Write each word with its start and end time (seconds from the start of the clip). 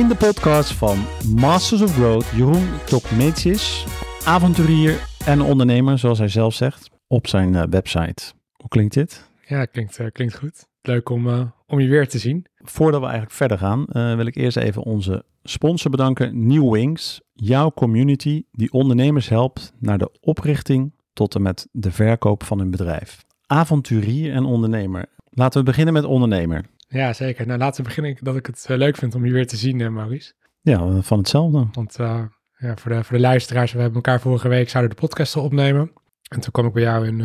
in 0.00 0.08
de 0.08 0.16
podcast 0.16 0.72
van 0.72 0.98
Masters 1.36 1.82
of 1.82 1.94
Growth 1.94 2.26
Jeroen 2.26 2.68
Tokmetsius, 2.86 3.86
avonturier 4.24 5.06
en 5.26 5.40
ondernemer, 5.40 5.98
zoals 5.98 6.18
hij 6.18 6.28
zelf 6.28 6.54
zegt, 6.54 6.90
op 7.06 7.26
zijn 7.26 7.54
eh, 7.54 7.62
website. 7.70 8.32
Hoe 8.56 8.68
klinkt 8.68 8.94
dit? 8.94 9.30
Ja, 9.46 9.64
klinkt, 9.64 9.98
eh, 9.98 10.06
klinkt 10.12 10.38
goed. 10.38 10.66
Leuk 10.82 11.08
om, 11.08 11.28
eh, 11.28 11.40
om 11.66 11.80
je 11.80 11.88
weer 11.88 12.08
te 12.08 12.18
zien. 12.18 12.46
Voordat 12.56 13.00
we 13.00 13.06
eigenlijk 13.06 13.36
verder 13.36 13.58
gaan, 13.58 13.84
wil 14.16 14.26
ik 14.26 14.36
eerst 14.36 14.56
even 14.56 14.82
onze 14.82 15.24
sponsor 15.42 15.90
bedanken, 15.90 16.46
New 16.46 16.72
Wings, 16.72 17.20
jouw 17.32 17.70
community 17.70 18.42
die 18.50 18.72
ondernemers 18.72 19.28
helpt 19.28 19.72
naar 19.78 19.98
de 19.98 20.10
oprichting 20.20 20.92
tot 21.12 21.34
en 21.34 21.42
met 21.42 21.68
de 21.72 21.90
verkoop 21.90 22.44
van 22.44 22.58
hun 22.58 22.70
bedrijf. 22.70 23.24
Avonturier 23.46 24.32
en 24.32 24.44
ondernemer. 24.44 25.06
Laten 25.30 25.60
we 25.60 25.66
beginnen 25.66 25.94
met 25.94 26.04
ondernemer. 26.04 26.64
Ja, 26.92 27.12
zeker. 27.12 27.46
Nou, 27.46 27.58
laten 27.58 27.82
we 27.82 27.88
beginnen 27.88 28.16
dat 28.20 28.36
ik 28.36 28.46
het 28.46 28.64
eh, 28.68 28.76
leuk 28.76 28.96
vind 28.96 29.14
om 29.14 29.26
je 29.26 29.32
weer 29.32 29.46
te 29.46 29.56
zien, 29.56 29.80
eh, 29.80 29.88
Maurice. 29.88 30.32
Ja, 30.60 31.00
van 31.00 31.18
hetzelfde. 31.18 31.66
Want 31.72 31.98
eh, 31.98 32.22
ja, 32.56 32.76
voor, 32.76 32.90
de, 32.90 33.04
voor 33.04 33.16
de 33.16 33.22
luisteraars, 33.22 33.72
we 33.72 33.78
hebben 33.78 33.96
elkaar 33.96 34.20
vorige 34.20 34.48
week 34.48 34.68
zouden 34.68 34.94
de 34.94 35.00
podcast 35.00 35.36
al 35.36 35.42
opnemen. 35.42 35.92
En 36.28 36.40
toen 36.40 36.52
kwam 36.52 36.66
ik 36.66 36.72
bij 36.72 36.82
jou 36.82 37.06
in, 37.06 37.20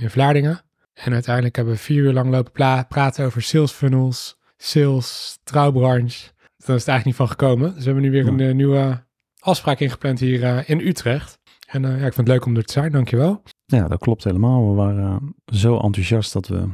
in 0.00 0.10
Vlaardingen. 0.10 0.60
En 0.94 1.12
uiteindelijk 1.12 1.56
hebben 1.56 1.74
we 1.74 1.80
vier 1.80 2.02
uur 2.02 2.12
lang 2.12 2.30
lopen 2.30 2.52
praten 2.88 3.24
over 3.24 3.42
sales 3.42 3.72
funnels, 3.72 4.38
sales, 4.56 5.38
trouwbranche. 5.44 6.30
Daar 6.56 6.76
is 6.76 6.84
het 6.84 6.88
eigenlijk 6.88 7.04
niet 7.04 7.14
van 7.14 7.28
gekomen. 7.28 7.68
Dus 7.74 7.84
we 7.84 7.84
hebben 7.84 8.02
nu 8.02 8.10
weer 8.10 8.26
een 8.26 8.56
nieuwe 8.56 9.04
afspraak 9.38 9.80
ingepland 9.80 10.20
hier 10.20 10.68
in 10.68 10.80
Utrecht. 10.80 11.38
En 11.66 11.82
ja, 11.82 11.94
ik 11.94 12.00
vind 12.00 12.16
het 12.16 12.28
leuk 12.28 12.44
om 12.44 12.56
er 12.56 12.64
te 12.64 12.72
zijn, 12.72 12.92
dankjewel. 12.92 13.42
Ja, 13.66 13.88
dat 13.88 13.98
klopt 13.98 14.24
helemaal. 14.24 14.68
We 14.68 14.74
waren 14.74 15.34
zo 15.46 15.78
enthousiast 15.78 16.32
dat 16.32 16.48
we 16.48 16.68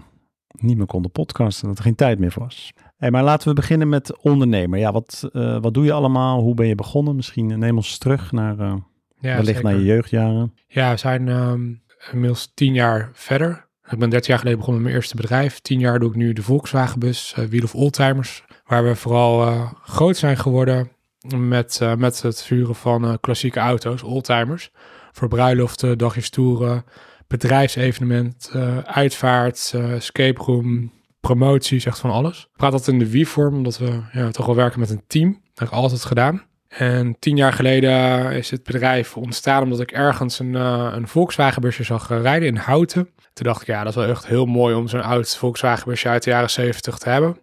niet 0.60 0.76
meer 0.76 0.86
konden 0.86 1.10
podcasten, 1.10 1.68
dat 1.68 1.78
er 1.78 1.84
geen 1.84 1.94
tijd 1.94 2.18
meer 2.18 2.34
was. 2.38 2.72
Hey, 2.96 3.10
maar 3.10 3.22
laten 3.22 3.48
we 3.48 3.54
beginnen 3.54 3.88
met 3.88 4.22
ondernemer. 4.22 4.78
Ja, 4.78 4.92
wat, 4.92 5.28
eh, 5.32 5.58
wat 5.60 5.74
doe 5.74 5.84
je 5.84 5.92
allemaal? 5.92 6.40
Hoe 6.40 6.54
ben 6.54 6.66
je 6.66 6.74
begonnen? 6.74 7.16
Misschien 7.16 7.50
eh, 7.50 7.56
neem 7.56 7.76
ons 7.76 7.98
terug 7.98 8.32
naar, 8.32 8.58
eh 8.58 8.74
Ja, 9.20 9.36
wellicht 9.36 9.62
naar 9.62 9.74
je 9.74 9.84
jeugdjaren. 9.84 10.54
Ja, 10.66 10.90
we 10.90 10.96
zijn 10.96 11.28
ehm, 11.28 11.72
inmiddels 12.12 12.52
tien 12.54 12.74
jaar 12.74 13.10
verder. 13.12 13.66
Ik 13.90 13.98
ben 13.98 14.10
13 14.10 14.30
jaar 14.30 14.38
geleden 14.38 14.58
begonnen 14.58 14.82
met 14.82 14.92
mijn 14.92 15.02
eerste 15.02 15.16
bedrijf. 15.16 15.60
Tien 15.60 15.78
jaar 15.78 15.98
doe 15.98 16.08
ik 16.08 16.16
nu 16.16 16.32
de 16.32 16.42
Volkswagenbus, 16.42 17.34
uh, 17.38 17.44
Wheel 17.44 17.62
of 17.62 17.74
Oldtimers. 17.74 18.44
Waar 18.66 18.84
we 18.84 18.96
vooral 18.96 19.66
groot 19.82 20.16
zijn 20.16 20.36
geworden 20.36 20.90
met, 21.36 21.80
met 21.96 22.22
het 22.22 22.42
vuren 22.42 22.74
van 22.74 23.18
klassieke 23.20 23.60
auto's, 23.60 24.02
oldtimers. 24.02 24.70
Voor 25.12 25.28
bruiloften, 25.28 25.98
dagjes 25.98 26.30
toeren, 26.30 26.84
bedrijfsevenement, 27.26 28.50
eh, 28.52 28.78
uitvaart, 28.78 29.72
eh, 29.74 29.92
escape 29.92 30.42
room, 30.42 30.92
promoties, 31.20 31.84
echt 31.84 31.98
van 31.98 32.10
alles. 32.10 32.40
Ik 32.40 32.56
praat 32.56 32.72
altijd 32.72 32.92
in 32.92 32.98
de 32.98 33.10
wie-vorm, 33.10 33.54
omdat 33.54 33.78
we 33.78 34.00
ja, 34.12 34.30
toch 34.30 34.46
wel 34.46 34.54
werken 34.54 34.80
met 34.80 34.90
een 34.90 35.04
team. 35.06 35.32
Dat 35.32 35.58
heb 35.58 35.68
ik 35.68 35.74
altijd 35.74 36.04
gedaan. 36.04 36.42
En 36.68 37.16
tien 37.18 37.36
jaar 37.36 37.52
geleden 37.52 38.30
is 38.32 38.50
het 38.50 38.62
bedrijf 38.62 39.16
ontstaan 39.16 39.62
omdat 39.62 39.80
ik 39.80 39.92
ergens 39.92 40.38
een, 40.38 40.54
eh, 40.54 40.92
een 40.92 41.08
Volkswagenbusje 41.08 41.84
zag 41.84 42.08
rijden 42.08 42.48
in 42.48 42.56
Houten. 42.56 43.08
Toen 43.32 43.46
dacht 43.46 43.60
ik, 43.60 43.66
ja, 43.66 43.78
dat 43.78 43.88
is 43.88 43.94
wel 43.98 44.08
echt 44.08 44.26
heel 44.26 44.46
mooi 44.46 44.74
om 44.74 44.88
zo'n 44.88 45.02
oud 45.02 45.36
Volkswagenbusje 45.36 46.08
uit 46.08 46.22
de 46.22 46.30
jaren 46.30 46.50
zeventig 46.50 46.98
te 46.98 47.08
hebben. 47.08 47.38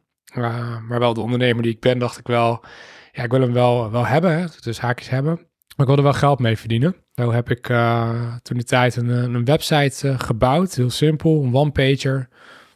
Maar 0.88 1.00
wel 1.00 1.14
de 1.14 1.22
ondernemer 1.22 1.64
die 1.64 1.72
ik 1.72 1.80
ben, 1.80 2.00
dacht 2.00 2.18
ik 2.18 2.28
wel, 2.28 2.64
ja, 3.12 3.24
ik 3.24 3.32
wil 3.32 3.42
hem 3.42 3.54
wel, 3.54 3.92
wel 3.92 4.06
hebben, 4.06 4.40
hè, 4.40 4.46
dus 4.60 4.80
haakjes 4.80 5.10
hebben. 5.10 5.51
Maar 5.76 5.88
ik 5.88 5.96
wilde 5.96 6.02
wel 6.02 6.14
geld 6.14 6.40
mee 6.40 6.58
verdienen. 6.58 6.96
Zo 7.16 7.32
heb 7.32 7.50
ik 7.50 7.70
uh, 7.70 8.36
toen 8.42 8.58
die 8.58 8.66
tijd 8.66 8.96
een, 8.96 9.10
een 9.10 9.46
website 9.46 10.08
uh, 10.08 10.20
gebouwd, 10.20 10.76
heel 10.76 10.90
simpel, 10.90 11.44
een 11.44 11.56
one-pager. 11.56 12.28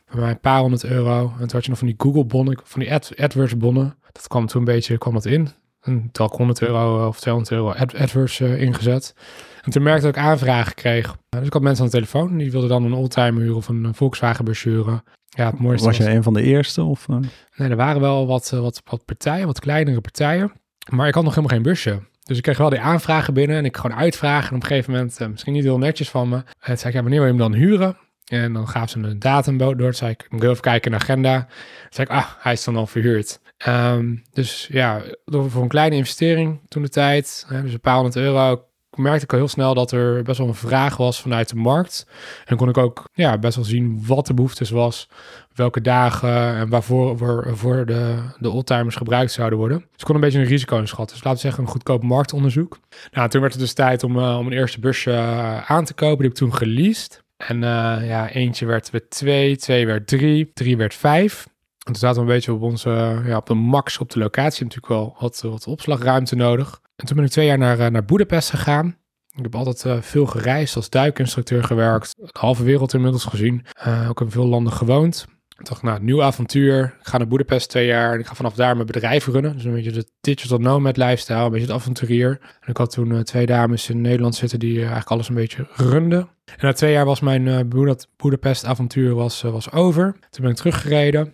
Voor 0.06 0.20
mij 0.20 0.30
een 0.30 0.40
paar 0.40 0.60
honderd 0.60 0.84
euro. 0.84 1.22
En 1.22 1.38
toen 1.38 1.50
had 1.52 1.64
je 1.64 1.70
nog 1.70 1.80
van 1.80 1.88
die 1.88 1.96
Google-bonnen, 1.98 2.60
van 2.64 2.80
die 2.80 2.94
Ad 2.94 3.12
AdWords-bonnen. 3.18 3.98
Dat 4.12 4.28
kwam 4.28 4.46
toen 4.46 4.60
een 4.60 4.74
beetje, 4.74 4.98
kwam 4.98 5.14
dat 5.14 5.26
in. 5.26 5.50
En 5.82 6.10
toen 6.12 6.26
had 6.26 6.32
ik 6.32 6.38
100 6.38 6.62
euro 6.62 7.08
of 7.08 7.20
200 7.20 7.54
euro 7.54 7.72
Ad 7.72 7.96
AdWords 7.96 8.40
uh, 8.40 8.62
ingezet. 8.62 9.16
En 9.62 9.72
toen 9.72 9.84
merkte 9.84 10.08
ik 10.08 10.18
aanvragen 10.18 10.76
kreeg. 10.76 11.16
Dus 11.30 11.46
ik 11.46 11.54
had 11.54 11.62
mensen 11.62 11.84
aan 11.84 11.90
de 11.90 11.96
telefoon. 11.96 12.38
Die 12.38 12.52
wilden 12.52 12.70
dan 12.70 12.84
een 12.84 12.94
oldtimer 12.94 13.42
huren 13.42 13.56
of 13.56 13.68
een 13.68 13.94
Volkswagen 13.94 14.46
huren. 14.64 15.04
Ja, 15.30 15.46
het 15.46 15.60
mooiste 15.60 15.88
was, 15.88 15.98
was 15.98 16.08
je 16.08 16.14
een 16.14 16.24
van 16.24 16.34
de 16.34 16.42
eerste? 16.42 16.84
Of? 16.84 17.08
Nee, 17.08 17.70
er 17.70 17.76
waren 17.76 18.02
wel 18.02 18.28
wat, 18.28 18.50
wat, 18.50 18.82
wat 18.84 19.06
partijen, 19.06 19.48
wat 19.48 19.60
kleinere 19.60 20.02
partijen. 20.02 20.52
Maar 20.92 21.08
ik 21.08 21.14
had 21.14 21.24
nog 21.24 21.36
helemaal 21.36 21.58
geen 21.58 21.66
busje. 21.66 22.02
Dus 22.26 22.38
ik 22.38 22.44
kreeg 22.44 22.58
wel 22.58 22.70
die 22.70 22.80
aanvragen 22.80 23.34
binnen 23.34 23.58
en 23.58 23.66
ik 23.66 23.78
gewoon 23.78 23.98
uitvragen. 23.98 24.50
En 24.50 24.56
op 24.56 24.62
een 24.62 24.68
gegeven 24.68 24.92
moment, 24.92 25.22
uh, 25.22 25.28
misschien 25.28 25.54
niet 25.54 25.64
heel 25.64 25.78
netjes 25.78 26.10
van 26.10 26.30
me. 26.30 26.44
Toen 26.44 26.78
zei 26.78 26.88
ik, 26.88 26.94
ja, 26.94 27.02
wanneer 27.02 27.20
wil 27.20 27.34
je 27.34 27.40
hem 27.40 27.52
dan 27.52 27.54
huren? 27.54 27.98
En 28.26 28.54
dan 28.54 28.68
gaven 28.68 28.90
ze 28.90 29.00
een 29.00 29.20
datum 29.20 29.58
door. 29.58 29.76
Toen 29.76 29.94
zei 29.94 30.12
ik, 30.12 30.28
ik 30.30 30.44
even 30.44 30.60
kijken 30.60 30.92
in 30.92 30.98
de 30.98 31.04
agenda. 31.04 31.40
Toen 31.40 31.50
zei 31.90 32.08
ik, 32.08 32.14
ah, 32.14 32.26
hij 32.38 32.54
is 32.54 32.64
dan 32.64 32.76
al 32.76 32.88
verhuurd. 32.88 33.40
Um, 33.68 34.24
dus 34.32 34.68
ja, 34.72 35.02
voor 35.26 35.62
een 35.62 35.68
kleine 35.68 35.96
investering 35.96 36.60
toen 36.68 36.82
de 36.82 36.90
tijd, 36.90 37.46
dus 37.50 37.74
een 37.74 37.80
paar 37.80 37.96
honderd 37.96 38.16
euro, 38.16 38.66
merkte 38.98 39.24
ik 39.24 39.32
al 39.32 39.38
heel 39.38 39.48
snel 39.48 39.74
dat 39.74 39.92
er 39.92 40.24
best 40.24 40.38
wel 40.38 40.48
een 40.48 40.56
vraag 40.56 40.98
was 40.98 41.22
vanuit 41.22 41.50
de 41.50 41.56
markt. 41.56 42.08
En 42.46 42.58
kon 42.58 42.70
ik 42.70 42.78
ook 42.78 43.10
ja, 43.14 43.38
best 43.38 43.56
wel 43.56 43.66
zien 43.66 44.04
wat 44.06 44.28
de 44.28 44.34
behoeftes 44.34 44.70
was, 44.70 45.10
welke 45.54 45.82
dagen 45.82 46.56
en 46.56 46.70
waarvoor 46.70 47.18
voor 47.58 47.86
de, 47.86 48.16
de 48.40 48.50
oldtimers 48.50 48.96
gebruikt 48.96 49.32
zouden 49.32 49.58
worden. 49.60 49.78
Dus 49.78 49.88
ik 49.98 50.06
kon 50.06 50.16
een 50.16 50.22
beetje 50.22 50.40
een 50.40 50.46
risico 50.46 50.78
inschatten. 50.78 51.16
Dus 51.16 51.26
laten 51.26 51.42
we 51.42 51.48
zeggen 51.48 51.64
een 51.64 51.72
goedkoop 51.72 52.04
marktonderzoek. 52.04 52.80
Nou, 53.12 53.30
toen 53.30 53.42
werd 53.42 53.54
het 53.54 53.62
dus 53.62 53.74
tijd 53.74 54.04
om, 54.04 54.18
uh, 54.18 54.38
om 54.38 54.48
een 54.48 54.54
eerste 54.54 54.80
busje 54.80 55.12
uh, 55.12 55.72
aan 55.72 55.86
te 55.86 55.94
kopen. 55.94 56.18
Die 56.18 56.26
heb 56.28 56.32
ik 56.32 56.38
toen 56.38 56.56
geleased. 56.56 57.24
En 57.38 57.56
uh, 57.56 58.08
ja, 58.08 58.30
eentje 58.30 58.66
werd 58.66 58.90
weer 58.90 59.10
twee, 59.10 59.58
twee 59.58 59.86
werd 59.86 60.08
drie, 60.08 60.52
drie 60.54 60.78
werd 60.78 60.94
vijf. 60.94 61.48
En 61.86 61.92
toen 61.92 61.96
zaten 61.96 62.16
we 62.16 62.28
een 62.28 62.36
beetje 62.36 62.54
op 62.54 62.62
onze, 62.62 63.22
ja, 63.26 63.38
op 63.38 63.46
de 63.46 63.54
max 63.54 63.98
op 63.98 64.12
de 64.12 64.20
locatie. 64.20 64.64
Natuurlijk 64.64 64.94
wel 64.94 65.16
wat, 65.20 65.42
wat 65.42 65.68
opslagruimte 65.68 66.36
nodig. 66.36 66.82
En 66.96 67.06
toen 67.06 67.16
ben 67.16 67.26
ik 67.26 67.32
twee 67.32 67.46
jaar 67.46 67.58
naar, 67.58 67.92
naar 67.92 68.06
Boedapest 68.06 68.50
gegaan. 68.50 68.98
Ik 69.36 69.44
heb 69.44 69.56
altijd 69.56 69.84
uh, 69.86 70.02
veel 70.02 70.26
gereisd, 70.26 70.76
als 70.76 70.90
duikinstructeur 70.90 71.64
gewerkt. 71.64 72.14
De 72.16 72.30
halve 72.32 72.64
wereld 72.64 72.94
inmiddels 72.94 73.26
gezien. 73.26 73.66
Uh, 73.88 74.10
ook 74.10 74.22
in 74.22 74.32
veel 74.32 74.46
landen 74.46 74.74
gewoond. 74.74 75.28
Ik 75.58 75.66
dacht, 75.66 75.82
nou, 75.82 76.04
nieuw 76.04 76.24
avontuur. 76.24 76.84
Ik 77.00 77.08
ga 77.08 77.18
naar 77.18 77.28
Boedapest 77.28 77.70
twee 77.70 77.86
jaar 77.86 78.14
en 78.14 78.20
ik 78.20 78.26
ga 78.26 78.36
vanaf 78.36 78.54
daar 78.54 78.76
mijn 78.76 78.88
bedrijf 78.88 79.28
runnen. 79.28 79.54
Dus 79.54 79.64
een 79.64 79.74
beetje 79.74 79.92
de 79.92 80.06
digital 80.22 80.58
nomad 80.58 80.98
lifestyle, 80.98 81.40
een 81.40 81.52
beetje 81.52 81.66
het 81.66 81.76
avonturier. 81.76 82.40
En 82.60 82.70
ik 82.70 82.78
had 82.78 82.92
toen 82.92 83.12
uh, 83.12 83.20
twee 83.20 83.46
dames 83.46 83.90
in 83.90 84.02
Nederland 84.02 84.36
zitten 84.36 84.60
die 84.60 84.78
eigenlijk 84.78 85.10
alles 85.10 85.30
een 85.30 85.36
beetje 85.36 85.68
runden. 85.76 86.20
En 86.46 86.66
na 86.66 86.74
twee 86.74 86.92
jaar 86.92 87.06
was 87.06 87.20
mijn 87.20 87.70
Boedapest 88.18 88.66
avontuur 88.66 89.14
was, 89.14 89.42
was 89.42 89.72
over. 89.72 90.12
Toen 90.12 90.42
ben 90.42 90.52
ik 90.52 90.58
teruggereden. 90.58 91.34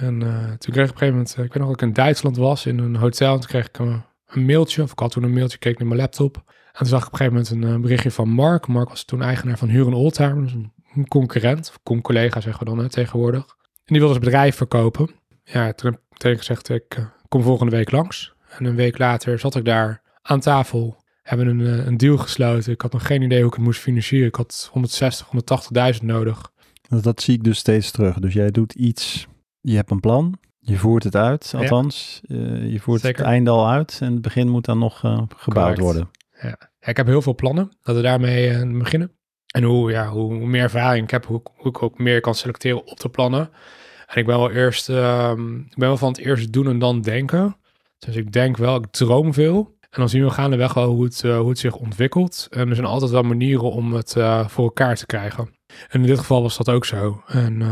En 0.00 0.18
toen 0.58 0.72
kreeg 0.72 0.84
ik 0.84 0.90
op 0.90 1.00
een 1.00 1.08
gegeven 1.08 1.12
moment, 1.12 1.30
ik 1.30 1.36
weet 1.36 1.54
nog 1.54 1.66
dat 1.66 1.80
ik 1.80 1.82
in 1.82 1.92
Duitsland 1.92 2.36
was, 2.36 2.66
in 2.66 2.78
een 2.78 2.96
hotel. 2.96 3.34
En 3.34 3.40
toen 3.40 3.48
kreeg 3.48 3.66
ik 3.66 3.78
een 3.78 4.02
een 4.34 4.44
mailtje, 4.44 4.82
of 4.82 4.92
ik 4.92 4.98
had 4.98 5.10
toen 5.10 5.22
een 5.22 5.32
mailtje, 5.32 5.58
keek 5.58 5.78
naar 5.78 5.88
mijn 5.88 6.00
laptop. 6.00 6.36
En 6.46 6.78
toen 6.78 6.86
zag 6.86 7.00
ik 7.00 7.06
op 7.06 7.12
een 7.12 7.18
gegeven 7.18 7.42
moment 7.42 7.50
een 7.50 7.76
uh, 7.76 7.82
berichtje 7.82 8.10
van 8.10 8.28
Mark. 8.28 8.66
Mark 8.66 8.88
was 8.88 9.04
toen 9.04 9.22
eigenaar 9.22 9.58
van 9.58 9.68
Huren 9.68 9.92
Oldtimer, 9.92 10.42
dus 10.42 10.52
een, 10.52 11.08
concurrent, 11.08 11.68
of 11.68 11.82
con-collega 11.82 12.40
zeggen 12.40 12.66
we 12.66 12.76
dan 12.76 12.88
tegenwoordig. 12.88 13.56
En 13.84 13.98
die 13.98 13.98
wilde 13.98 14.14
zijn 14.14 14.24
bedrijf 14.24 14.56
verkopen. 14.56 15.10
Ja, 15.44 15.72
toen 15.72 15.98
heb 16.16 16.32
ik 16.32 16.38
gezegd, 16.38 16.68
ik 16.68 16.96
uh, 16.98 17.04
kom 17.28 17.42
volgende 17.42 17.76
week 17.76 17.90
langs. 17.90 18.34
En 18.48 18.64
een 18.64 18.74
week 18.74 18.98
later 18.98 19.38
zat 19.38 19.54
ik 19.54 19.64
daar 19.64 20.02
aan 20.22 20.40
tafel, 20.40 20.96
hebben 21.22 21.46
een, 21.46 21.58
uh, 21.58 21.86
een 21.86 21.96
deal 21.96 22.16
gesloten. 22.16 22.72
Ik 22.72 22.80
had 22.80 22.92
nog 22.92 23.06
geen 23.06 23.22
idee 23.22 23.38
hoe 23.38 23.48
ik 23.48 23.54
het 23.54 23.64
moest 23.64 23.80
financieren. 23.80 24.28
Ik 24.28 24.34
had 24.34 24.68
160, 24.72 25.28
180.000 25.94 26.02
nodig. 26.02 26.52
Dat 26.88 27.22
zie 27.22 27.34
ik 27.34 27.44
dus 27.44 27.58
steeds 27.58 27.90
terug. 27.90 28.18
Dus 28.18 28.32
jij 28.32 28.50
doet 28.50 28.72
iets, 28.72 29.26
je 29.60 29.74
hebt 29.76 29.90
een 29.90 30.00
plan, 30.00 30.38
je 30.64 30.76
voert 30.76 31.04
het 31.04 31.16
uit, 31.16 31.52
althans. 31.56 32.20
Ja. 32.22 32.36
Uh, 32.36 32.72
je 32.72 32.80
voert 32.80 33.00
Zeker. 33.00 33.18
het 33.18 33.26
einde 33.26 33.50
al 33.50 33.68
uit 33.68 33.98
en 34.00 34.12
het 34.12 34.22
begin 34.22 34.48
moet 34.48 34.64
dan 34.64 34.78
nog 34.78 35.02
uh, 35.04 35.22
gebouwd 35.36 35.76
Correct. 35.76 35.80
worden. 35.80 36.10
Ja. 36.40 36.56
ik 36.80 36.96
heb 36.96 37.06
heel 37.06 37.22
veel 37.22 37.34
plannen. 37.34 37.70
Dat 37.82 37.96
we 37.96 38.02
daarmee 38.02 38.50
uh, 38.50 38.78
beginnen. 38.78 39.12
En 39.46 39.62
hoe, 39.62 39.90
ja, 39.90 40.08
hoe, 40.08 40.34
hoe, 40.34 40.46
meer 40.46 40.62
ervaring 40.62 41.04
ik 41.04 41.10
heb, 41.10 41.26
hoe, 41.26 41.42
hoe, 41.56 41.68
ik 41.68 41.82
ook 41.82 41.98
meer 41.98 42.20
kan 42.20 42.34
selecteren 42.34 42.86
op 42.86 43.00
de 43.00 43.08
plannen. 43.08 43.50
En 44.06 44.18
ik 44.18 44.26
ben 44.26 44.38
wel 44.38 44.50
eerst, 44.50 44.88
um, 44.88 45.58
ik 45.58 45.76
ben 45.76 45.88
wel 45.88 45.96
van 45.96 46.08
het 46.08 46.18
eerst 46.18 46.52
doen 46.52 46.66
en 46.66 46.78
dan 46.78 47.00
denken. 47.00 47.56
Dus 47.98 48.16
ik 48.16 48.32
denk 48.32 48.56
wel, 48.56 48.76
ik 48.76 48.86
droom 48.90 49.34
veel. 49.34 49.76
En 49.80 50.00
dan 50.00 50.08
zien 50.08 50.24
we 50.24 50.30
gaandeweg 50.30 50.74
wel 50.74 50.88
hoe 50.88 51.04
het, 51.04 51.22
hoe 51.22 51.48
het 51.48 51.58
zich 51.58 51.74
ontwikkelt. 51.74 52.46
En 52.50 52.68
er 52.68 52.74
zijn 52.74 52.86
altijd 52.86 53.10
wel 53.10 53.22
manieren 53.22 53.70
om 53.70 53.92
het 53.92 54.12
voor 54.46 54.64
elkaar 54.64 54.96
te 54.96 55.06
krijgen. 55.06 55.48
En 55.88 56.00
in 56.00 56.06
dit 56.06 56.18
geval 56.18 56.42
was 56.42 56.56
dat 56.56 56.70
ook 56.70 56.84
zo. 56.84 57.22
En 57.26 57.62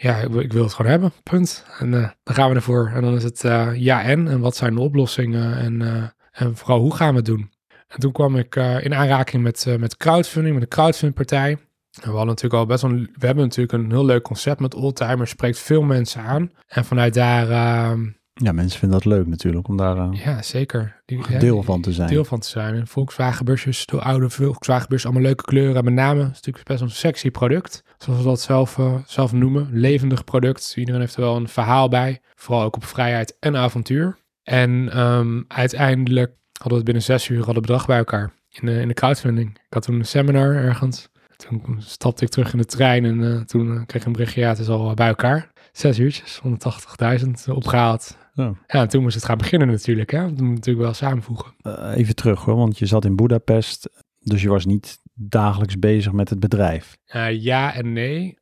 ja, 0.00 0.16
ik, 0.16 0.52
wil 0.52 0.62
het 0.62 0.74
gewoon 0.74 0.90
hebben, 0.90 1.12
punt. 1.22 1.64
En 1.78 1.92
uh, 1.92 2.08
dan 2.22 2.34
gaan 2.34 2.48
we 2.48 2.54
ervoor. 2.54 2.90
En 2.94 3.02
dan 3.02 3.14
is 3.14 3.22
het 3.22 3.44
uh, 3.44 3.74
ja 3.74 4.02
en, 4.02 4.28
en 4.28 4.40
wat 4.40 4.56
zijn 4.56 4.74
de 4.74 4.80
oplossingen 4.80 5.56
en, 5.56 5.80
uh, 5.80 6.04
en 6.32 6.56
vooral 6.56 6.80
hoe 6.80 6.94
gaan 6.94 7.10
we 7.10 7.16
het 7.16 7.24
doen. 7.24 7.50
En 7.88 8.00
toen 8.00 8.12
kwam 8.12 8.36
ik 8.36 8.56
in 8.56 8.94
aanraking 8.94 9.42
met, 9.42 9.66
met 9.78 9.96
crowdfunding, 9.96 10.54
met 10.54 10.62
een 10.62 10.68
crowdfundpartij. 10.68 11.50
En 11.50 12.10
we 12.10 12.16
hadden 12.16 12.26
natuurlijk 12.26 12.54
al 12.54 12.66
best 12.66 12.82
wel, 12.82 12.90
een, 12.90 13.10
we 13.18 13.26
hebben 13.26 13.44
natuurlijk 13.44 13.72
een 13.72 13.90
heel 13.90 14.04
leuk 14.04 14.22
concept 14.22 14.60
met 14.60 14.74
Oldtimer, 14.74 15.26
spreekt 15.26 15.58
veel 15.58 15.82
mensen 15.82 16.22
aan. 16.22 16.50
En 16.66 16.84
vanuit 16.84 17.14
daar... 17.14 17.96
ja, 18.42 18.52
mensen 18.52 18.78
vinden 18.78 18.98
dat 18.98 19.12
leuk 19.12 19.26
natuurlijk 19.26 19.68
om 19.68 19.76
daar 19.76 20.12
ja, 20.12 20.42
zeker. 20.42 21.02
Die, 21.04 21.38
deel 21.38 21.62
van 21.62 21.80
te 21.80 21.92
zijn. 21.92 22.08
Deel 22.08 22.24
van 22.24 22.40
te 22.40 22.48
zijn. 22.48 22.74
En 22.74 22.86
Volkswagenbusjes, 22.86 23.86
de 23.86 24.00
oude 24.00 24.30
Volkswagenbus, 24.30 25.04
allemaal 25.04 25.22
leuke 25.22 25.44
kleuren. 25.44 25.84
Met 25.84 25.94
name, 25.94 26.20
het 26.20 26.30
is 26.30 26.34
natuurlijk 26.34 26.66
best 26.66 26.80
een 26.80 26.90
sexy 26.90 27.30
product. 27.30 27.82
Zoals 27.98 28.18
we 28.18 28.26
dat 28.26 28.40
zelf, 28.40 28.78
uh, 28.78 28.94
zelf 29.06 29.32
noemen. 29.32 29.68
Levendig 29.72 30.24
product. 30.24 30.74
Iedereen 30.76 31.00
heeft 31.00 31.14
er 31.14 31.20
wel 31.20 31.36
een 31.36 31.48
verhaal 31.48 31.88
bij. 31.88 32.20
Vooral 32.34 32.64
ook 32.64 32.76
op 32.76 32.84
vrijheid 32.84 33.36
en 33.40 33.56
avontuur. 33.56 34.18
En 34.42 34.90
ehm, 34.92 35.42
uiteindelijk 35.48 36.32
hadden 36.52 36.68
we 36.68 36.74
het 36.74 36.84
binnen 36.84 37.02
zes 37.02 37.28
uur 37.28 37.46
al 37.46 37.52
het 37.52 37.60
bedrag 37.60 37.86
bij 37.86 37.98
elkaar 37.98 38.32
in 38.50 38.66
de, 38.66 38.80
in 38.80 38.88
de 38.88 38.94
crowdfunding. 38.94 39.50
Ik 39.50 39.74
had 39.74 39.82
toen 39.82 39.98
een 39.98 40.04
seminar 40.04 40.54
ergens. 40.54 41.08
Toen 41.36 41.76
stapte 41.78 42.24
ik 42.24 42.30
terug 42.30 42.52
in 42.52 42.58
de 42.58 42.64
trein 42.64 43.04
en 43.04 43.24
eh, 43.24 43.40
toen 43.40 43.76
eh, 43.76 43.86
kreeg 43.86 44.00
ik 44.00 44.06
een 44.06 44.12
berichtje, 44.12 44.40
ja, 44.40 44.48
het 44.48 44.58
is 44.58 44.68
al 44.68 44.94
bij 44.94 45.08
elkaar. 45.08 45.50
Zes 45.78 45.98
uurtjes, 45.98 46.40
180.000 46.44 47.30
opgehaald. 47.54 48.16
Ja, 48.34 48.54
en 48.66 48.88
toen 48.88 49.02
moest 49.02 49.14
het 49.14 49.24
gaan 49.24 49.38
beginnen 49.38 49.68
natuurlijk. 49.68 50.10
Hè? 50.10 50.20
Dat 50.20 50.40
moet 50.40 50.54
natuurlijk 50.54 50.84
wel 50.84 50.94
samenvoegen. 50.94 51.52
Eh, 51.62 51.90
even 51.96 52.14
terug 52.14 52.44
hoor, 52.44 52.56
want 52.56 52.78
je 52.78 52.86
zat 52.86 53.04
in 53.04 53.16
Budapest, 53.16 53.88
dus 54.20 54.42
je 54.42 54.48
was 54.48 54.66
niet 54.66 54.98
dagelijks 55.14 55.78
bezig 55.78 56.12
met 56.12 56.28
het 56.30 56.40
bedrijf. 56.40 56.96
Eh, 57.06 57.42
ja 57.42 57.74
en 57.74 57.92
nee. 57.92 58.38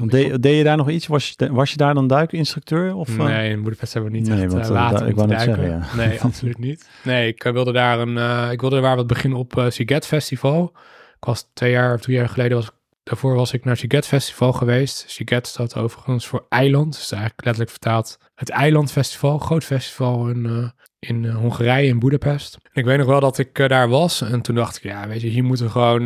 Ik 0.00 0.42
deed, 0.42 0.56
je 0.56 0.64
daar 0.64 0.76
nog 0.76 0.90
iets? 0.90 1.06
Was 1.06 1.34
je, 1.36 1.52
was 1.52 1.70
je 1.70 1.76
daar 1.76 1.94
dan 1.94 2.06
duikinstructeur? 2.06 2.94
Of, 2.94 3.08
eh? 3.18 3.24
nee, 3.24 3.50
in 3.50 3.62
Boedapest 3.62 3.92
hebben 3.92 4.12
we 4.12 4.18
niet 4.18 4.28
Nee, 4.28 4.42
echt 4.42 4.52
want, 4.52 4.66
water 4.66 5.06
ik 5.06 5.16
duiken. 5.16 5.40
zeggen, 5.40 5.66
ja. 5.68 5.86
Nee, 5.96 6.20
absoluut 6.30 6.58
niet. 6.58 6.88
Nee, 7.04 7.28
ik 7.28 7.42
wilde 7.42 7.72
daar 7.72 7.98
een, 8.00 8.50
ik 8.52 8.60
wilde 8.60 8.80
daar 8.80 8.96
wat 8.96 9.06
beginnen 9.06 9.38
op 9.38 9.56
uh, 9.56 9.70
Siget 9.70 10.06
Festival. 10.06 10.72
Ik 11.16 11.24
was 11.26 11.48
twee 11.52 11.70
jaar 11.70 11.94
of 11.94 12.00
drie 12.00 12.16
jaar 12.16 12.28
geleden, 12.28 12.56
was, 12.56 12.66
ik- 12.66 12.72
daarvoor 13.10 13.34
was 13.34 13.52
ik 13.52 13.64
naar 13.64 13.76
Siget 13.76 14.06
Festival 14.06 14.52
geweest. 14.52 15.04
Siget 15.06 15.46
staat 15.46 15.76
overigens 15.76 16.26
voor 16.26 16.46
eiland. 16.48 16.92
Dus 16.92 17.10
eigenlijk 17.10 17.44
letterlijk 17.44 17.70
vertaald 17.70 18.18
het 18.34 18.48
Eilandfestival. 18.50 19.38
Groot 19.38 19.64
festival 19.64 20.28
in, 20.28 20.46
eh, 20.46 20.68
in 20.98 21.24
eh, 21.24 21.36
Hongarije, 21.36 21.88
in 21.88 21.98
Boedapest. 21.98 22.54
En 22.54 22.80
ik 22.80 22.84
weet 22.84 22.98
nog 22.98 23.06
wel 23.06 23.20
dat 23.20 23.38
ik 23.38 23.58
eh, 23.58 23.68
daar 23.68 23.88
was. 23.88 24.20
En 24.20 24.40
toen 24.40 24.54
dacht 24.54 24.76
ik, 24.76 24.82
ja, 24.82 25.08
weet 25.08 25.20
je, 25.20 25.28
hier 25.28 25.44
moeten 25.44 25.64
we 25.64 25.70
gewoon 25.70 26.02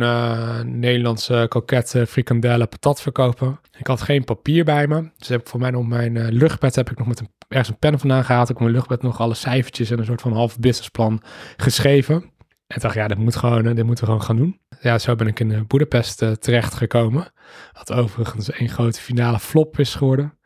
Nederlandse 0.79 1.45
kokette 1.49 2.07
frikandellen 2.07 2.69
patat 2.69 3.01
verkopen. 3.01 3.59
Ik 3.77 3.87
had 3.87 4.01
geen 4.01 4.23
papier 4.23 4.63
bij 4.63 4.87
me. 4.87 5.09
Dus 5.17 5.27
heb 5.27 5.41
ik 5.41 5.47
voor 5.47 5.59
mij 5.59 5.71
nog 5.71 5.87
mijn 5.87 6.31
luchtbed 6.31 6.75
heb 6.75 6.91
ik 6.91 6.97
nog 6.97 7.07
met 7.07 7.19
een, 7.19 7.29
ergens 7.47 7.69
een 7.69 7.79
pen 7.79 7.99
vandaan 7.99 8.23
gehaald. 8.23 8.49
Ik 8.49 8.55
heb 8.55 8.63
mijn 8.63 8.75
luchtbed 8.75 9.01
nog 9.01 9.19
alle 9.19 9.33
cijfertjes 9.33 9.91
en 9.91 9.99
een 9.99 10.05
soort 10.05 10.21
van 10.21 10.33
half 10.33 10.59
businessplan 10.59 11.21
geschreven. 11.57 12.33
En 12.67 12.79
dacht, 12.79 12.95
ja, 12.95 13.07
dit, 13.07 13.17
moet 13.17 13.35
gewoon, 13.35 13.65
eh, 13.65 13.75
dit 13.75 13.85
moeten 13.85 14.03
we 14.05 14.11
gewoon 14.11 14.25
gaan 14.25 14.37
doen. 14.37 14.59
Ja, 14.81 14.97
zo 14.97 15.15
ben 15.15 15.27
ik 15.27 15.39
in 15.39 15.51
eh, 15.51 15.61
Boedapest 15.67 16.21
eh, 16.21 16.31
terechtgekomen. 16.31 17.31
Wat 17.73 17.93
overigens 17.93 18.59
een 18.59 18.69
grote 18.69 19.01
finale 19.01 19.39
flop 19.39 19.79
is 19.79 19.95
geworden. 19.95 20.37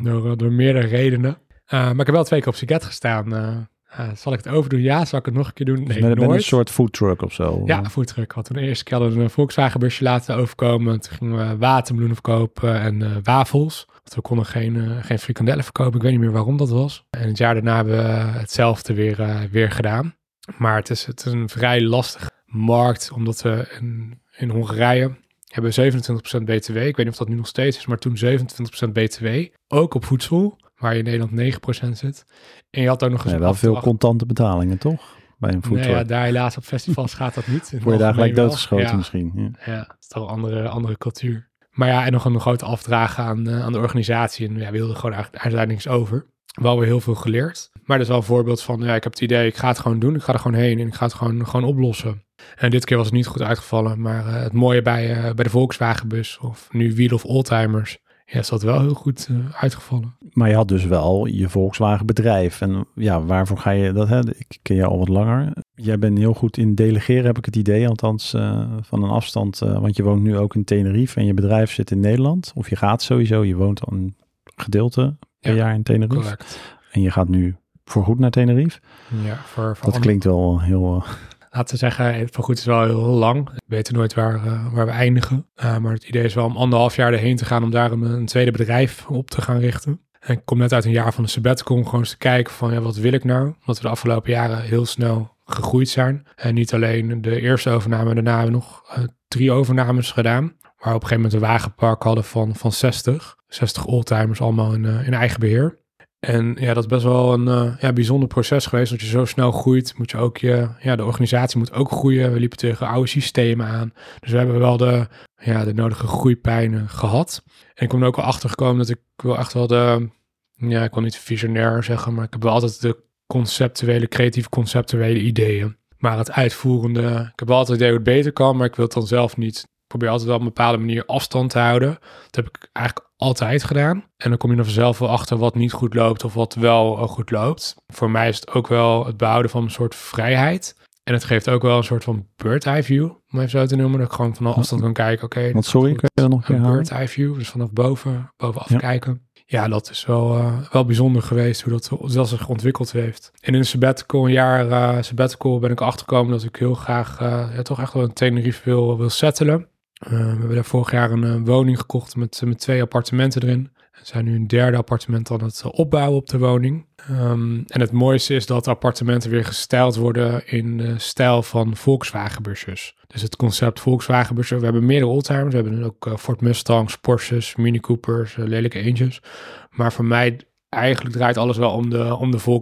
Door, 0.00 0.36
door 0.36 0.52
meerdere 0.52 0.86
redenen. 0.86 1.30
Uh, 1.30 1.70
maar 1.70 1.98
ik 2.00 2.06
heb 2.06 2.14
wel 2.14 2.24
twee 2.24 2.40
keer 2.40 2.48
op 2.48 2.54
Siget 2.54 2.84
gestaan. 2.84 3.34
Uh, 3.34 3.56
uh, 4.00 4.14
zal 4.14 4.32
ik 4.32 4.44
het 4.44 4.48
overdoen? 4.48 4.80
Ja. 4.80 5.04
Zal 5.04 5.18
ik 5.18 5.24
het 5.24 5.34
nog 5.34 5.46
een 5.46 5.52
keer 5.52 5.66
doen? 5.66 5.76
Nee, 5.76 5.86
Dus 5.86 5.98
met, 5.98 6.08
met 6.08 6.18
nooit. 6.18 6.30
een 6.38 6.42
soort 6.42 6.70
foodtruck 6.70 7.22
of 7.22 7.32
zo? 7.32 7.62
Ja, 7.64 7.78
een 7.78 7.90
foodtruck. 7.90 8.32
Want 8.32 8.46
toen 8.46 8.56
de 8.56 8.62
eerste 8.62 8.84
keer 8.84 8.98
hadden 8.98 9.16
we 9.16 9.22
een 9.22 9.30
Volkswagen 9.30 9.80
busje 9.80 10.02
laten 10.02 10.36
overkomen. 10.36 11.00
Toen 11.00 11.12
gingen 11.12 11.48
we 11.48 11.56
watermeloenen 11.56 12.16
verkopen 12.16 12.80
en 12.80 13.00
uh, 13.00 13.16
wafels. 13.22 13.84
Want 13.86 14.14
we 14.14 14.20
konden 14.20 14.46
geen, 14.46 15.02
geen 15.02 15.18
frikandellen 15.18 15.64
verkopen. 15.64 15.94
Ik 15.96 16.02
weet 16.02 16.12
niet 16.12 16.20
meer 16.20 16.32
waarom 16.32 16.56
dat 16.56 16.70
was. 16.70 17.04
En 17.10 17.28
het 17.28 17.38
jaar 17.38 17.54
daarna 17.54 17.76
hebben 17.76 17.96
we 17.96 18.38
hetzelfde 18.38 18.94
weer, 18.94 19.48
weer 19.50 19.70
gedaan. 19.70 20.14
Maar 20.58 20.76
het 20.76 20.90
is, 20.90 21.04
het 21.04 21.26
is 21.26 21.32
een 21.32 21.48
vrij 21.48 21.82
lastige 21.82 22.30
markt. 22.46 23.10
Omdat 23.12 23.42
we 23.42 23.76
in, 23.80 24.20
in 24.36 24.50
Hongarije 24.50 25.16
hebben 25.46 25.72
we 25.72 25.92
27% 26.40 26.42
BTW. 26.44 26.76
Ik 26.76 26.96
weet 26.96 26.96
niet 26.96 27.08
of 27.08 27.16
dat 27.16 27.28
nu 27.28 27.34
nog 27.34 27.46
steeds 27.46 27.76
is, 27.76 27.86
maar 27.86 27.98
toen 27.98 28.16
27% 28.16 28.92
BTW. 28.92 29.26
Ook 29.68 29.94
op 29.94 30.04
voedsel, 30.04 30.58
waar 30.78 30.92
je 30.92 30.98
in 30.98 31.04
Nederland 31.04 31.58
9% 31.88 31.90
zit. 31.92 32.24
En 32.70 32.82
je 32.82 32.88
had 32.88 33.04
ook 33.04 33.10
nog 33.10 33.24
eens 33.24 33.32
ja, 33.32 33.38
wel 33.38 33.54
veel 33.54 33.80
contante 33.80 34.26
betalingen, 34.26 34.78
toch? 34.78 35.14
Bij 35.38 35.50
een 35.52 35.60
Nee, 35.62 35.70
foodtruck. 35.70 35.96
ja, 35.96 36.04
daar 36.04 36.24
helaas 36.24 36.56
op 36.56 36.64
festivals 36.64 37.14
gaat 37.14 37.34
dat 37.34 37.46
niet. 37.46 37.70
Word 37.82 37.96
je 37.96 38.02
daar 38.02 38.14
gelijk 38.14 38.34
doodgeschoten 38.34 38.86
Ja, 38.86 38.96
misschien? 38.96 39.32
Ja. 39.34 39.72
ja, 39.72 39.78
het 39.80 39.96
is 40.00 40.08
toch 40.08 40.22
een 40.22 40.28
andere, 40.28 40.68
andere 40.68 40.98
cultuur. 40.98 41.48
Maar 41.70 41.88
ja, 41.88 42.06
en 42.06 42.12
nog 42.12 42.24
een 42.24 42.40
grote 42.40 42.64
afdragen 42.64 43.24
aan, 43.24 43.48
eh, 43.48 43.62
aan 43.62 43.72
de 43.72 43.78
organisatie. 43.78 44.48
En 44.48 44.56
ja, 44.56 44.70
we 44.70 44.76
hielden 44.76 44.96
gewoon 44.96 45.12
eigenlijk 45.14 45.44
uiteindelijk 45.44 45.88
over. 45.88 46.26
Wel 46.46 46.78
weer 46.78 46.86
heel 46.86 47.00
veel 47.00 47.14
geleerd. 47.14 47.70
Maar 47.86 47.96
dat 47.96 48.06
is 48.06 48.12
wel 48.12 48.16
een 48.16 48.22
voorbeeld 48.22 48.62
van, 48.62 48.80
ja, 48.80 48.94
ik 48.94 49.02
heb 49.02 49.12
het 49.12 49.22
idee, 49.22 49.46
ik 49.46 49.56
ga 49.56 49.68
het 49.68 49.78
gewoon 49.78 49.98
doen. 49.98 50.14
Ik 50.14 50.22
ga 50.22 50.32
er 50.32 50.38
gewoon 50.38 50.60
heen 50.60 50.78
en 50.78 50.86
ik 50.86 50.94
ga 50.94 51.04
het 51.04 51.14
gewoon, 51.14 51.46
gewoon 51.46 51.68
oplossen. 51.68 52.22
En 52.56 52.70
dit 52.70 52.84
keer 52.84 52.96
was 52.96 53.06
het 53.06 53.14
niet 53.14 53.26
goed 53.26 53.42
uitgevallen. 53.42 54.00
Maar 54.00 54.26
uh, 54.26 54.42
het 54.42 54.52
mooie 54.52 54.82
bij, 54.82 55.16
uh, 55.16 55.22
bij 55.22 55.44
de 55.44 55.50
Volkswagenbus 55.50 56.38
of 56.38 56.68
nu 56.72 56.94
Wheel 56.94 57.14
of 57.14 57.24
Oldtimers. 57.24 57.98
Ja, 58.24 58.38
is 58.38 58.48
dat 58.48 58.62
wel 58.62 58.80
heel 58.80 58.94
goed 58.94 59.28
uh, 59.30 59.38
uitgevallen. 59.52 60.16
Maar 60.32 60.48
je 60.48 60.54
had 60.54 60.68
dus 60.68 60.84
wel 60.84 61.26
je 61.26 61.48
Volkswagen 61.48 62.06
bedrijf. 62.06 62.60
En 62.60 62.86
ja, 62.94 63.22
waarvoor 63.22 63.58
ga 63.58 63.70
je 63.70 63.92
dat? 63.92 64.08
Hè? 64.08 64.20
Ik 64.28 64.58
ken 64.62 64.76
je 64.76 64.84
al 64.84 64.98
wat 64.98 65.08
langer. 65.08 65.52
Jij 65.74 65.98
bent 65.98 66.18
heel 66.18 66.34
goed 66.34 66.56
in 66.56 66.74
delegeren, 66.74 67.24
heb 67.24 67.38
ik 67.38 67.44
het 67.44 67.56
idee. 67.56 67.88
Althans, 67.88 68.34
uh, 68.34 68.72
van 68.80 69.02
een 69.02 69.10
afstand. 69.10 69.62
Uh, 69.62 69.78
want 69.78 69.96
je 69.96 70.02
woont 70.02 70.22
nu 70.22 70.36
ook 70.36 70.54
in 70.54 70.64
Tenerife 70.64 71.20
en 71.20 71.26
je 71.26 71.34
bedrijf 71.34 71.70
zit 71.70 71.90
in 71.90 72.00
Nederland. 72.00 72.52
Of 72.54 72.70
je 72.70 72.76
gaat 72.76 73.02
sowieso. 73.02 73.44
Je 73.44 73.56
woont 73.56 73.84
al 73.84 73.92
een 73.92 74.16
gedeelte 74.56 75.16
per 75.40 75.50
Ja, 75.50 75.56
jaar 75.56 75.74
in 75.74 75.82
Tenerife. 75.82 76.20
Correct. 76.20 76.60
En 76.92 77.00
je 77.00 77.10
gaat 77.10 77.28
nu 77.28 77.56
voorgoed 77.90 78.18
naar 78.18 78.30
Tenerife. 78.30 78.80
Ja, 79.24 79.36
voor, 79.36 79.76
voor 79.76 79.92
Dat 79.92 80.00
klinkt 80.00 80.24
wel 80.24 80.60
heel... 80.60 80.96
Uh, 80.96 81.12
laten 81.50 81.74
we 81.74 81.76
zeggen, 81.76 82.28
voor 82.30 82.44
goed 82.44 82.58
is 82.58 82.64
wel 82.64 82.84
heel 82.84 83.00
lang. 83.00 83.48
We 83.50 83.60
weten 83.66 83.94
nooit 83.94 84.14
waar, 84.14 84.46
uh, 84.46 84.72
waar 84.72 84.86
we 84.86 84.92
eindigen. 84.92 85.46
Uh, 85.56 85.78
maar 85.78 85.92
het 85.92 86.04
idee 86.04 86.24
is 86.24 86.34
wel 86.34 86.44
om 86.44 86.56
anderhalf 86.56 86.96
jaar 86.96 87.12
erheen 87.12 87.36
te 87.36 87.44
gaan 87.44 87.62
om 87.62 87.70
daar 87.70 87.92
een, 87.92 88.02
een, 88.02 88.26
tweede 88.26 88.50
bedrijf 88.50 89.06
op 89.06 89.30
te 89.30 89.42
gaan 89.42 89.58
richten. 89.58 90.00
En 90.20 90.34
ik 90.34 90.44
kom 90.44 90.58
net 90.58 90.72
uit 90.72 90.84
een 90.84 90.90
jaar 90.90 91.12
van 91.12 91.24
de 91.24 91.30
sabbatical 91.30 91.76
om 91.76 91.84
gewoon 91.84 92.00
eens 92.00 92.10
te 92.10 92.16
kijken 92.16 92.52
van 92.52 92.72
ja, 92.72 92.80
wat 92.80 92.96
wil 92.96 93.12
ik 93.12 93.24
nou? 93.24 93.46
Omdat 93.46 93.76
we 93.76 93.82
de 93.82 93.88
afgelopen 93.88 94.30
jaren 94.30 94.62
heel 94.62 94.86
snel 94.86 95.34
gegroeid 95.44 95.88
zijn. 95.88 96.26
En 96.36 96.54
niet 96.54 96.74
alleen 96.74 97.22
de 97.22 97.40
eerste 97.40 97.70
overname, 97.70 98.14
daarna 98.14 98.36
hebben 98.38 98.52
we 98.52 98.56
nog 98.56 98.82
uh, 98.98 99.04
drie 99.28 99.52
overnames 99.52 100.12
gedaan. 100.12 100.42
Waar 100.42 100.94
we 100.94 100.94
op 100.94 101.02
een 101.02 101.08
gegeven 101.08 101.16
moment 101.16 101.32
een 101.32 101.48
wagenpark 101.48 102.02
hadden 102.02 102.24
van, 102.24 102.54
van 102.54 102.72
60. 102.72 103.36
60 103.46 103.84
oldtimers 103.84 104.40
allemaal 104.40 104.72
in, 104.72 104.84
in 104.84 105.14
eigen 105.14 105.40
beheer. 105.40 105.84
En 106.20 106.56
ja, 106.60 106.74
dat 106.74 106.82
is 106.82 106.88
best 106.88 107.02
wel 107.02 107.32
een 107.32 107.46
uh, 107.46 107.76
ja, 107.80 107.92
bijzonder 107.92 108.28
proces 108.28 108.66
geweest. 108.66 108.90
Dat 108.90 109.00
je 109.00 109.06
zo 109.06 109.24
snel 109.24 109.52
groeit, 109.52 109.98
moet 109.98 110.10
je 110.10 110.16
ook 110.16 110.36
je, 110.36 110.68
ja, 110.80 110.96
de 110.96 111.04
organisatie 111.04 111.58
moet 111.58 111.72
ook 111.72 111.90
groeien. 111.90 112.32
We 112.32 112.38
liepen 112.38 112.58
tegen 112.58 112.86
oude 112.86 113.08
systemen 113.08 113.66
aan. 113.66 113.92
Dus 114.20 114.30
we 114.30 114.36
hebben 114.36 114.58
wel 114.58 114.76
de, 114.76 115.06
ja, 115.36 115.64
de 115.64 115.74
nodige 115.74 116.06
groeipijnen 116.06 116.88
gehad. 116.88 117.42
En 117.74 117.84
ik 117.84 117.92
er 117.92 118.04
ook 118.04 118.16
wel 118.16 118.24
achter 118.24 118.48
gekomen 118.48 118.78
dat 118.78 118.88
ik 118.88 119.00
wel 119.16 119.38
echt 119.38 119.52
wel 119.52 119.66
de, 119.66 120.08
ja, 120.56 120.84
ik 120.84 120.94
wil 120.94 121.02
niet 121.02 121.16
visionair 121.16 121.82
zeggen, 121.82 122.14
maar 122.14 122.24
ik 122.24 122.32
heb 122.32 122.42
wel 122.42 122.52
altijd 122.52 122.80
de 122.80 123.04
conceptuele, 123.26 124.08
creatieve 124.08 124.48
conceptuele 124.48 125.20
ideeën. 125.20 125.76
Maar 125.98 126.18
het 126.18 126.32
uitvoerende, 126.32 127.30
ik 127.32 127.38
heb 127.38 127.48
wel 127.48 127.56
altijd 127.56 127.78
het 127.78 127.88
idee 127.88 127.88
hoe 127.88 128.04
het 128.04 128.16
beter 128.16 128.32
kan, 128.32 128.56
maar 128.56 128.66
ik 128.66 128.76
wil 128.76 128.84
het 128.84 128.94
dan 128.94 129.06
zelf 129.06 129.36
niet. 129.36 129.58
Ik 129.58 129.86
probeer 129.86 130.08
altijd 130.08 130.28
wel 130.28 130.36
op 130.36 130.42
een 130.42 130.52
bepaalde 130.54 130.78
manier 130.78 131.04
afstand 131.06 131.50
te 131.50 131.58
houden. 131.58 131.98
Dat 132.24 132.34
heb 132.34 132.46
ik 132.46 132.68
eigenlijk 132.72 133.05
altijd 133.16 133.64
gedaan. 133.64 134.04
En 134.16 134.28
dan 134.28 134.38
kom 134.38 134.50
je 134.52 134.56
er 134.56 134.64
vanzelf 134.64 134.98
wel 134.98 135.08
achter 135.08 135.36
wat 135.36 135.54
niet 135.54 135.72
goed 135.72 135.94
loopt 135.94 136.24
of 136.24 136.34
wat 136.34 136.54
wel 136.54 136.96
goed 136.96 137.30
loopt. 137.30 137.74
Voor 137.86 138.10
mij 138.10 138.28
is 138.28 138.36
het 138.36 138.50
ook 138.50 138.68
wel 138.68 139.06
het 139.06 139.16
behouden 139.16 139.50
van 139.50 139.62
een 139.62 139.70
soort 139.70 139.94
vrijheid. 139.94 140.76
En 141.02 141.12
het 141.12 141.24
geeft 141.24 141.48
ook 141.50 141.62
wel 141.62 141.76
een 141.76 141.84
soort 141.84 142.04
van 142.04 142.26
bird-eye 142.36 142.82
view, 142.82 143.04
om 143.04 143.38
even 143.38 143.50
zo 143.50 143.66
te 143.66 143.76
noemen. 143.76 143.98
Dat 143.98 144.08
ik 144.08 144.14
gewoon 144.14 144.34
van 144.36 144.54
afstand 144.54 144.80
kan 144.82 144.92
kijken, 144.92 145.24
oké. 145.24 145.38
Okay, 145.38 145.52
Want 145.52 145.64
sorry, 145.64 145.92
kun 145.92 146.08
je 146.14 146.20
dat 146.22 146.30
nog 146.30 146.48
een 146.48 146.64
Een 146.64 146.72
bird-eye 146.72 147.08
view, 147.08 147.34
dus 147.34 147.48
vanaf 147.48 147.72
boven, 147.72 148.32
bovenaf 148.36 148.68
Ja. 148.70 148.78
kijken. 148.78 149.20
Ja, 149.48 149.68
dat 149.68 149.90
is 149.90 150.06
wel, 150.06 150.36
uh, 150.36 150.58
wel 150.72 150.84
bijzonder 150.84 151.22
geweest 151.22 151.62
hoe 151.62 151.72
dat, 151.72 151.86
hoe 151.86 152.12
dat 152.12 152.28
zich 152.28 152.48
ontwikkeld 152.48 152.92
heeft. 152.92 153.30
En 153.40 153.52
in 153.52 153.58
een 153.58 153.64
sabbatical, 153.64 154.24
een 154.24 154.32
jaar 154.32 154.66
uh, 154.68 155.02
sabbatical, 155.02 155.58
ben 155.58 155.70
ik 155.70 155.80
achtergekomen 155.80 156.32
dat 156.32 156.42
ik 156.42 156.56
heel 156.56 156.74
graag 156.74 157.20
uh, 157.20 157.48
ja, 157.54 157.62
toch 157.62 157.80
echt 157.80 157.92
wel 157.92 158.02
in 158.02 158.12
Tenerife 158.12 158.60
wil, 158.64 158.98
wil 158.98 159.10
settelen. 159.10 159.68
Uh, 160.04 160.10
we 160.10 160.16
hebben 160.16 160.54
daar 160.54 160.64
vorig 160.64 160.90
jaar 160.90 161.10
een, 161.10 161.22
een 161.22 161.44
woning 161.44 161.78
gekocht 161.78 162.16
met, 162.16 162.42
met 162.44 162.58
twee 162.58 162.82
appartementen 162.82 163.42
erin. 163.42 163.70
We 163.92 163.98
zijn 164.02 164.24
nu 164.24 164.34
een 164.34 164.46
derde 164.46 164.76
appartement 164.76 165.30
aan 165.30 165.42
het 165.42 165.62
opbouwen 165.64 166.16
op 166.16 166.28
de 166.28 166.38
woning. 166.38 166.86
Um, 167.10 167.64
en 167.66 167.80
het 167.80 167.92
mooiste 167.92 168.34
is 168.34 168.46
dat 168.46 168.64
de 168.64 168.70
appartementen 168.70 169.30
weer 169.30 169.44
gestyled 169.44 169.96
worden 169.96 170.46
in 170.46 170.76
de 170.78 170.98
stijl 170.98 171.42
van 171.42 171.76
Volkswagenbusjes. 171.76 172.96
Dus 173.06 173.22
het 173.22 173.36
concept 173.36 173.80
Volkswagenbusjes. 173.80 174.58
We 174.58 174.64
hebben 174.64 174.86
meerdere 174.86 175.10
oldtimers. 175.10 175.54
We 175.54 175.60
hebben 175.60 175.82
ook 175.82 176.18
Ford 176.18 176.40
Mustangs, 176.40 176.96
Porsches, 176.96 177.56
Mini 177.56 177.80
Coopers, 177.80 178.36
lelijke 178.36 178.78
Angels. 178.78 179.22
Maar 179.70 179.92
voor 179.92 180.04
mij 180.04 180.40
eigenlijk 180.68 181.14
draait 181.14 181.36
alles 181.36 181.56
wel 181.56 181.70
om 181.70 181.90
de, 181.90 182.16
om 182.16 182.30
de 182.30 182.60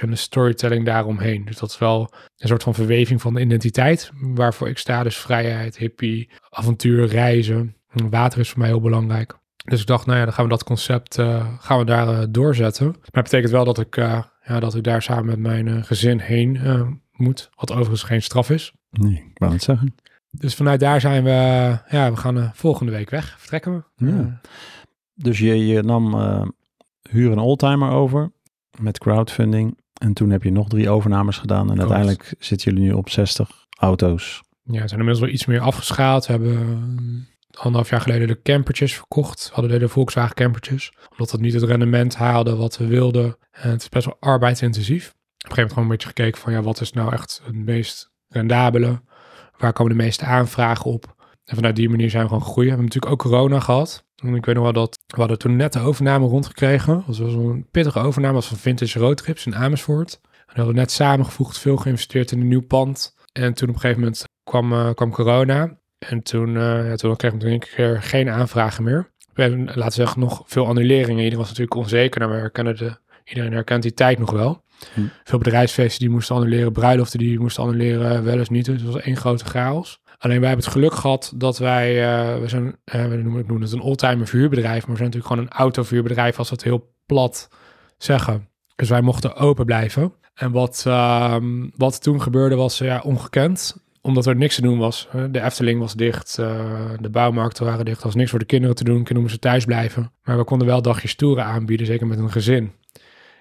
en 0.00 0.10
de 0.10 0.16
storytelling 0.16 0.84
daaromheen. 0.84 1.44
Dus 1.44 1.58
dat 1.58 1.70
is 1.70 1.78
wel 1.78 2.12
een 2.36 2.48
soort 2.48 2.62
van 2.62 2.74
verweving 2.74 3.20
van 3.20 3.34
de 3.34 3.40
identiteit. 3.40 4.10
Waarvoor 4.20 4.68
ik 4.68 4.78
sta. 4.78 5.02
Dus 5.02 5.16
vrijheid, 5.16 5.78
hippie, 5.78 6.30
avontuur, 6.50 7.06
reizen. 7.06 7.76
Water 8.10 8.40
is 8.40 8.48
voor 8.48 8.58
mij 8.58 8.68
heel 8.68 8.80
belangrijk. 8.80 9.36
Dus 9.64 9.80
ik 9.80 9.86
dacht, 9.86 10.06
nou 10.06 10.18
ja, 10.18 10.24
dan 10.24 10.34
gaan 10.34 10.44
we 10.44 10.50
dat 10.50 10.64
concept 10.64 11.18
uh, 11.18 11.46
gaan 11.58 11.78
we 11.78 11.84
daar 11.84 12.08
uh, 12.08 12.24
doorzetten. 12.30 12.86
Maar 12.86 12.94
het 13.02 13.22
betekent 13.22 13.50
wel 13.50 13.64
dat 13.64 13.78
ik, 13.78 13.96
uh, 13.96 14.22
ja, 14.44 14.60
dat 14.60 14.74
ik 14.74 14.84
daar 14.84 15.02
samen 15.02 15.26
met 15.26 15.38
mijn 15.38 15.84
gezin 15.84 16.18
heen 16.18 16.60
moet. 17.12 17.50
Wat 17.54 17.72
overigens 17.72 18.02
geen 18.02 18.22
straf 18.22 18.50
is. 18.50 18.72
Nee, 18.90 19.12
ik 19.30 19.38
wou 19.38 19.52
het 19.52 19.62
zeggen. 19.62 19.94
Dus 20.30 20.54
vanuit 20.54 20.80
daar 20.80 21.00
zijn 21.00 21.24
we, 21.24 21.30
ja, 21.88 22.10
we 22.10 22.16
gaan 22.16 22.50
volgende 22.54 22.92
week 22.92 23.10
weg. 23.10 23.36
Vertrekken 23.38 23.84
we. 23.96 24.06
Ja. 24.06 24.40
Dus 25.14 25.38
je, 25.38 25.66
je 25.66 25.82
nam 25.82 26.14
huur 27.10 27.32
een 27.32 27.38
oldtimer 27.38 27.90
over 27.90 28.32
met 28.80 28.98
crowdfunding. 28.98 29.78
En 30.00 30.12
toen 30.12 30.30
heb 30.30 30.42
je 30.42 30.50
nog 30.50 30.68
drie 30.68 30.90
overnames 30.90 31.38
gedaan. 31.38 31.70
En 31.70 31.78
uiteindelijk 31.78 32.34
zitten 32.38 32.72
jullie 32.72 32.88
nu 32.88 32.94
op 32.94 33.10
60 33.10 33.66
auto's. 33.78 34.42
Ja, 34.62 34.80
we 34.82 34.88
zijn 34.88 35.00
inmiddels 35.00 35.20
wel 35.20 35.28
iets 35.28 35.46
meer 35.46 35.60
afgeschaald. 35.60 36.26
We 36.26 36.32
hebben 36.32 37.28
anderhalf 37.50 37.90
jaar 37.90 38.00
geleden 38.00 38.28
de 38.28 38.42
campertjes 38.42 38.94
verkocht. 38.94 39.48
We 39.48 39.54
hadden 39.60 39.80
de 39.80 39.88
Volkswagen 39.88 40.34
campertjes. 40.34 40.92
Omdat 41.10 41.30
dat 41.30 41.40
niet 41.40 41.52
het 41.52 41.62
rendement 41.62 42.16
haalde 42.16 42.56
wat 42.56 42.76
we 42.76 42.86
wilden. 42.86 43.36
En 43.50 43.70
het 43.70 43.80
is 43.80 43.88
best 43.88 44.04
wel 44.04 44.16
arbeidsintensief. 44.20 45.08
Op 45.08 45.14
een 45.14 45.50
gegeven 45.50 45.56
moment 45.56 45.72
gewoon 45.72 45.84
een 45.84 45.90
beetje 45.90 46.08
gekeken 46.08 46.40
van 46.40 46.52
ja, 46.52 46.62
wat 46.62 46.80
is 46.80 46.92
nou 46.92 47.12
echt 47.12 47.40
het 47.44 47.54
meest 47.54 48.10
rendabele? 48.28 49.02
Waar 49.56 49.72
komen 49.72 49.96
de 49.96 50.02
meeste 50.02 50.24
aanvragen 50.24 50.84
op? 50.84 51.16
En 51.44 51.54
vanuit 51.54 51.76
die 51.76 51.88
manier 51.88 52.10
zijn 52.10 52.22
we 52.22 52.28
gewoon 52.28 52.44
gegroeid. 52.44 52.68
We 52.68 52.74
hebben 52.74 52.92
natuurlijk 52.92 53.12
ook 53.12 53.30
corona 53.30 53.60
gehad. 53.60 54.04
En 54.16 54.34
ik 54.34 54.44
weet 54.44 54.54
nog 54.54 54.64
wel 54.64 54.72
dat 54.72 54.97
we 55.14 55.20
hadden 55.20 55.38
toen 55.38 55.56
net 55.56 55.72
de 55.72 55.80
overname 55.80 56.26
rondgekregen. 56.26 57.04
Dat 57.06 57.18
was 57.18 57.34
een 57.34 57.66
pittige 57.70 57.98
overname 57.98 58.34
als 58.36 58.46
van 58.46 58.56
Vintage 58.56 58.98
Roadtrips 58.98 59.46
in 59.46 59.54
Amersfoort. 59.54 60.20
En 60.22 60.54
we 60.54 60.56
hadden 60.56 60.74
net 60.74 60.90
samengevoegd, 60.90 61.58
veel 61.58 61.76
geïnvesteerd 61.76 62.30
in 62.30 62.40
een 62.40 62.48
nieuw 62.48 62.66
pand. 62.66 63.16
En 63.32 63.54
toen 63.54 63.68
op 63.68 63.74
een 63.74 63.80
gegeven 63.80 64.02
moment 64.02 64.24
kwam, 64.44 64.72
uh, 64.72 64.90
kwam 64.94 65.10
corona. 65.10 65.78
En 65.98 66.22
toen, 66.22 66.48
uh, 66.48 66.88
ja, 66.88 66.94
toen 66.94 67.16
kregen 67.16 67.38
we 67.38 67.50
een 67.50 67.58
keer 67.58 68.02
geen 68.02 68.30
aanvragen 68.30 68.84
meer. 68.84 69.10
We 69.32 69.42
hebben, 69.42 69.64
laten 69.64 69.84
we 69.84 69.90
zeggen, 69.90 70.20
nog 70.20 70.42
veel 70.46 70.66
annuleringen. 70.66 71.16
Iedereen 71.16 71.38
was 71.38 71.48
natuurlijk 71.48 71.76
onzeker, 71.76 72.20
maar 72.20 72.30
we 72.30 72.40
herkennen 72.40 72.76
de, 72.76 72.96
iedereen 73.24 73.52
herkent 73.52 73.82
die 73.82 73.94
tijd 73.94 74.18
nog 74.18 74.30
wel. 74.30 74.62
Hm. 74.94 75.00
Veel 75.24 75.38
bedrijfsfeesten 75.38 76.00
die 76.00 76.10
moesten 76.10 76.34
annuleren, 76.34 76.72
bruiloften 76.72 77.18
die 77.18 77.40
moesten 77.40 77.62
annuleren, 77.62 78.24
wel 78.24 78.38
eens 78.38 78.48
niet. 78.48 78.64
Dus 78.64 78.82
het 78.82 78.92
was 78.92 79.02
één 79.02 79.16
grote 79.16 79.44
chaos. 79.44 80.00
Alleen 80.18 80.40
wij 80.40 80.48
hebben 80.48 80.64
het 80.64 80.74
geluk 80.74 80.94
gehad 80.94 81.32
dat 81.36 81.58
wij, 81.58 81.94
uh, 82.02 82.40
we 82.40 82.48
zijn, 82.48 82.64
uh, 82.64 83.06
we 83.06 83.16
noemen, 83.16 83.60
het 83.60 83.72
een 83.72 83.80
oldtimer 83.80 84.26
vuurbedrijf, 84.26 84.80
maar 84.86 84.96
we 84.96 85.02
zijn 85.02 85.10
natuurlijk 85.10 85.26
gewoon 85.26 85.44
een 85.44 85.58
autovuurbedrijf 85.58 86.38
als 86.38 86.48
we 86.48 86.54
het 86.54 86.64
heel 86.64 86.94
plat 87.06 87.48
zeggen. 87.98 88.48
Dus 88.76 88.88
wij 88.88 89.00
mochten 89.00 89.34
open 89.34 89.64
blijven. 89.64 90.12
En 90.34 90.52
wat, 90.52 90.84
uh, 90.86 91.36
wat 91.76 92.02
toen 92.02 92.22
gebeurde 92.22 92.54
was 92.54 92.78
ja, 92.78 93.00
ongekend 93.04 93.86
omdat 94.08 94.26
er 94.26 94.36
niks 94.36 94.54
te 94.54 94.62
doen 94.62 94.78
was. 94.78 95.08
De 95.30 95.40
Efteling 95.40 95.80
was 95.80 95.94
dicht, 95.94 96.36
uh, 96.40 96.90
de 97.00 97.10
bouwmarkten 97.10 97.64
waren 97.64 97.84
dicht. 97.84 97.98
Er 97.98 98.04
was 98.04 98.14
niks 98.14 98.30
voor 98.30 98.38
de 98.38 98.44
kinderen 98.44 98.76
te 98.76 98.84
doen. 98.84 98.94
Kinderen 98.94 99.20
moesten 99.20 99.40
thuis 99.40 99.64
blijven. 99.64 100.12
Maar 100.22 100.36
we 100.36 100.44
konden 100.44 100.66
wel 100.66 100.82
dagjes 100.82 101.14
toeren 101.14 101.44
aanbieden, 101.44 101.86
zeker 101.86 102.06
met 102.06 102.18
een 102.18 102.30
gezin. 102.30 102.72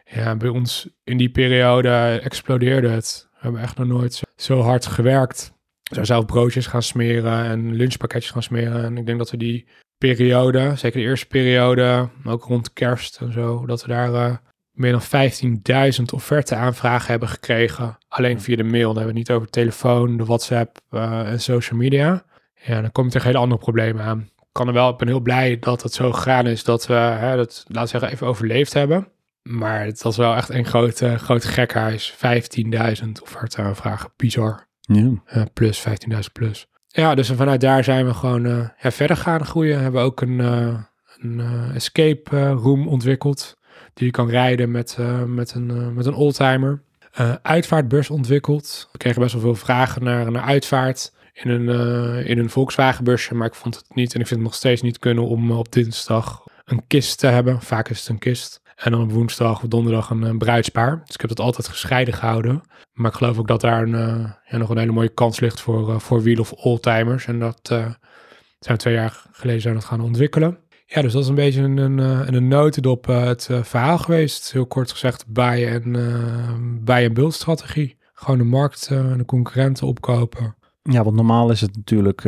Ja, 0.05 0.35
bij 0.35 0.49
ons 0.49 0.89
in 1.03 1.17
die 1.17 1.29
periode 1.29 2.19
explodeerde 2.23 2.87
het. 2.87 3.27
We 3.31 3.37
hebben 3.39 3.61
echt 3.61 3.77
nog 3.77 3.87
nooit 3.87 4.21
zo 4.35 4.61
hard 4.61 4.85
gewerkt. 4.85 5.53
Zijn 5.91 6.05
zelf 6.05 6.25
broodjes 6.25 6.67
gaan 6.67 6.83
smeren 6.83 7.43
en 7.45 7.75
lunchpakketjes 7.75 8.31
gaan 8.31 8.43
smeren. 8.43 8.83
En 8.83 8.97
ik 8.97 9.05
denk 9.05 9.17
dat 9.17 9.31
we 9.31 9.37
die 9.37 9.67
periode, 9.97 10.75
zeker 10.75 10.99
de 10.99 11.05
eerste 11.05 11.27
periode, 11.27 12.09
ook 12.25 12.43
rond 12.43 12.73
kerst 12.73 13.17
en 13.21 13.31
zo, 13.31 13.65
dat 13.65 13.81
we 13.81 13.87
daar 13.87 14.11
uh, 14.11 14.35
meer 14.71 14.91
dan 14.91 15.29
15.000 15.99 16.03
offerte 16.13 16.55
aanvragen 16.55 17.11
hebben 17.11 17.29
gekregen. 17.29 17.97
Alleen 18.07 18.41
via 18.41 18.55
de 18.55 18.63
mail. 18.63 18.93
Dan 18.93 18.95
hebben 18.95 19.13
we 19.13 19.19
het 19.19 19.29
niet 19.29 19.37
over 19.37 19.49
telefoon, 19.49 20.17
de 20.17 20.25
WhatsApp 20.25 20.79
uh, 20.91 21.31
en 21.31 21.39
social 21.39 21.79
media. 21.79 22.23
Ja, 22.53 22.81
dan 22.81 22.91
kom 22.91 23.05
je 23.05 23.11
tegen 23.11 23.27
hele 23.27 23.39
andere 23.39 23.59
problemen 23.61 24.03
aan. 24.03 24.29
Kan 24.51 24.67
er 24.67 24.73
wel, 24.73 24.89
ik 24.89 24.97
ben 24.97 25.07
heel 25.07 25.19
blij 25.19 25.59
dat 25.59 25.83
het 25.83 25.93
zo 25.93 26.11
gegaan 26.11 26.47
is 26.47 26.63
dat 26.63 26.87
we 26.87 26.93
hè, 26.93 27.35
dat, 27.35 27.65
laten 27.67 27.81
we 27.81 27.87
zeggen, 27.87 28.09
even 28.11 28.27
overleefd 28.27 28.73
hebben. 28.73 29.07
Maar 29.41 29.85
het 29.85 30.01
was 30.01 30.17
wel 30.17 30.35
echt 30.35 30.49
een 30.49 30.65
groot, 30.65 31.01
uh, 31.01 31.15
groot 31.15 31.45
gekhuis. 31.45 32.13
15.000 33.03 33.09
offerte 33.23 33.61
aanvragen. 33.61 34.09
Bizar. 34.15 34.66
Ja. 34.87 35.11
Uh, 35.35 35.43
plus 35.53 35.87
15.000 35.87 36.19
plus. 36.33 36.67
Ja, 36.87 37.15
dus 37.15 37.31
vanuit 37.31 37.61
daar 37.61 37.83
zijn 37.83 38.05
we 38.05 38.13
gewoon 38.13 38.43
ja, 38.81 38.91
verder 38.91 39.17
gaan 39.17 39.45
groeien. 39.45 39.81
Hebben 39.81 40.01
ook 40.01 40.21
een, 40.21 40.39
uh, 40.39 40.79
een 41.19 41.41
escape 41.73 42.49
room 42.49 42.87
ontwikkeld. 42.87 43.57
Die 43.93 44.05
je 44.05 44.11
kan 44.11 44.29
rijden 44.29 44.71
met, 44.71 44.97
met, 45.27 45.53
een, 45.53 45.93
met 45.93 46.05
een 46.05 46.13
oldtimer. 46.13 46.81
uitvaartbus 47.41 48.09
ontwikkeld. 48.09 48.89
We 48.91 48.97
kregen 48.97 49.21
best 49.21 49.33
wel 49.33 49.41
veel 49.41 49.55
vragen 49.55 50.03
naar, 50.03 50.31
naar 50.31 50.43
uitvaart. 50.43 51.13
In 51.33 51.49
een, 51.49 51.69
in 52.25 52.39
een 52.39 52.49
Volkswagen 52.49 53.03
busje. 53.03 53.35
Maar 53.35 53.47
ik 53.47 53.55
vond 53.55 53.75
het 53.75 53.95
niet 53.95 54.13
en 54.13 54.19
ik 54.19 54.27
vind 54.27 54.39
het 54.39 54.49
nog 54.49 54.57
steeds 54.57 54.81
niet 54.81 54.99
kunnen 54.99 55.27
om 55.27 55.51
op 55.51 55.71
dinsdag 55.71 56.43
een 56.65 56.87
kist 56.87 57.19
te 57.19 57.27
hebben. 57.27 57.61
Vaak 57.61 57.89
is 57.89 57.99
het 57.99 58.09
een 58.09 58.19
kist. 58.19 58.61
En 58.77 58.91
dan 58.91 59.01
op 59.01 59.11
woensdag 59.11 59.63
of 59.63 59.69
donderdag 59.69 60.09
een, 60.09 60.21
een, 60.21 60.37
bruidspaar. 60.37 61.01
Dus 61.05 61.15
ik 61.15 61.21
heb 61.21 61.29
dat 61.29 61.39
altijd 61.39 61.67
gescheiden 61.67 62.13
gehouden. 62.13 62.61
Maar 62.93 63.11
ik 63.11 63.17
geloof 63.17 63.37
ook 63.37 63.47
dat 63.47 63.61
daar 63.61 63.81
een, 63.81 63.93
uh, 63.93 64.31
ja, 64.45 64.57
nog 64.57 64.69
een 64.69 64.77
hele 64.77 64.91
mooie 64.91 65.13
kans 65.13 65.39
ligt 65.39 65.61
voor, 65.61 65.89
uh, 65.89 65.99
voor 65.99 66.21
wiel 66.21 66.39
of 66.39 66.51
oldtimers. 66.51 67.25
En 67.25 67.39
dat 67.39 67.59
zijn 67.63 67.97
we 68.59 68.75
twee 68.75 68.93
jaar 68.93 69.25
geleden 69.31 69.61
zijn 69.61 69.73
dat 69.73 69.85
gaan 69.85 70.01
ontwikkelen. 70.01 70.57
Ja, 70.85 71.01
dus 71.01 71.13
dat 71.13 71.21
is 71.21 71.27
een 71.27 71.35
beetje 71.35 71.61
een, 71.61 71.77
een, 71.77 72.35
een 72.35 72.47
notendop 72.47 73.05
het 73.05 73.49
verhaal 73.61 73.97
geweest. 73.97 74.51
Heel 74.51 74.65
kort 74.65 74.91
gezegd, 74.91 75.27
bij 75.27 75.81
en, 75.81 76.83
bij 76.83 77.05
en 77.05 77.13
build 77.13 77.33
strategie. 77.33 77.97
Gewoon 78.13 78.37
de 78.37 78.43
markt 78.43 78.87
en 78.91 79.17
de 79.17 79.25
concurrenten 79.25 79.87
opkopen. 79.87 80.55
Ja, 80.83 81.03
want 81.03 81.15
normaal 81.15 81.51
is 81.51 81.61
het 81.61 81.75
natuurlijk, 81.75 82.23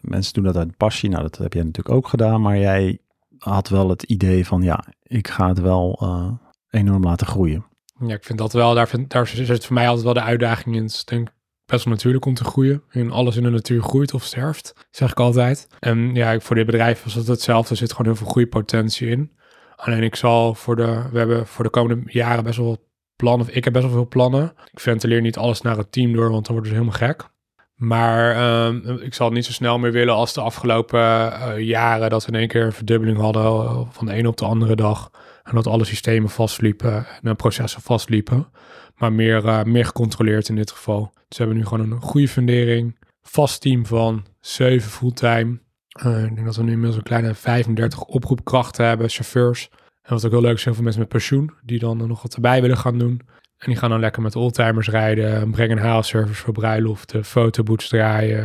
mensen 0.00 0.32
doen 0.32 0.44
dat 0.44 0.56
uit 0.56 0.76
passie. 0.76 1.08
Nou, 1.08 1.22
dat 1.22 1.36
heb 1.36 1.52
jij 1.52 1.62
natuurlijk 1.62 1.94
ook 1.94 2.08
gedaan. 2.08 2.40
Maar 2.40 2.58
jij 2.58 2.98
had 3.38 3.68
wel 3.68 3.88
het 3.88 4.02
idee 4.02 4.46
van, 4.46 4.62
ja, 4.62 4.84
ik 5.06 5.28
ga 5.28 5.48
het 5.48 5.60
wel 5.60 6.00
uh, 6.02 6.32
enorm 6.70 7.02
laten 7.02 7.26
groeien. 7.26 7.66
Ja, 8.06 8.14
ik 8.14 8.24
vind 8.24 8.38
dat 8.38 8.52
wel, 8.52 8.74
daar, 8.74 8.88
vind, 8.88 9.10
daar 9.10 9.26
zit 9.26 9.64
voor 9.64 9.74
mij 9.74 9.86
altijd 9.86 10.04
wel 10.04 10.14
de 10.14 10.22
uitdaging 10.22 10.76
in. 10.76 10.82
Het 10.82 10.92
is 10.92 11.04
denk 11.04 11.28
best 11.66 11.84
wel 11.84 11.94
natuurlijk 11.94 12.24
om 12.24 12.34
te 12.34 12.44
groeien. 12.44 12.82
En 12.90 13.10
alles 13.10 13.36
in 13.36 13.42
de 13.42 13.50
natuur 13.50 13.82
groeit 13.82 14.14
of 14.14 14.24
sterft, 14.24 14.86
zeg 14.90 15.10
ik 15.10 15.20
altijd. 15.20 15.68
En 15.80 16.14
ja, 16.14 16.40
voor 16.40 16.56
dit 16.56 16.66
bedrijf 16.66 17.04
was 17.04 17.14
het 17.14 17.26
hetzelfde. 17.26 17.70
Er 17.70 17.76
zit 17.76 17.90
gewoon 17.90 18.06
heel 18.06 18.16
veel 18.16 18.30
groeipotentie 18.30 19.08
in. 19.08 19.34
Alleen 19.76 20.02
ik 20.02 20.16
zal 20.16 20.54
voor 20.54 20.76
de, 20.76 21.02
we 21.12 21.18
hebben 21.18 21.46
voor 21.46 21.64
de 21.64 21.70
komende 21.70 22.02
jaren 22.06 22.44
best 22.44 22.58
wel 22.58 22.88
plannen. 23.16 23.56
Ik 23.56 23.64
heb 23.64 23.72
best 23.72 23.84
wel 23.84 23.94
veel 23.94 24.08
plannen. 24.08 24.52
Ik 24.72 24.80
ventileer 24.80 25.20
niet 25.20 25.36
alles 25.36 25.60
naar 25.60 25.76
het 25.76 25.92
team 25.92 26.12
door, 26.12 26.30
want 26.30 26.46
dan 26.46 26.54
wordt 26.54 26.70
het 26.70 26.78
helemaal 26.78 26.98
gek. 26.98 27.28
Maar 27.76 28.66
um, 28.66 28.98
ik 29.00 29.14
zal 29.14 29.26
het 29.26 29.34
niet 29.34 29.44
zo 29.44 29.52
snel 29.52 29.78
meer 29.78 29.92
willen 29.92 30.14
als 30.14 30.32
de 30.32 30.40
afgelopen 30.40 31.00
uh, 31.00 31.58
jaren 31.58 32.10
dat 32.10 32.24
we 32.24 32.32
in 32.32 32.38
één 32.38 32.48
keer 32.48 32.64
een 32.64 32.72
verdubbeling 32.72 33.18
hadden 33.18 33.86
van 33.92 34.06
de 34.06 34.12
ene 34.12 34.28
op 34.28 34.36
de 34.36 34.44
andere 34.44 34.76
dag. 34.76 35.10
En 35.42 35.54
dat 35.54 35.66
alle 35.66 35.84
systemen 35.84 36.30
vastliepen 36.30 37.06
en 37.22 37.36
processen 37.36 37.82
vastliepen. 37.82 38.48
Maar 38.96 39.12
meer, 39.12 39.44
uh, 39.44 39.62
meer 39.62 39.84
gecontroleerd 39.84 40.48
in 40.48 40.56
dit 40.56 40.70
geval. 40.70 41.10
Dus 41.12 41.38
we 41.38 41.44
hebben 41.44 41.56
nu 41.56 41.66
gewoon 41.66 41.90
een 41.90 42.00
goede 42.00 42.28
fundering. 42.28 42.98
Vast 43.22 43.60
team 43.60 43.86
van 43.86 44.24
7 44.40 44.90
fulltime. 44.90 45.58
Ik 45.98 46.34
denk 46.34 46.44
dat 46.44 46.56
we 46.56 46.62
nu 46.62 46.70
inmiddels 46.70 46.96
een 46.96 47.02
kleine 47.02 47.34
35 47.34 48.02
oproepkrachten 48.02 48.86
hebben, 48.86 49.08
chauffeurs. 49.08 49.68
En 50.02 50.14
wat 50.14 50.24
ook 50.24 50.30
heel 50.30 50.40
leuk 50.40 50.56
is, 50.56 50.64
heel 50.64 50.74
veel 50.74 50.82
mensen 50.82 51.00
met 51.00 51.10
pensioen 51.10 51.50
die 51.62 51.78
dan 51.78 51.96
nog 51.96 52.22
wat 52.22 52.34
erbij 52.34 52.60
willen 52.60 52.76
gaan 52.76 52.98
doen. 52.98 53.20
En 53.56 53.66
die 53.66 53.76
gaan 53.76 53.90
dan 53.90 54.00
lekker 54.00 54.22
met 54.22 54.36
oldtimers 54.36 54.88
rijden, 54.88 55.50
brengen 55.50 55.78
haalservice 55.78 56.42
voor 56.42 56.52
bruiloften, 56.52 57.24
fotoboots 57.24 57.88
draaien, 57.88 58.44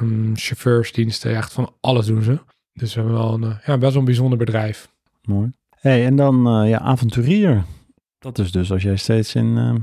um, 0.00 0.36
chauffeursdiensten, 0.36 1.36
echt 1.36 1.52
van 1.52 1.74
alles 1.80 2.06
doen 2.06 2.22
ze. 2.22 2.38
Dus 2.72 2.94
we 2.94 3.00
hebben 3.00 3.18
wel 3.18 3.34
een 3.34 3.58
ja, 3.64 3.78
best 3.78 3.92
wel 3.92 4.00
een 4.00 4.04
bijzonder 4.04 4.38
bedrijf. 4.38 4.88
Mooi. 5.22 5.52
hey, 5.76 6.04
en 6.06 6.16
dan 6.16 6.62
uh, 6.62 6.68
ja, 6.68 6.78
avonturier. 6.78 7.64
Dat 8.18 8.38
is 8.38 8.52
dus 8.52 8.72
als 8.72 8.82
jij 8.82 8.96
steeds 8.96 9.34
in 9.34 9.56
uh, 9.56 9.74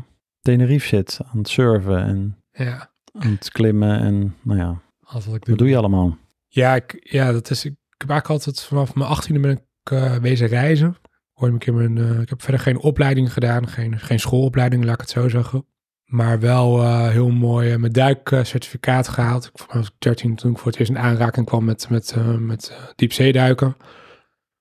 Tenerife 0.41 0.87
zit, 0.87 1.19
aan 1.31 1.37
het 1.37 1.49
surfen 1.49 2.03
en 2.03 2.37
ja. 2.51 2.89
aan 3.13 3.31
het 3.31 3.51
klimmen 3.51 3.99
en 3.99 4.35
nou 4.41 4.59
ja, 4.59 4.81
wat, 5.11 5.23
ik 5.23 5.25
doe. 5.25 5.39
wat 5.45 5.57
doe 5.57 5.69
je 5.69 5.77
allemaal? 5.77 6.17
Ja, 6.47 6.75
ik, 6.75 6.97
ja 6.99 7.31
dat 7.31 7.49
is, 7.49 7.65
ik 7.65 7.75
heb 7.97 8.09
eigenlijk 8.09 8.29
altijd 8.29 8.65
vanaf 8.65 8.95
mijn 8.95 9.09
achttiende 9.09 9.39
ben 9.39 9.51
ik 9.51 9.91
uh, 9.91 10.15
wezen 10.15 10.47
reizen. 10.47 10.95
Ik, 11.39 11.71
mijn, 11.71 11.97
uh, 11.97 12.19
ik 12.19 12.29
heb 12.29 12.41
verder 12.41 12.61
geen 12.61 12.79
opleiding 12.79 13.33
gedaan, 13.33 13.67
geen, 13.67 13.99
geen 13.99 14.19
schoolopleiding, 14.19 14.83
laat 14.83 14.93
ik 14.93 15.01
het 15.01 15.09
zo 15.09 15.29
zeggen. 15.29 15.65
Maar 16.05 16.39
wel 16.39 16.81
uh, 16.81 17.09
heel 17.09 17.29
mooi 17.29 17.73
uh, 17.73 17.77
mijn 17.77 17.91
duikcertificaat 17.91 19.07
gehaald. 19.07 19.45
Ik 19.45 19.65
was 19.73 19.91
13 19.99 20.35
toen 20.35 20.51
ik 20.51 20.57
voor 20.57 20.71
het 20.71 20.79
eerst 20.79 20.91
in 20.91 20.97
aanraking 20.97 21.45
kwam 21.45 21.65
met, 21.65 21.89
met, 21.89 22.15
met 22.39 22.93
diepzeeduiken. 22.95 23.75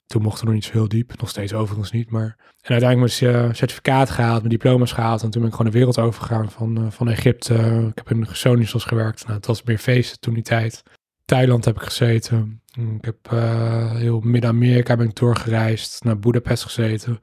Toen 0.07 0.23
mocht 0.23 0.39
er 0.39 0.45
nog 0.45 0.55
niet 0.55 0.65
zo 0.65 0.73
heel 0.73 0.89
diep, 0.89 1.19
nog 1.19 1.29
steeds 1.29 1.53
overigens 1.53 1.91
niet. 1.91 2.11
Maar... 2.11 2.37
En 2.61 2.73
uiteindelijk 2.73 3.21
mijn 3.21 3.55
certificaat 3.55 4.11
gehaald, 4.11 4.39
mijn 4.39 4.51
diploma's 4.51 4.93
gehaald. 4.93 5.23
En 5.23 5.31
toen 5.31 5.41
ben 5.41 5.51
ik 5.51 5.57
gewoon 5.57 5.73
de 5.73 5.79
wereld 5.79 5.99
overgegaan 5.99 6.51
van, 6.51 6.93
van 6.93 7.09
Egypte. 7.09 7.55
ik 7.95 7.99
heb 7.99 8.11
in 8.11 8.27
Sonisos 8.31 8.85
gewerkt. 8.85 9.23
Nou, 9.23 9.37
het 9.37 9.47
was 9.47 9.63
meer 9.63 9.79
feesten 9.79 10.21
toen 10.21 10.35
die 10.35 10.43
tijd. 10.43 10.83
Thailand 11.27 11.65
heb 11.65 11.77
ik 11.77 11.83
gezeten. 11.83 12.63
Ik 12.75 13.05
heb 13.05 13.17
uh, 13.33 13.95
heel 13.95 14.21
Midden-Amerika 14.21 14.97
ben 14.97 15.09
ik 15.09 15.17
doorgereisd. 15.17 16.05
Naar 16.05 16.19
Budapest 16.19 16.63
gezeten. 16.63 17.21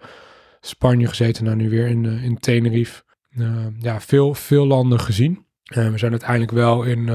Spanje 0.62 1.08
gezeten. 1.08 1.44
Nou 1.44 1.56
nu 1.56 1.70
weer 1.70 1.88
in, 1.88 2.04
uh, 2.04 2.24
in 2.24 2.38
Tenerife. 2.38 3.04
Uh, 3.36 3.66
ja, 3.80 4.02
veel, 4.02 4.34
veel 4.34 4.68
landen 4.68 5.00
gezien. 5.00 5.46
we 5.64 5.98
zijn 5.98 6.12
uiteindelijk 6.12 6.52
wel 6.52 6.84
in, 6.84 7.08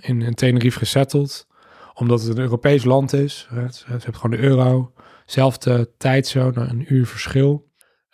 in, 0.00 0.22
in 0.22 0.34
Tenerife 0.34 0.78
gesetteld. 0.78 1.46
Omdat 1.94 2.22
het 2.22 2.36
een 2.36 2.42
Europees 2.42 2.84
land 2.84 3.12
is. 3.12 3.48
Het 3.50 3.84
hebt 3.86 4.16
gewoon 4.16 4.36
de 4.36 4.42
euro. 4.46 4.92
Zelfde 5.26 5.90
tijdzone, 5.96 6.60
een 6.60 6.94
uur 6.94 7.06
verschil. 7.06 7.70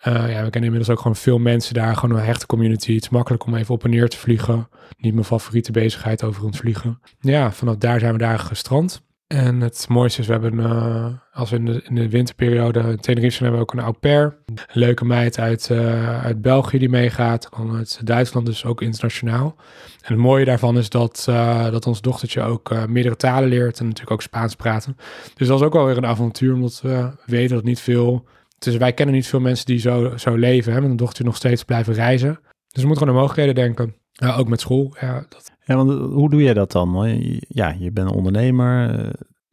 Uh, 0.07 0.13
ja, 0.13 0.43
we 0.43 0.49
kennen 0.49 0.63
inmiddels 0.63 0.89
ook 0.89 0.97
gewoon 0.97 1.15
veel 1.15 1.39
mensen 1.39 1.73
daar. 1.73 1.95
Gewoon 1.95 2.17
een 2.17 2.25
hechte 2.25 2.45
community. 2.45 2.93
Het 2.93 3.03
is 3.03 3.09
makkelijk 3.09 3.45
om 3.45 3.55
even 3.55 3.73
op 3.73 3.83
en 3.83 3.89
neer 3.89 4.09
te 4.09 4.17
vliegen. 4.17 4.69
Niet 4.97 5.13
mijn 5.13 5.25
favoriete 5.25 5.71
bezigheid 5.71 6.23
over 6.23 6.43
ons 6.43 6.57
vliegen. 6.57 6.99
Ja, 7.19 7.51
vanaf 7.51 7.75
daar 7.75 7.99
zijn 7.99 8.11
we 8.13 8.17
daar 8.17 8.39
gestrand. 8.39 9.07
En 9.27 9.61
het 9.61 9.85
mooiste 9.89 10.21
is, 10.21 10.27
we 10.27 10.31
hebben, 10.31 10.53
uh, 10.59 11.05
als 11.31 11.49
we 11.49 11.55
in 11.55 11.65
de, 11.65 11.81
in 11.83 11.95
de 11.95 12.09
winterperiode 12.09 12.79
in 12.79 12.99
Tenerife 12.99 13.35
zijn, 13.35 13.49
hebben 13.49 13.59
we 13.59 13.59
ook 13.59 13.73
een 13.73 13.85
au 13.85 13.93
pair. 13.99 14.37
Een 14.45 14.57
leuke 14.71 15.05
meid 15.05 15.39
uit, 15.39 15.69
uh, 15.71 16.23
uit 16.23 16.41
België 16.41 16.77
die 16.77 16.89
meegaat, 16.89 17.49
dan 17.57 17.75
uit 17.75 17.99
Duitsland, 18.03 18.45
dus 18.45 18.65
ook 18.65 18.81
internationaal. 18.81 19.55
En 20.01 20.13
het 20.13 20.17
mooie 20.17 20.45
daarvan 20.45 20.77
is 20.77 20.89
dat, 20.89 21.23
dat 21.71 21.87
ons 21.87 22.01
dochtertje 22.01 22.41
ook 22.41 22.87
meerdere 22.87 23.15
talen 23.15 23.49
leert 23.49 23.79
en 23.79 23.85
natuurlijk 23.85 24.11
ook 24.11 24.21
Spaans 24.21 24.55
praten. 24.55 24.97
Dus 25.33 25.47
dat 25.47 25.59
is 25.59 25.65
ook 25.65 25.73
wel 25.73 25.85
weer 25.85 25.97
een 25.97 26.05
avontuur, 26.05 26.53
omdat 26.53 26.79
we 26.81 27.09
weten 27.25 27.55
dat 27.55 27.65
niet 27.65 27.79
veel... 27.79 28.27
Dus 28.59 28.77
wij 28.77 28.93
kennen 28.93 29.15
niet 29.15 29.27
veel 29.27 29.39
mensen 29.39 29.65
die 29.65 29.79
zo, 29.79 30.17
zo 30.17 30.35
leven, 30.35 30.73
hè, 30.73 30.81
met 30.81 30.89
een 30.89 30.95
dochtertje 30.95 31.23
nog 31.23 31.35
steeds 31.35 31.63
blijven 31.63 31.93
reizen. 31.93 32.39
Dus 32.67 32.81
we 32.81 32.87
moeten 32.87 32.97
gewoon 32.97 33.13
aan 33.13 33.21
mogelijkheden 33.21 33.55
denken. 33.55 33.95
Ja, 34.11 34.35
ook 34.35 34.47
met 34.47 34.61
school. 34.61 34.95
Ja, 34.99 35.25
dat... 35.29 35.51
ja, 35.65 35.75
want 35.75 36.11
hoe 36.11 36.29
doe 36.29 36.43
jij 36.43 36.53
dat 36.53 36.71
dan? 36.71 37.19
Ja, 37.47 37.75
je 37.79 37.91
bent 37.91 38.09
een 38.09 38.15
ondernemer 38.15 38.89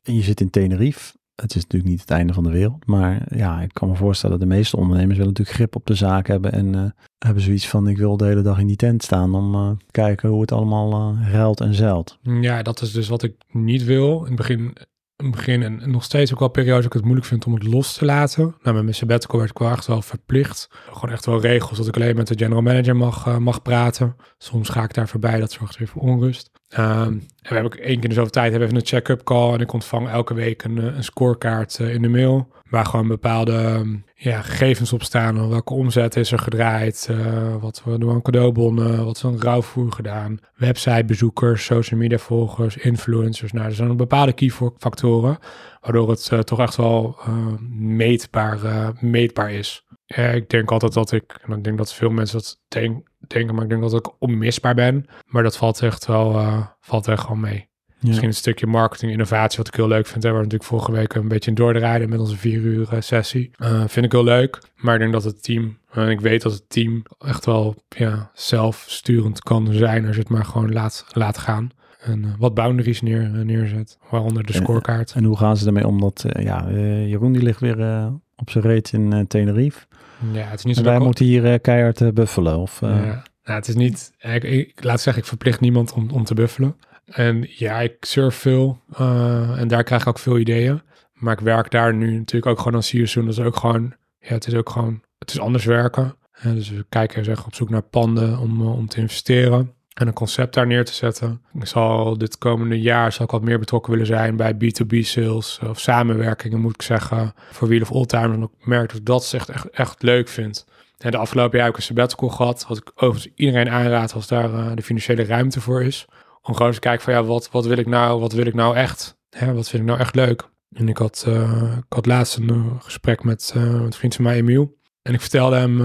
en 0.03 0.15
je 0.15 0.23
zit 0.23 0.41
in 0.41 0.51
Tenerife. 0.51 1.15
Het 1.35 1.55
is 1.55 1.63
natuurlijk 1.63 1.91
niet 1.91 2.01
het 2.01 2.11
einde 2.11 2.33
van 2.33 2.45
de 2.45 2.51
wereld. 2.51 2.87
Maar 2.87 3.37
ja, 3.37 3.61
ik 3.61 3.71
kan 3.73 3.89
me 3.89 3.95
voorstellen 3.95 4.39
dat 4.39 4.49
de 4.49 4.55
meeste 4.55 4.77
ondernemers 4.77 5.19
willen 5.19 5.33
natuurlijk 5.33 5.57
grip 5.57 5.77
op 5.77 5.87
de 5.87 5.95
zaak 5.95 6.27
hebben. 6.27 6.53
En 6.53 6.75
uh, 6.75 6.85
hebben 7.19 7.43
zoiets 7.43 7.69
van, 7.69 7.89
ik 7.89 7.97
wil 7.97 8.17
de 8.17 8.25
hele 8.25 8.43
dag 8.43 8.59
in 8.59 8.67
die 8.67 8.77
tent 8.77 9.03
staan 9.03 9.35
om 9.35 9.55
uh, 9.55 9.71
kijken 9.91 10.29
hoe 10.29 10.41
het 10.41 10.53
allemaal 10.53 11.13
uh, 11.13 11.33
ruilt 11.33 11.61
en 11.61 11.75
zeilt. 11.75 12.19
Ja, 12.23 12.63
dat 12.63 12.81
is 12.83 12.93
dus 12.93 13.09
wat 13.09 13.23
ik 13.23 13.35
niet 13.51 13.85
wil. 13.85 14.19
In 14.19 14.27
het 14.27 14.37
begin 14.37 14.77
in 15.16 15.25
het 15.25 15.35
begin 15.35 15.62
en 15.62 15.90
nog 15.90 16.04
steeds 16.04 16.32
ook 16.32 16.38
wel 16.38 16.49
periodes 16.49 16.76
dat 16.76 16.87
ik 16.87 16.92
het 16.92 17.04
moeilijk 17.04 17.26
vind 17.26 17.46
om 17.46 17.54
het 17.54 17.62
los 17.62 17.94
te 17.94 18.04
laten. 18.04 18.42
Nou, 18.42 18.75
met 18.75 18.82
mijn 18.82 18.94
sabbatical 18.94 19.38
werd 19.38 19.50
ik 19.50 19.58
wel 19.58 19.70
echt 19.70 19.87
wel 19.87 20.02
verplicht. 20.02 20.68
Gewoon 20.90 21.11
echt 21.11 21.26
wel 21.26 21.40
regels 21.40 21.78
dat 21.78 21.87
ik 21.87 21.96
alleen 21.96 22.16
met 22.16 22.26
de 22.26 22.38
general 22.38 22.62
manager 22.62 22.96
mag, 22.96 23.26
uh, 23.26 23.37
mag 23.37 23.62
praten. 23.62 24.16
Soms 24.38 24.68
ga 24.68 24.82
ik 24.82 24.94
daar 24.94 25.08
voorbij, 25.08 25.40
dat 25.40 25.52
zorgt 25.52 25.78
weer 25.78 25.88
voor 25.88 26.02
onrust. 26.02 26.50
Um, 26.78 26.78
en 26.78 27.23
we 27.42 27.54
hebben 27.54 27.64
ook 27.64 27.75
één 27.75 27.94
keer 27.94 28.02
in 28.02 28.08
de 28.08 28.14
zoveel 28.14 28.30
tijd 28.30 28.50
hebben 28.50 28.68
even 28.68 28.80
een 28.80 28.87
check-up 28.87 29.23
call. 29.25 29.52
En 29.52 29.61
ik 29.61 29.73
ontvang 29.73 30.08
elke 30.08 30.35
week 30.35 30.64
een, 30.64 30.76
een 30.76 31.04
scorekaart 31.04 31.78
uh, 31.78 31.94
in 31.94 32.02
de 32.02 32.08
mail. 32.08 32.54
Waar 32.70 32.87
gewoon 32.87 33.08
bepaalde 33.08 33.52
um, 33.52 34.04
ja, 34.14 34.42
gegevens 34.42 34.92
op 34.92 35.02
staan. 35.02 35.49
Welke 35.49 35.75
omzet 35.75 36.16
is 36.16 36.32
er 36.32 36.38
gedraaid? 36.38 37.08
Uh, 37.11 37.56
wat 37.61 37.82
we 37.85 37.99
doen 37.99 38.12
aan 38.12 38.23
cadeaubonnen? 38.23 39.04
Wat 39.04 39.16
is 39.16 39.23
een 39.23 39.40
rouwvoer 39.40 39.92
gedaan? 39.92 40.38
Websitebezoekers, 40.56 41.64
social 41.64 42.00
media 42.00 42.18
volgers, 42.18 42.76
influencers. 42.76 43.52
Nou, 43.52 43.66
er 43.66 43.75
zijn 43.75 43.96
bepaalde 43.96 44.32
key 44.32 44.50
factoren. 44.78 45.38
Waardoor 45.80 46.11
het 46.11 46.46
toch 46.46 46.61
echt 46.61 46.76
wel 46.76 47.16
uh, 47.28 47.35
meetbaar, 47.78 48.58
meetbaar 49.00 49.52
is. 49.52 49.86
Ja, 50.07 50.29
ik 50.29 50.51
denk 50.51 50.71
altijd 50.71 50.93
dat 50.93 51.13
ik, 51.13 51.39
en 51.47 51.57
ik 51.57 51.65
denk 51.65 51.79
dat 51.79 51.95
veel 51.95 52.11
mensen 52.11 52.39
dat 52.39 52.61
denk, 52.69 53.09
denken, 53.27 53.55
maar 53.55 53.65
ik 53.65 53.71
denk 53.71 53.83
dat 53.83 53.95
ik 53.95 54.21
onmisbaar 54.23 54.75
ben. 54.75 55.07
Maar 55.27 55.43
dat 55.43 55.57
valt 55.57 55.83
echt 55.83 56.07
wel, 56.07 56.43
valt 56.81 57.09
echt 57.09 57.27
wel 57.27 57.37
mee. 57.37 57.69
Ja. 57.99 58.09
Misschien 58.09 58.29
een 58.29 58.35
stukje 58.35 58.67
marketing, 58.67 59.13
innovatie, 59.13 59.59
wat 59.59 59.69
ik 59.69 59.75
heel 59.75 59.89
leuk 59.89 60.07
vind. 60.07 60.23
Hè, 60.23 60.29
waar 60.29 60.39
we 60.39 60.45
natuurlijk 60.45 60.71
vorige 60.71 60.93
week 60.93 61.15
een 61.15 61.29
beetje 61.29 61.51
in 61.51 61.57
doordraaiden 61.57 62.09
met 62.09 62.19
onze 62.19 62.37
vier 62.37 62.61
uur 62.61 62.89
sessie. 62.99 63.51
Uh, 63.59 63.85
vind 63.87 64.07
ik 64.07 64.13
heel 64.13 64.25
leuk. 64.25 64.59
Maar 64.77 64.95
ik 64.95 65.01
denk 65.01 65.13
dat 65.13 65.25
het 65.25 65.43
team, 65.43 65.79
en 65.91 66.09
ik 66.09 66.21
weet 66.21 66.43
dat 66.43 66.53
het 66.53 66.69
team 66.69 67.03
echt 67.19 67.47
wel 67.47 67.75
ja, 67.89 68.31
zelfsturend 68.35 69.43
kan 69.43 69.73
zijn 69.73 70.07
als 70.07 70.15
je 70.15 70.21
het 70.21 70.31
maar 70.31 70.45
gewoon 70.45 70.73
laat, 70.73 71.07
laat 71.13 71.39
gaan. 71.39 71.71
En 72.01 72.35
wat 72.39 72.55
boundaries 72.55 73.03
neer, 73.03 73.31
neerzet, 73.45 73.99
waaronder 74.11 74.47
de 74.47 74.53
scorekaart. 74.53 75.13
En, 75.13 75.17
en 75.17 75.25
hoe 75.25 75.37
gaan 75.37 75.57
ze 75.57 75.67
ermee 75.67 75.87
om? 75.87 76.01
Dat, 76.01 76.25
ja, 76.39 76.71
Jeroen 77.07 77.33
die 77.33 77.43
ligt 77.43 77.61
weer 77.61 78.13
op 78.47 78.53
zijn 78.53 78.65
reet 78.65 78.93
in 78.93 79.26
Tenerife. 79.26 79.87
Ja, 80.33 80.43
het 80.43 80.59
is 80.59 80.65
niet 80.65 80.76
zo. 80.76 80.83
wij 80.83 80.99
moeten 80.99 81.25
hier 81.25 81.61
keihard 81.61 82.15
buffelen. 82.15 82.59
Of, 82.59 82.81
ja. 82.81 83.25
Nou, 83.45 83.59
het 83.59 83.69
is 83.69 83.75
niet, 83.75 84.12
ik, 84.19 84.45
ik, 84.45 84.85
laat 84.85 85.00
zeggen, 85.00 85.23
ik 85.23 85.29
verplicht 85.29 85.61
niemand 85.61 85.93
om, 85.93 86.11
om 86.11 86.25
te 86.25 86.35
buffelen. 86.35 86.76
En 87.05 87.47
ja, 87.49 87.81
ik 87.81 87.97
surf 88.00 88.35
veel 88.35 88.81
uh, 89.00 89.61
en 89.61 89.69
daar 89.69 89.83
krijg 89.85 90.03
ik 90.03 90.09
ook 90.09 90.19
veel 90.19 90.38
ideeën. 90.38 90.83
Maar 91.12 91.33
ik 91.33 91.41
werk 91.41 91.71
daar 91.71 91.95
nu 91.95 92.17
natuurlijk 92.17 92.47
ook 92.47 92.59
gewoon 92.59 92.75
als 92.75 92.91
CSU. 92.91 93.21
Dat 93.21 93.33
is 93.33 93.41
ook 93.41 93.57
gewoon, 93.57 93.95
ja, 94.19 94.35
het 94.35 94.47
is 94.47 94.55
ook 94.55 94.71
gewoon, 94.71 95.03
het 95.19 95.31
is 95.31 95.41
anders 95.41 95.65
werken. 95.65 96.17
En 96.33 96.55
dus 96.55 96.71
we 96.71 96.87
kijken 96.88 97.25
zeg, 97.25 97.47
op 97.47 97.55
zoek 97.55 97.71
naar 97.71 97.83
panden 97.83 98.38
om, 98.38 98.61
uh, 98.61 98.76
om 98.76 98.88
te 98.88 99.00
investeren 99.00 99.75
en 99.97 100.07
een 100.07 100.12
concept 100.12 100.55
daar 100.55 100.67
neer 100.67 100.85
te 100.85 100.95
zetten. 100.95 101.43
Ik 101.53 101.67
zal 101.67 102.19
dit 102.19 102.38
komende 102.38 102.81
jaar 102.81 103.12
zal 103.12 103.25
ik 103.25 103.31
wat 103.31 103.43
meer 103.43 103.59
betrokken 103.59 103.91
willen 103.93 104.07
zijn 104.07 104.37
bij 104.37 104.55
B2B 104.55 104.99
sales 104.99 105.59
of 105.68 105.81
samenwerkingen 105.81 106.61
moet 106.61 106.75
ik 106.75 106.83
zeggen. 106.83 107.35
Voor 107.51 107.68
Wheel 107.68 107.81
of 107.81 107.90
Oldtimer. 107.90 108.33
En 108.33 108.42
ik 108.42 108.66
merk 108.66 108.88
dat 108.88 108.99
ik 108.99 109.07
dat 109.07 109.33
echt, 109.33 109.49
echt, 109.49 109.70
echt 109.70 110.03
leuk 110.03 110.29
vind. 110.29 110.66
En 110.99 111.11
de 111.11 111.16
afgelopen 111.16 111.57
jaar 111.57 111.66
heb 111.66 111.75
ik 111.75 111.81
een 111.81 111.87
sabbatical 111.87 112.29
gehad. 112.29 112.66
Wat 112.68 112.77
ik 112.77 112.92
overigens 112.94 113.33
iedereen 113.35 113.70
aanraad 113.70 114.14
als 114.14 114.27
daar 114.27 114.51
uh, 114.51 114.70
de 114.75 114.83
financiële 114.83 115.25
ruimte 115.25 115.61
voor 115.61 115.83
is 115.83 116.07
om 116.42 116.53
gewoon 116.53 116.66
eens 116.66 116.81
te 116.81 116.88
kijken 116.88 117.05
van 117.05 117.12
ja, 117.12 117.25
wat, 117.25 117.51
wat 117.51 117.66
wil 117.66 117.79
ik 117.79 117.87
nou, 117.87 118.20
wat 118.20 118.33
wil 118.33 118.47
ik 118.47 118.55
nou 118.55 118.77
echt? 118.77 119.16
Hè, 119.31 119.55
wat 119.55 119.68
vind 119.68 119.83
ik 119.83 119.88
nou 119.88 120.01
echt 120.01 120.14
leuk? 120.14 120.49
En 120.73 120.88
ik 120.88 120.97
had, 120.97 121.25
uh, 121.29 121.77
ik 121.77 121.92
had 121.94 122.07
laatst 122.07 122.37
een 122.37 122.79
gesprek 122.79 123.25
met, 123.25 123.53
met 123.55 123.64
een 123.64 123.92
vriend 123.92 124.14
van 124.14 124.25
mij, 124.25 124.37
Emiel. 124.37 124.79
En 125.03 125.14
ik 125.14 125.20
vertelde 125.20 125.57
hem 125.57 125.81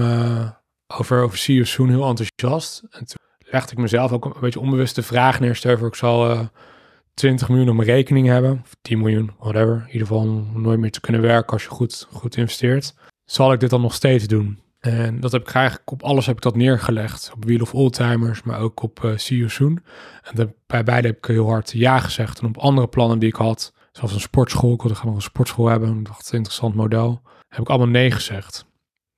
over, 0.86 1.22
over 1.22 1.38
See 1.38 1.54
You 1.54 1.66
Soon 1.66 1.88
heel 1.88 2.08
enthousiast. 2.08 2.82
En 2.90 3.06
toen 3.06 3.20
legde 3.52 3.72
ik 3.72 3.78
mezelf 3.78 4.12
ook 4.12 4.24
een 4.24 4.34
beetje 4.40 4.60
onbewust 4.60 4.94
de 4.94 5.02
vraag 5.02 5.40
neer. 5.40 5.56
Stel 5.56 5.86
ik 5.86 5.94
zal 5.94 6.50
20 7.14 7.48
miljoen 7.48 7.68
op 7.68 7.74
mijn 7.74 7.88
rekening 7.88 8.26
hebben. 8.26 8.60
Of 8.64 8.76
10 8.82 8.98
miljoen, 8.98 9.30
whatever. 9.38 9.74
In 9.74 9.92
ieder 9.92 10.06
geval 10.06 10.26
nooit 10.54 10.78
meer 10.78 10.90
te 10.90 11.00
kunnen 11.00 11.20
werken 11.20 11.52
als 11.52 11.62
je 11.62 11.68
goed, 11.68 12.08
goed 12.12 12.36
investeert. 12.36 12.94
Zal 13.24 13.52
ik 13.52 13.60
dit 13.60 13.70
dan 13.70 13.80
nog 13.80 13.94
steeds 13.94 14.26
doen? 14.26 14.58
En 14.80 15.20
dat 15.20 15.32
heb 15.32 15.48
ik 15.48 15.54
eigenlijk 15.54 15.90
op 15.90 16.02
alles 16.02 16.26
heb 16.26 16.36
ik 16.36 16.42
dat 16.42 16.56
neergelegd. 16.56 17.30
Op 17.34 17.44
Wheel 17.44 17.60
of 17.60 17.74
Oldtimers, 17.74 18.42
maar 18.42 18.60
ook 18.60 18.82
op 18.82 19.00
uh, 19.04 19.16
See 19.16 19.36
You 19.36 19.50
Soon. 19.50 19.82
En 20.22 20.54
bij 20.66 20.84
beide 20.84 21.06
heb 21.06 21.16
ik 21.16 21.24
heel 21.24 21.48
hard 21.48 21.72
ja 21.72 21.98
gezegd. 21.98 22.40
En 22.40 22.46
op 22.46 22.58
andere 22.58 22.88
plannen 22.88 23.18
die 23.18 23.28
ik 23.28 23.34
had, 23.34 23.72
zoals 23.92 24.14
een 24.14 24.20
sportschool. 24.20 24.72
Ik 24.72 24.82
wilde 24.82 25.00
nog 25.04 25.14
een 25.14 25.22
sportschool 25.22 25.68
hebben. 25.68 25.98
Ik 25.98 26.04
dacht, 26.04 26.32
interessant 26.32 26.74
model. 26.74 27.22
Heb 27.48 27.60
ik 27.60 27.68
allemaal 27.68 27.88
nee 27.88 28.10
gezegd. 28.10 28.66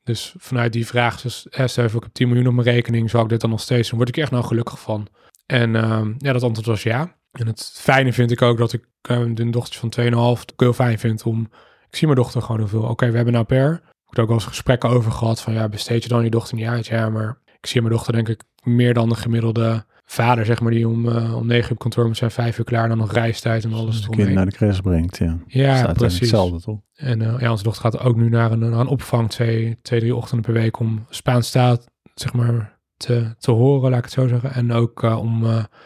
Dus 0.05 0.35
vanuit 0.39 0.73
die 0.73 0.87
vraag, 0.87 1.21
dus, 1.21 1.47
stel 1.65 1.85
ik 1.85 1.93
heb 1.93 2.13
10 2.13 2.29
miljoen 2.29 2.47
op 2.47 2.55
mijn 2.55 2.69
rekening, 2.69 3.11
zou 3.11 3.23
ik 3.23 3.29
dit 3.29 3.41
dan 3.41 3.51
nog 3.51 3.61
steeds 3.61 3.89
doen? 3.89 3.99
Word 3.99 4.09
ik 4.09 4.17
echt 4.17 4.31
nou 4.31 4.45
gelukkig 4.45 4.81
van? 4.81 5.09
En 5.47 5.75
uh, 5.75 6.03
ja, 6.19 6.33
dat 6.33 6.43
antwoord 6.43 6.67
was 6.67 6.83
ja. 6.83 7.17
En 7.33 7.47
het 7.47 7.73
fijne 7.75 8.13
vind 8.13 8.31
ik 8.31 8.43
ook 8.43 8.59
dat 8.59 8.73
ik 8.73 8.85
uh, 9.11 9.19
een 9.19 9.51
dochtertje 9.51 9.91
van 9.91 10.37
2,5 10.37 10.45
heel 10.57 10.73
fijn 10.73 10.99
vind 10.99 11.23
om... 11.23 11.49
Ik 11.89 11.97
zie 12.01 12.09
mijn 12.09 12.21
dochter 12.21 12.43
gewoon 12.43 12.59
heel 12.59 12.69
veel. 12.69 12.83
Oké, 12.83 13.11
we 13.11 13.17
hebben 13.17 13.35
nou 13.35 13.45
per 13.45 13.83
heb 14.15 14.25
ook 14.25 14.31
wel 14.31 14.39
eens 14.39 14.57
gesprekken 14.57 14.89
over 14.89 15.13
gehad 15.13 15.41
van 15.41 15.53
ja, 15.53 15.69
besteed 15.69 16.03
je 16.03 16.09
dan 16.09 16.25
je 16.25 16.31
dochter 16.31 16.57
niet 16.57 16.67
uit? 16.67 16.87
Ja, 16.87 17.09
maar 17.09 17.39
ik 17.61 17.67
zie 17.67 17.81
mijn 17.81 17.93
dochter 17.95 18.13
denk 18.13 18.29
ik 18.29 18.43
meer 18.63 18.95
dan 18.95 19.09
de 19.09 19.15
gemiddelde 19.15 19.85
vader, 20.05 20.45
zeg 20.45 20.61
maar, 20.61 20.73
die 20.73 20.89
om, 20.89 21.09
uh, 21.09 21.37
om 21.37 21.47
negen 21.47 21.65
uur 21.65 21.71
op 21.71 21.79
kantoor 21.79 22.07
moet 22.07 22.17
zijn, 22.17 22.31
vijf 22.31 22.59
uur 22.59 22.65
klaar, 22.65 22.89
dan 22.89 22.99
nog 22.99 23.13
reistijd 23.13 23.65
en 23.65 23.73
alles. 23.73 23.97
Dus 23.97 24.09
kind 24.09 24.31
naar 24.31 24.47
de 24.47 24.53
crash 24.53 24.79
brengt, 24.79 25.19
ja. 25.19 25.39
Ja, 25.47 25.93
precies. 25.93 26.21
Hetzelfde, 26.21 26.61
toch? 26.61 26.81
En 26.95 27.21
uh, 27.21 27.41
ja, 27.41 27.51
onze 27.51 27.63
dochter 27.65 27.83
gaat 27.83 28.01
ook 28.01 28.17
nu 28.17 28.29
naar 28.29 28.53
een, 28.53 28.59
naar 28.59 28.73
een 28.73 28.87
opvang 28.87 29.31
twee, 29.31 29.79
twee, 29.83 30.01
drie 30.01 30.15
ochtenden 30.15 30.45
per 30.45 30.63
week 30.63 30.79
om 30.79 31.07
Spaans 31.09 31.47
staat, 31.47 31.91
zeg 32.15 32.33
maar, 32.33 32.79
te, 32.97 33.35
te 33.39 33.51
horen, 33.51 33.91
laat 33.91 33.99
ik 33.99 34.05
het 34.05 34.13
zo 34.13 34.29
zeggen. 34.29 34.53
En 34.53 34.73
ook 34.73 35.03
uh, 35.03 35.19
om 35.19 35.45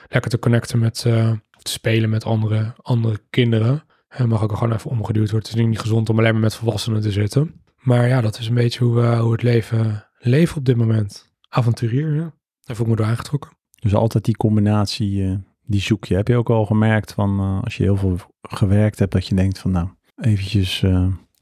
lekker 0.09 0.31
te 0.31 0.39
connecten 0.39 0.79
met, 0.79 0.95
te 0.99 1.41
spelen 1.71 2.11
met 2.11 2.25
andere, 2.25 2.75
andere 2.83 3.21
kinderen. 3.31 3.83
En 4.09 4.29
mag 4.29 4.43
ook 4.43 4.57
gewoon 4.57 4.73
even 4.73 4.91
omgeduwd 4.91 5.31
worden. 5.31 5.49
Het 5.49 5.59
is 5.59 5.65
niet 5.65 5.79
gezond 5.79 6.09
om 6.09 6.19
alleen 6.19 6.33
maar 6.33 6.43
met 6.43 6.55
volwassenen 6.55 7.01
te 7.01 7.13
zitten. 7.13 7.63
Maar 7.79 8.09
ja, 8.09 8.21
dat 8.21 8.39
is 8.39 8.49
een 8.49 8.55
beetje 8.55 8.85
hoe, 8.85 9.17
hoe 9.17 9.33
het 9.33 9.43
leven 9.43 10.09
leven 10.19 10.57
op 10.57 10.65
dit 10.65 10.77
moment. 10.77 11.33
Avonturier, 11.49 12.15
ja. 12.15 12.33
Daar 12.61 12.77
voel 12.77 12.87
ik 12.87 12.93
me 12.93 12.97
door 12.97 13.07
aangetrokken. 13.07 13.58
Dus 13.81 13.95
altijd 13.95 14.25
die 14.25 14.37
combinatie, 14.37 15.23
uh, 15.23 15.35
die 15.65 15.81
zoek 15.81 16.05
je. 16.05 16.15
Heb 16.15 16.29
je 16.29 16.37
ook 16.37 16.51
al 16.51 16.67
gemerkt 16.67 17.13
van 17.13 17.41
uh, 17.41 17.63
als 17.63 17.77
je 17.77 17.83
heel 17.83 17.97
veel 17.97 18.19
gewerkt 18.41 18.99
hebt, 18.99 19.13
dat 19.13 19.27
je 19.27 19.35
denkt 19.35 19.59
van 19.59 19.71
nou, 19.71 19.89
eventjes 20.17 20.85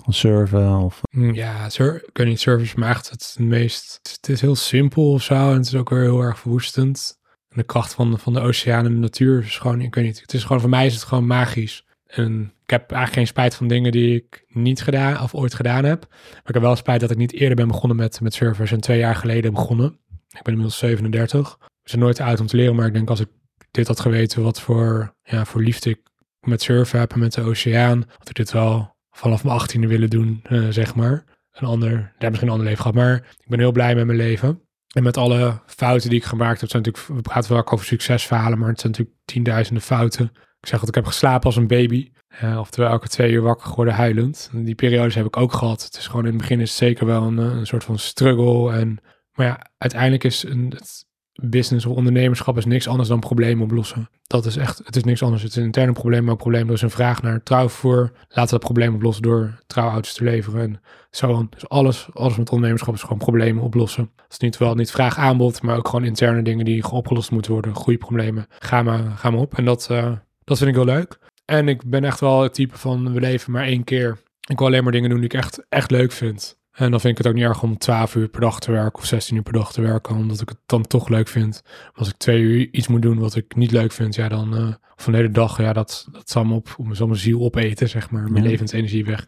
surfen 0.08 0.78
of... 0.78 1.00
Mm, 1.10 1.34
ja, 1.34 1.68
sur 1.68 1.94
ik 1.94 2.16
weet 2.16 2.26
niet, 2.26 2.40
surfen 2.40 2.80
maar 2.80 2.90
echt 2.90 3.10
het 3.10 3.36
meest... 3.38 3.98
Het 4.20 4.28
is 4.28 4.40
heel 4.40 4.54
simpel 4.54 5.12
of 5.12 5.22
zo 5.22 5.34
en 5.34 5.56
het 5.56 5.66
is 5.66 5.74
ook 5.74 5.90
weer 5.90 6.02
heel 6.02 6.20
erg 6.20 6.38
verwoestend. 6.38 7.18
En 7.48 7.56
de 7.56 7.62
kracht 7.62 7.94
van, 7.94 8.18
van 8.18 8.32
de 8.32 8.40
oceaan 8.40 8.84
en 8.84 8.92
de 8.92 8.98
natuur 8.98 9.42
is 9.42 9.58
gewoon, 9.58 9.80
ik 9.80 9.94
weet 9.94 10.04
niet, 10.04 10.20
het 10.20 10.34
is 10.34 10.44
gewoon, 10.44 10.60
voor 10.60 10.70
mij 10.70 10.86
is 10.86 10.94
het 10.94 11.02
gewoon 11.02 11.26
magisch. 11.26 11.84
En 12.06 12.52
ik 12.62 12.70
heb 12.70 12.80
eigenlijk 12.80 13.12
geen 13.12 13.26
spijt 13.26 13.54
van 13.54 13.68
dingen 13.68 13.92
die 13.92 14.14
ik 14.14 14.44
niet 14.48 14.82
gedaan 14.82 15.22
of 15.22 15.34
ooit 15.34 15.54
gedaan 15.54 15.84
heb. 15.84 16.06
Maar 16.10 16.42
ik 16.44 16.54
heb 16.54 16.62
wel 16.62 16.76
spijt 16.76 17.00
dat 17.00 17.10
ik 17.10 17.16
niet 17.16 17.32
eerder 17.32 17.56
ben 17.56 17.68
begonnen 17.68 17.96
met, 17.96 18.20
met 18.20 18.40
en 18.40 18.80
twee 18.80 18.98
jaar 18.98 19.14
geleden 19.14 19.52
begonnen. 19.52 19.98
Ik 20.28 20.42
ben 20.42 20.52
inmiddels 20.52 20.78
37. 20.78 21.58
Zijn 21.88 22.00
nooit 22.00 22.20
uit 22.20 22.40
om 22.40 22.46
te 22.46 22.56
leren, 22.56 22.74
maar 22.74 22.86
ik 22.86 22.92
denk 22.92 23.10
als 23.10 23.20
ik 23.20 23.28
dit 23.70 23.86
had 23.86 24.00
geweten 24.00 24.42
wat 24.42 24.60
voor, 24.60 25.14
ja, 25.22 25.44
voor 25.44 25.62
liefde 25.62 25.90
ik 25.90 26.00
met 26.40 26.62
surfen 26.62 26.98
heb 26.98 27.12
en 27.12 27.18
met 27.18 27.32
de 27.32 27.42
oceaan, 27.42 28.04
had 28.18 28.28
ik 28.28 28.34
dit 28.34 28.52
wel 28.52 28.96
vanaf 29.10 29.44
mijn 29.44 29.56
achttiende 29.56 29.86
willen 29.86 30.10
doen, 30.10 30.42
uh, 30.50 30.68
zeg 30.68 30.94
maar. 30.94 31.24
Een 31.52 31.68
ander, 31.68 31.90
daar 31.90 32.12
heb 32.18 32.28
misschien 32.28 32.48
een 32.48 32.54
ander 32.54 32.66
leven 32.66 32.82
gehad, 32.82 32.96
maar 32.96 33.16
ik 33.16 33.48
ben 33.48 33.58
heel 33.58 33.72
blij 33.72 33.94
met 33.94 34.06
mijn 34.06 34.18
leven. 34.18 34.60
En 34.94 35.02
met 35.02 35.16
alle 35.16 35.60
fouten 35.66 36.10
die 36.10 36.18
ik 36.18 36.24
gemaakt 36.24 36.60
heb, 36.60 36.70
zijn 36.70 36.82
natuurlijk, 36.82 37.14
we 37.14 37.30
praten 37.30 37.52
wel 37.52 37.70
over 37.70 37.86
succesverhalen, 37.86 38.58
maar 38.58 38.68
het 38.68 38.80
zijn 38.80 38.92
natuurlijk 38.92 39.18
tienduizenden 39.24 39.82
fouten. 39.82 40.30
Ik 40.60 40.68
zeg 40.68 40.80
dat 40.80 40.88
ik 40.88 40.94
heb 40.94 41.06
geslapen 41.06 41.46
als 41.46 41.56
een 41.56 41.66
baby. 41.66 42.10
Uh, 42.42 42.58
oftewel 42.58 42.90
elke 42.90 43.08
twee 43.08 43.32
uur 43.32 43.42
wakker 43.42 43.68
geworden 43.68 43.94
huilend. 43.94 44.50
die 44.52 44.74
periodes 44.74 45.14
heb 45.14 45.26
ik 45.26 45.36
ook 45.36 45.52
gehad. 45.52 45.84
Het 45.84 45.96
is 45.96 46.06
gewoon 46.06 46.24
in 46.24 46.30
het 46.30 46.40
begin 46.40 46.60
is 46.60 46.76
zeker 46.76 47.06
wel 47.06 47.22
een, 47.22 47.38
een 47.38 47.66
soort 47.66 47.84
van 47.84 47.98
struggle. 47.98 48.72
En, 48.72 48.98
maar 49.32 49.46
ja, 49.46 49.70
uiteindelijk 49.78 50.24
is 50.24 50.42
een, 50.42 50.72
het, 50.76 51.05
business 51.42 51.86
of 51.86 51.96
ondernemerschap 51.96 52.56
is 52.56 52.64
niks 52.64 52.88
anders 52.88 53.08
dan 53.08 53.20
problemen 53.20 53.64
oplossen. 53.64 54.08
Dat 54.22 54.46
is 54.46 54.56
echt, 54.56 54.80
het 54.84 54.96
is 54.96 55.04
niks 55.04 55.22
anders. 55.22 55.42
Het 55.42 55.50
is 55.50 55.56
een 55.56 55.64
interne 55.64 55.92
probleem, 55.92 56.22
maar 56.22 56.30
een 56.30 56.36
probleem. 56.36 56.70
Is 56.70 56.82
een 56.82 56.90
vraag 56.90 57.22
naar 57.22 57.42
trouwvoer. 57.42 58.12
Laten 58.28 58.44
we 58.44 58.50
dat 58.50 58.60
probleem 58.60 58.94
oplossen 58.94 59.22
door 59.22 59.60
trouwauto's 59.66 60.14
te 60.14 60.24
leveren. 60.24 60.60
En 60.60 60.80
zo. 61.10 61.46
Dus 61.50 61.68
alles, 61.68 62.08
alles 62.12 62.36
met 62.36 62.50
ondernemerschap 62.50 62.94
is 62.94 63.02
gewoon 63.02 63.18
problemen 63.18 63.62
oplossen. 63.62 64.10
Dat 64.16 64.26
is 64.28 64.38
niet 64.38 64.58
wel 64.58 64.74
niet 64.74 64.90
vraag 64.90 65.18
aanbod, 65.18 65.62
maar 65.62 65.76
ook 65.76 65.88
gewoon 65.88 66.04
interne 66.04 66.42
dingen 66.42 66.64
die 66.64 66.90
opgelost 66.90 67.30
moeten 67.30 67.52
worden. 67.52 67.74
Goede 67.74 67.98
problemen. 67.98 68.46
Ga 68.58 68.82
maar, 68.82 69.10
ga 69.16 69.30
maar 69.30 69.40
op. 69.40 69.58
En 69.58 69.64
dat, 69.64 69.88
uh, 69.90 70.12
dat 70.44 70.58
vind 70.58 70.70
ik 70.70 70.76
heel 70.76 70.84
leuk. 70.84 71.18
En 71.44 71.68
ik 71.68 71.90
ben 71.90 72.04
echt 72.04 72.20
wel 72.20 72.42
het 72.42 72.54
type 72.54 72.78
van 72.78 73.12
we 73.12 73.20
leven 73.20 73.52
maar 73.52 73.64
één 73.64 73.84
keer. 73.84 74.18
Ik 74.48 74.58
wil 74.58 74.66
alleen 74.66 74.82
maar 74.82 74.92
dingen 74.92 75.10
doen 75.10 75.20
die 75.20 75.28
ik 75.28 75.34
echt, 75.34 75.66
echt 75.68 75.90
leuk 75.90 76.12
vind. 76.12 76.55
En 76.76 76.90
dan 76.90 77.00
vind 77.00 77.12
ik 77.12 77.18
het 77.18 77.26
ook 77.26 77.34
niet 77.38 77.44
erg 77.44 77.62
om 77.62 77.78
12 77.78 78.14
uur 78.14 78.28
per 78.28 78.40
dag 78.40 78.60
te 78.60 78.70
werken 78.70 78.98
of 78.98 79.04
16 79.04 79.36
uur 79.36 79.42
per 79.42 79.52
dag 79.52 79.72
te 79.72 79.80
werken, 79.80 80.16
omdat 80.16 80.40
ik 80.40 80.48
het 80.48 80.58
dan 80.66 80.82
toch 80.82 81.08
leuk 81.08 81.28
vind. 81.28 81.62
als 81.94 82.08
ik 82.08 82.16
twee 82.16 82.40
uur 82.40 82.68
iets 82.70 82.88
moet 82.88 83.02
doen 83.02 83.18
wat 83.18 83.36
ik 83.36 83.56
niet 83.56 83.70
leuk 83.70 83.92
vind, 83.92 84.14
ja, 84.14 84.28
dan 84.28 84.54
uh, 84.54 84.74
van 84.96 85.12
de 85.12 85.18
hele 85.18 85.30
dag, 85.30 85.60
ja, 85.60 85.72
dat, 85.72 86.08
dat 86.12 86.30
zal 86.30 86.44
me 86.44 86.54
op, 86.54 86.76
zal 86.90 87.06
mijn 87.06 87.18
ziel 87.18 87.40
opeten, 87.40 87.88
zeg 87.88 88.10
maar. 88.10 88.30
Mijn 88.30 88.44
levensenergie 88.44 89.04
weg, 89.04 89.26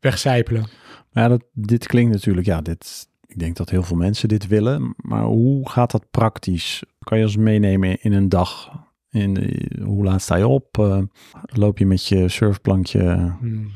wegcijpelen. 0.00 0.66
Ja, 1.12 1.28
dat, 1.28 1.44
dit 1.52 1.86
klinkt 1.86 2.12
natuurlijk, 2.12 2.46
ja, 2.46 2.60
dit, 2.60 3.08
ik 3.26 3.38
denk 3.38 3.56
dat 3.56 3.70
heel 3.70 3.82
veel 3.82 3.96
mensen 3.96 4.28
dit 4.28 4.46
willen. 4.46 4.94
Maar 4.96 5.24
hoe 5.24 5.68
gaat 5.68 5.90
dat 5.90 6.10
praktisch? 6.10 6.82
Kan 6.98 7.18
je 7.18 7.24
ons 7.24 7.36
meenemen 7.36 8.02
in 8.02 8.12
een 8.12 8.28
dag? 8.28 8.70
In, 9.10 9.60
hoe 9.82 10.04
laat 10.04 10.22
sta 10.22 10.36
je 10.36 10.46
op? 10.46 10.78
Uh, 10.78 11.02
loop 11.42 11.78
je 11.78 11.86
met 11.86 12.06
je 12.06 12.28
surfplankje? 12.28 13.34
Hmm. 13.40 13.70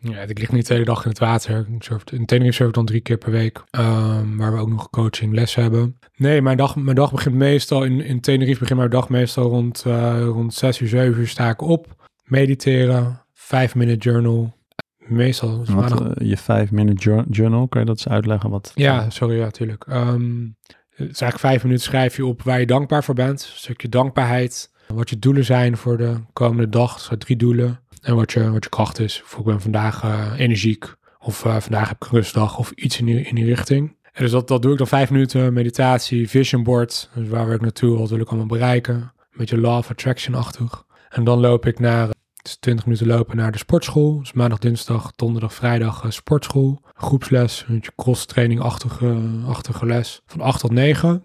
Ja, 0.00 0.20
ik 0.20 0.38
lig 0.38 0.52
niet 0.52 0.66
de 0.66 0.72
hele 0.72 0.84
dag 0.86 1.04
in 1.04 1.10
het 1.10 1.18
water. 1.18 1.66
Ik 1.74 1.82
surf, 1.82 2.02
in 2.12 2.26
Tenerife 2.26 2.54
surf 2.54 2.68
ik 2.68 2.74
dan 2.74 2.84
drie 2.86 3.00
keer 3.00 3.16
per 3.16 3.30
week. 3.30 3.62
Um, 3.70 4.36
waar 4.36 4.52
we 4.52 4.60
ook 4.60 4.68
nog 4.68 4.90
coaching 4.90 5.34
les 5.34 5.54
hebben. 5.54 5.98
Nee, 6.16 6.42
mijn 6.42 6.56
dag, 6.56 6.76
mijn 6.76 6.96
dag 6.96 7.10
begint 7.10 7.34
meestal... 7.34 7.84
In, 7.84 8.00
in 8.00 8.20
Tenerife 8.20 8.58
begint 8.58 8.78
mijn 8.78 8.90
dag 8.90 9.08
meestal 9.08 9.48
rond, 9.48 9.84
uh, 9.86 10.20
rond 10.24 10.54
6 10.54 10.80
uur, 10.80 10.88
7 10.88 11.20
uur 11.20 11.28
sta 11.28 11.48
ik 11.48 11.62
op. 11.62 12.08
Mediteren. 12.24 13.22
5 13.32 13.74
minute 13.74 14.10
journal. 14.10 14.56
Meestal. 14.98 15.64
Wat, 15.64 16.00
uh, 16.00 16.28
je 16.28 16.36
5 16.36 16.70
minute 16.70 17.24
journal, 17.30 17.68
kan 17.68 17.80
je 17.80 17.86
dat 17.86 17.96
eens 17.96 18.08
uitleggen? 18.08 18.50
Wat, 18.50 18.72
ja, 18.74 19.10
sorry, 19.10 19.36
ja, 19.36 19.44
natuurlijk. 19.44 19.86
Um, 19.86 20.56
het 20.98 21.10
is 21.10 21.20
eigenlijk 21.20 21.38
vijf 21.38 21.62
minuten 21.62 21.84
schrijf 21.84 22.16
je 22.16 22.26
op 22.26 22.42
waar 22.42 22.60
je 22.60 22.66
dankbaar 22.66 23.04
voor 23.04 23.14
bent. 23.14 23.42
Een 23.42 23.58
stukje 23.58 23.88
dankbaarheid. 23.88 24.70
Wat 24.86 25.10
je 25.10 25.18
doelen 25.18 25.44
zijn 25.44 25.76
voor 25.76 25.96
de 25.96 26.14
komende 26.32 26.68
dag. 26.68 27.00
Zo 27.00 27.16
drie 27.16 27.36
doelen. 27.36 27.80
En 28.02 28.16
wat 28.16 28.32
je, 28.32 28.50
wat 28.50 28.64
je 28.64 28.70
kracht 28.70 28.98
is. 28.98 29.22
Of 29.24 29.38
ik 29.38 29.44
ben 29.44 29.60
vandaag 29.60 30.02
uh, 30.02 30.32
energiek. 30.36 30.94
Of 31.18 31.44
uh, 31.44 31.56
vandaag 31.56 31.88
heb 31.88 31.96
ik 32.02 32.10
een 32.10 32.18
rustdag. 32.18 32.58
Of 32.58 32.70
iets 32.70 32.98
in 32.98 33.04
die, 33.04 33.20
in 33.20 33.34
die 33.34 33.44
richting. 33.44 33.96
En 34.02 34.22
dus 34.24 34.30
dat, 34.30 34.48
dat 34.48 34.62
doe 34.62 34.72
ik 34.72 34.78
dan 34.78 34.86
vijf 34.86 35.10
minuten. 35.10 35.52
Meditatie, 35.52 36.28
vision 36.28 36.62
board. 36.62 37.10
Dus 37.14 37.28
waar 37.28 37.46
wil 37.46 37.54
ik 37.54 37.60
naartoe? 37.60 37.98
Wat 37.98 38.10
wil 38.10 38.20
ik 38.20 38.28
allemaal 38.28 38.46
bereiken? 38.46 38.94
Een 38.94 39.38
beetje 39.38 39.60
law 39.60 39.76
of 39.76 39.90
attraction-achtig. 39.90 40.84
En 41.08 41.24
dan 41.24 41.40
loop 41.40 41.66
ik 41.66 41.78
naar... 41.78 42.08
Dus 42.42 42.56
20 42.56 42.84
minuten 42.84 43.06
lopen 43.06 43.36
naar 43.36 43.52
de 43.52 43.58
sportschool. 43.58 44.18
Dus 44.18 44.32
maandag, 44.32 44.58
dinsdag, 44.58 45.12
donderdag, 45.16 45.54
vrijdag 45.54 46.04
uh, 46.04 46.10
sportschool. 46.10 46.80
Groepsles, 46.94 47.64
een 47.68 47.74
beetje 47.74 47.92
cross-training-achtige 47.96 49.16
achtige 49.46 49.86
les. 49.86 50.22
Van 50.26 50.40
8 50.40 50.60
tot 50.60 50.70
9. 50.70 51.22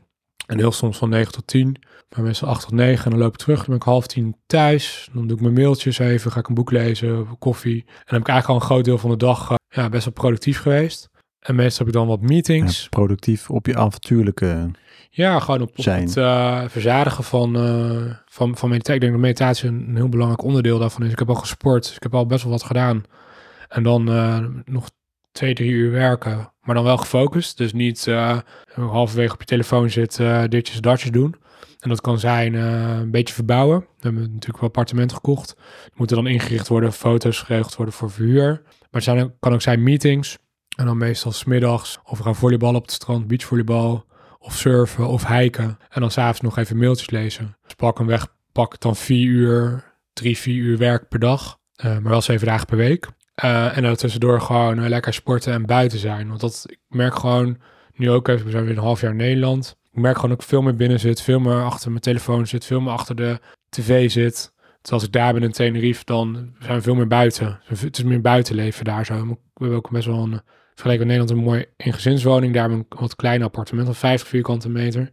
En 0.54 0.60
heel 0.60 0.72
soms 0.72 0.98
van 0.98 1.10
9 1.10 1.32
tot 1.32 1.48
10. 1.48 1.76
Maar 2.16 2.26
meestal 2.26 2.48
8 2.48 2.62
tot 2.62 2.72
9. 2.72 3.06
En 3.06 3.12
dan 3.12 3.20
loop 3.20 3.34
ik 3.34 3.40
terug. 3.40 3.58
Dan 3.58 3.66
ben 3.66 3.76
ik 3.76 3.84
half 3.84 4.08
tien 4.08 4.36
thuis. 4.46 5.10
Dan 5.14 5.28
doe 5.28 5.38
ik 5.38 5.44
mijn 5.44 5.54
mailtjes 5.54 6.00
even. 6.00 6.32
Ga 6.32 6.40
ik 6.40 6.48
een 6.48 6.54
boek 6.54 6.72
lezen. 6.72 7.38
Koffie. 7.40 7.84
En 7.86 7.86
dan 7.86 7.96
heb 8.06 8.22
ik 8.22 8.28
eigenlijk 8.28 8.48
al 8.48 8.56
een 8.56 8.62
groot 8.62 8.86
deel 8.86 8.98
van 8.98 9.10
de 9.10 9.18
dag 9.18 9.50
uh, 9.50 9.56
ja, 9.70 9.90
best 9.90 10.06
wel 10.06 10.14
productief 10.14 10.60
geweest. 10.60 11.10
En 11.40 11.56
meestal 11.56 11.86
heb 11.86 11.96
ik 11.96 12.00
dan 12.02 12.08
wat 12.08 12.22
meetings. 12.22 12.82
Ja, 12.82 12.88
productief 12.90 13.50
op 13.50 13.66
je 13.66 13.78
avontuurlijke 13.78 14.72
Ja, 15.10 15.40
gewoon 15.40 15.62
op, 15.62 15.70
op 15.76 15.86
het 15.86 16.16
uh, 16.16 16.64
verzadigen 16.68 17.24
van, 17.24 17.58
uh, 17.58 18.14
van, 18.26 18.58
van 18.58 18.70
meditatie. 18.70 18.96
Ik 18.96 19.02
denk 19.02 19.14
dat 19.14 19.22
meditatie 19.22 19.70
een 19.70 19.96
heel 19.96 20.10
belangrijk 20.10 20.44
onderdeel 20.44 20.80
daarvan 20.80 21.04
is. 21.04 21.12
Ik 21.12 21.20
heb 21.20 21.30
al 21.30 21.36
gesport. 21.36 21.84
Dus 21.84 21.96
ik 21.96 22.04
heb 22.04 22.16
al 22.16 22.26
best 22.26 22.44
wel 22.44 22.52
wat 22.52 22.64
gedaan. 22.64 23.04
En 23.68 23.84
dan 23.84 24.04
nog 24.66 24.90
twee, 25.34 25.54
drie 25.54 25.72
uur 25.72 25.92
werken. 25.92 26.52
Maar 26.62 26.76
dan 26.76 26.84
wel 26.84 26.98
gefocust. 26.98 27.58
Dus 27.58 27.74
niet 27.74 28.06
uh, 28.06 28.38
halverwege 28.74 29.34
op 29.34 29.40
je 29.40 29.46
telefoon 29.46 29.90
zitten, 29.90 30.26
uh, 30.26 30.44
ditjes, 30.50 30.82
datjes 30.82 31.12
doen. 31.12 31.36
En 31.80 31.90
dat 31.90 32.02
kan 32.02 32.20
zijn 32.20 32.54
uh, 32.54 32.98
een 33.00 33.12
beetje 33.12 33.34
verbouwen. 33.34 33.80
We 33.80 33.86
hebben 34.00 34.22
natuurlijk 34.22 34.60
wel 34.60 34.70
appartementen 34.70 35.18
gekocht. 35.18 35.56
Die 35.84 35.94
moeten 35.96 36.16
dan 36.16 36.28
ingericht 36.28 36.68
worden, 36.68 36.94
foto's 36.94 37.40
geregeld 37.40 37.76
worden 37.76 37.94
voor 37.94 38.12
verhuur. 38.12 38.62
Maar 38.64 39.02
het 39.02 39.04
zijn, 39.04 39.34
kan 39.40 39.54
ook 39.54 39.62
zijn 39.62 39.84
meetings. 39.84 40.38
En 40.76 40.86
dan 40.86 40.98
meestal 40.98 41.32
smiddags. 41.32 42.00
Of 42.04 42.18
we 42.18 42.24
gaan 42.24 42.36
volleyballen 42.36 42.76
op 42.76 42.82
het 42.82 42.92
strand, 42.92 43.28
beachvolleybal. 43.28 44.06
Of 44.40 44.56
surfen 44.56 45.08
of 45.08 45.28
hiken. 45.28 45.78
En 45.90 46.02
dan 46.02 46.12
s'avonds 46.12 46.42
nog 46.42 46.58
even 46.58 46.78
mailtjes 46.78 47.10
lezen. 47.10 47.58
Dus 47.64 47.74
pak 47.74 47.98
hem 47.98 48.08
weg, 48.08 48.28
pak 48.52 48.80
dan 48.80 48.96
vier 48.96 49.28
uur, 49.28 49.84
drie, 50.14 50.38
vier 50.38 50.56
uur 50.56 50.78
werk 50.78 51.08
per 51.10 51.20
dag. 51.20 51.60
maar 51.84 52.04
wel 52.04 52.22
zeven 52.22 52.48
dagen 52.48 52.66
per 52.66 52.78
week. 52.78 53.08
Uh, 53.44 53.78
en 53.78 53.84
dan 53.84 53.96
tussendoor 53.96 54.42
gewoon 54.42 54.80
uh, 54.80 54.88
lekker 54.88 55.14
sporten 55.14 55.54
en 55.54 55.66
buiten 55.66 56.00
zijn. 56.00 56.28
Want 56.28 56.40
dat, 56.40 56.66
ik 56.70 56.80
merk 56.88 57.16
gewoon, 57.16 57.58
nu 57.94 58.12
ook 58.12 58.28
even, 58.28 58.46
we 58.46 58.52
zijn 58.52 58.66
weer 58.66 58.78
een 58.78 58.84
half 58.84 59.02
jaar 59.02 59.12
in 59.12 59.18
Nederland. 59.18 59.78
Ik 59.92 60.02
merk 60.02 60.16
gewoon 60.16 60.30
dat 60.30 60.42
ik 60.42 60.48
veel 60.48 60.62
meer 60.62 60.76
binnen 60.76 61.00
zit, 61.00 61.22
veel 61.22 61.40
meer 61.40 61.64
achter 61.64 61.90
mijn 61.90 62.02
telefoon 62.02 62.48
zit, 62.48 62.66
veel 62.66 62.82
meer 62.82 62.94
achter 62.94 63.16
de 63.16 63.40
tv 63.70 64.12
zit. 64.12 64.54
Dus 64.82 64.92
als 64.92 65.04
ik 65.04 65.12
daar 65.12 65.34
ben 65.34 65.44
in 65.44 65.52
Tenerife, 65.52 66.06
dan 66.06 66.54
zijn 66.60 66.78
we 66.78 66.82
veel 66.82 66.96
meer 66.96 67.08
buiten. 67.08 67.60
Het 67.66 67.98
is 67.98 68.04
meer 68.04 68.22
buitenleven 68.22 68.86
daar 68.86 69.06
zo. 69.06 69.14
We 69.14 69.38
hebben 69.54 69.78
ook 69.78 69.90
best 69.90 70.06
wel 70.06 70.24
een, 70.24 70.42
vergeleken 70.74 71.08
met 71.08 71.16
Nederland, 71.16 71.30
een 71.30 71.52
mooi 71.52 71.66
ingezinswoning. 71.78 72.54
Daar 72.54 72.62
hebben 72.62 72.80
we 72.80 72.86
een 72.90 73.00
wat 73.00 73.16
klein 73.16 73.44
appartement 73.44 73.88
van 73.88 73.96
50 73.96 74.28
vierkante 74.28 74.70
meter. 74.70 75.10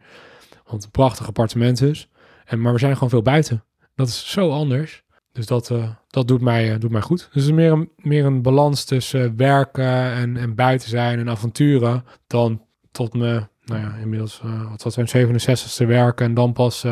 Wat 0.67 0.85
een 0.85 0.91
prachtig 0.91 1.27
appartement 1.27 1.83
is. 1.83 2.09
En, 2.45 2.61
maar 2.61 2.73
we 2.73 2.79
zijn 2.79 2.95
gewoon 2.95 3.11
veel 3.11 3.23
buiten. 3.23 3.65
Dat 3.95 4.09
is 4.09 4.31
zo 4.31 4.51
anders. 4.51 5.03
Dus 5.33 5.47
dat, 5.47 5.73
dat 6.11 6.29
doet, 6.29 6.41
mij, 6.41 6.73
uh, 6.73 6.79
doet 6.79 6.91
mij 6.91 7.01
goed. 7.01 7.19
Dus 7.19 7.43
het 7.43 7.45
is 7.45 7.51
meer 7.51 7.73
een, 7.73 7.91
meer 7.97 8.25
een 8.25 8.43
balans 8.43 8.85
tussen 8.85 9.37
werken 9.37 10.13
en, 10.13 10.37
en 10.37 10.55
buiten 10.55 10.89
zijn 10.89 11.19
en 11.19 11.29
avonturen 11.29 12.05
dan 12.27 12.63
tot 12.91 13.15
me, 13.15 13.47
nou 13.65 13.81
ja, 13.81 13.95
inmiddels, 13.95 14.43
uh, 14.45 14.71
wat 14.71 14.83
was 14.83 14.95
zijn 14.95 15.41
67ste 15.41 15.87
werken 15.87 16.27
en 16.27 16.35
dan 16.35 16.53
pas 16.53 16.85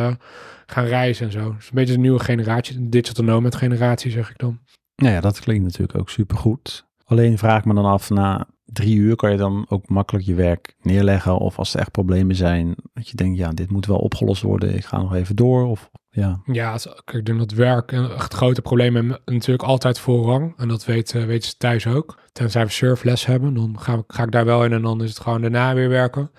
gaan 0.66 0.84
reizen 0.84 1.26
en 1.26 1.32
zo. 1.32 1.54
Dus 1.54 1.64
een 1.64 1.74
beetje 1.74 1.94
een 1.94 2.00
nieuwe 2.00 2.18
generatie, 2.24 2.76
een 2.76 2.90
digital 2.90 3.24
nomad 3.24 3.54
generatie 3.54 4.10
zeg 4.10 4.30
ik 4.30 4.38
dan. 4.38 4.58
Nou 4.96 5.12
ja, 5.14 5.20
dat 5.20 5.40
klinkt 5.40 5.64
natuurlijk 5.64 5.98
ook 5.98 6.10
super 6.10 6.36
goed. 6.36 6.86
Alleen 7.04 7.38
vraag 7.38 7.58
ik 7.58 7.64
me 7.64 7.74
dan 7.74 7.84
af, 7.84 8.10
na 8.10 8.46
drie 8.72 8.96
uur 8.96 9.16
kan 9.16 9.30
je 9.30 9.36
dan 9.36 9.66
ook 9.68 9.88
makkelijk 9.88 10.24
je 10.24 10.34
werk 10.34 10.74
neerleggen? 10.82 11.38
Of 11.38 11.58
als 11.58 11.74
er 11.74 11.80
echt 11.80 11.90
problemen 11.90 12.36
zijn, 12.36 12.74
dat 12.92 13.08
je 13.08 13.16
denkt, 13.16 13.38
ja, 13.38 13.50
dit 13.50 13.70
moet 13.70 13.86
wel 13.86 13.98
opgelost 13.98 14.42
worden, 14.42 14.74
ik 14.74 14.84
ga 14.84 14.98
nog 14.98 15.14
even 15.14 15.36
door? 15.36 15.66
Of 15.66 15.90
ja, 16.10 16.40
ja 16.44 16.78
ik 17.12 17.26
denk 17.26 17.38
dat 17.38 17.50
werk 17.50 17.92
een 17.92 18.10
echt 18.10 18.34
grote 18.34 18.62
probleem 18.62 18.94
hebben 18.94 19.20
natuurlijk 19.24 19.68
altijd 19.68 19.98
voorrang. 19.98 20.54
En 20.56 20.68
dat 20.68 20.84
weet, 20.84 21.14
uh, 21.14 21.24
weten 21.24 21.48
ze 21.48 21.56
thuis 21.56 21.86
ook. 21.86 22.18
Tenzij 22.32 22.64
we 22.64 22.70
surfles 22.70 23.26
hebben, 23.26 23.54
dan 23.54 23.80
ga, 23.80 24.02
ga 24.06 24.22
ik 24.22 24.32
daar 24.32 24.44
wel 24.44 24.64
in 24.64 24.72
en 24.72 24.82
dan 24.82 25.02
is 25.02 25.08
het 25.08 25.20
gewoon 25.20 25.40
daarna 25.40 25.74
weer 25.74 25.88
werken. 25.88 26.30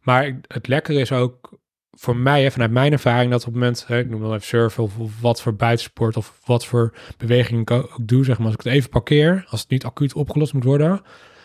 Maar 0.00 0.40
het 0.46 0.68
lekker 0.68 1.00
is 1.00 1.12
ook 1.12 1.58
voor 1.90 2.16
mij, 2.16 2.50
vanuit 2.50 2.70
mijn 2.70 2.92
ervaring, 2.92 3.30
dat 3.30 3.40
op 3.40 3.46
het 3.46 3.54
moment, 3.54 3.86
ik 3.88 4.10
noem 4.10 4.20
wel 4.20 4.34
even 4.34 4.46
surfen 4.46 4.82
of, 4.82 4.98
of, 4.98 5.20
wat 5.20 5.42
voor 5.42 5.54
buitensport 5.54 6.16
of 6.16 6.38
wat 6.44 6.66
voor 6.66 6.94
beweging 7.16 7.60
ik 7.60 7.70
ook 7.70 7.98
doe, 8.02 8.24
zeg 8.24 8.38
maar, 8.38 8.46
als 8.46 8.54
ik 8.54 8.62
het 8.62 8.72
even 8.72 8.90
parkeer, 8.90 9.46
als 9.48 9.60
het 9.60 9.70
niet 9.70 9.84
acuut 9.84 10.14
opgelost 10.14 10.52
moet 10.52 10.64
worden, 10.64 11.02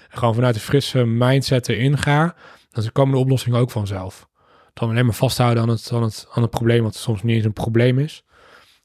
en 0.10 0.18
gewoon 0.18 0.34
vanuit 0.34 0.56
een 0.56 0.62
frisse 0.62 1.06
mindset 1.06 1.70
erin 1.70 1.98
ga, 1.98 2.36
dan 2.72 2.92
komen 2.92 3.14
de 3.14 3.22
oplossingen 3.22 3.60
ook 3.60 3.72
vanzelf 3.72 4.30
dan 4.80 4.90
alleen 4.90 5.06
maar 5.06 5.14
vasthouden 5.14 5.64
aan 5.64 5.70
het, 5.70 5.92
aan, 5.94 6.04
het, 6.04 6.28
aan 6.32 6.42
het 6.42 6.52
probleem, 6.52 6.84
wat 6.84 6.96
soms 6.96 7.24
niet 7.24 7.36
eens 7.36 7.46
een 7.46 7.54
probleem 7.54 8.00
is. 8.00 8.24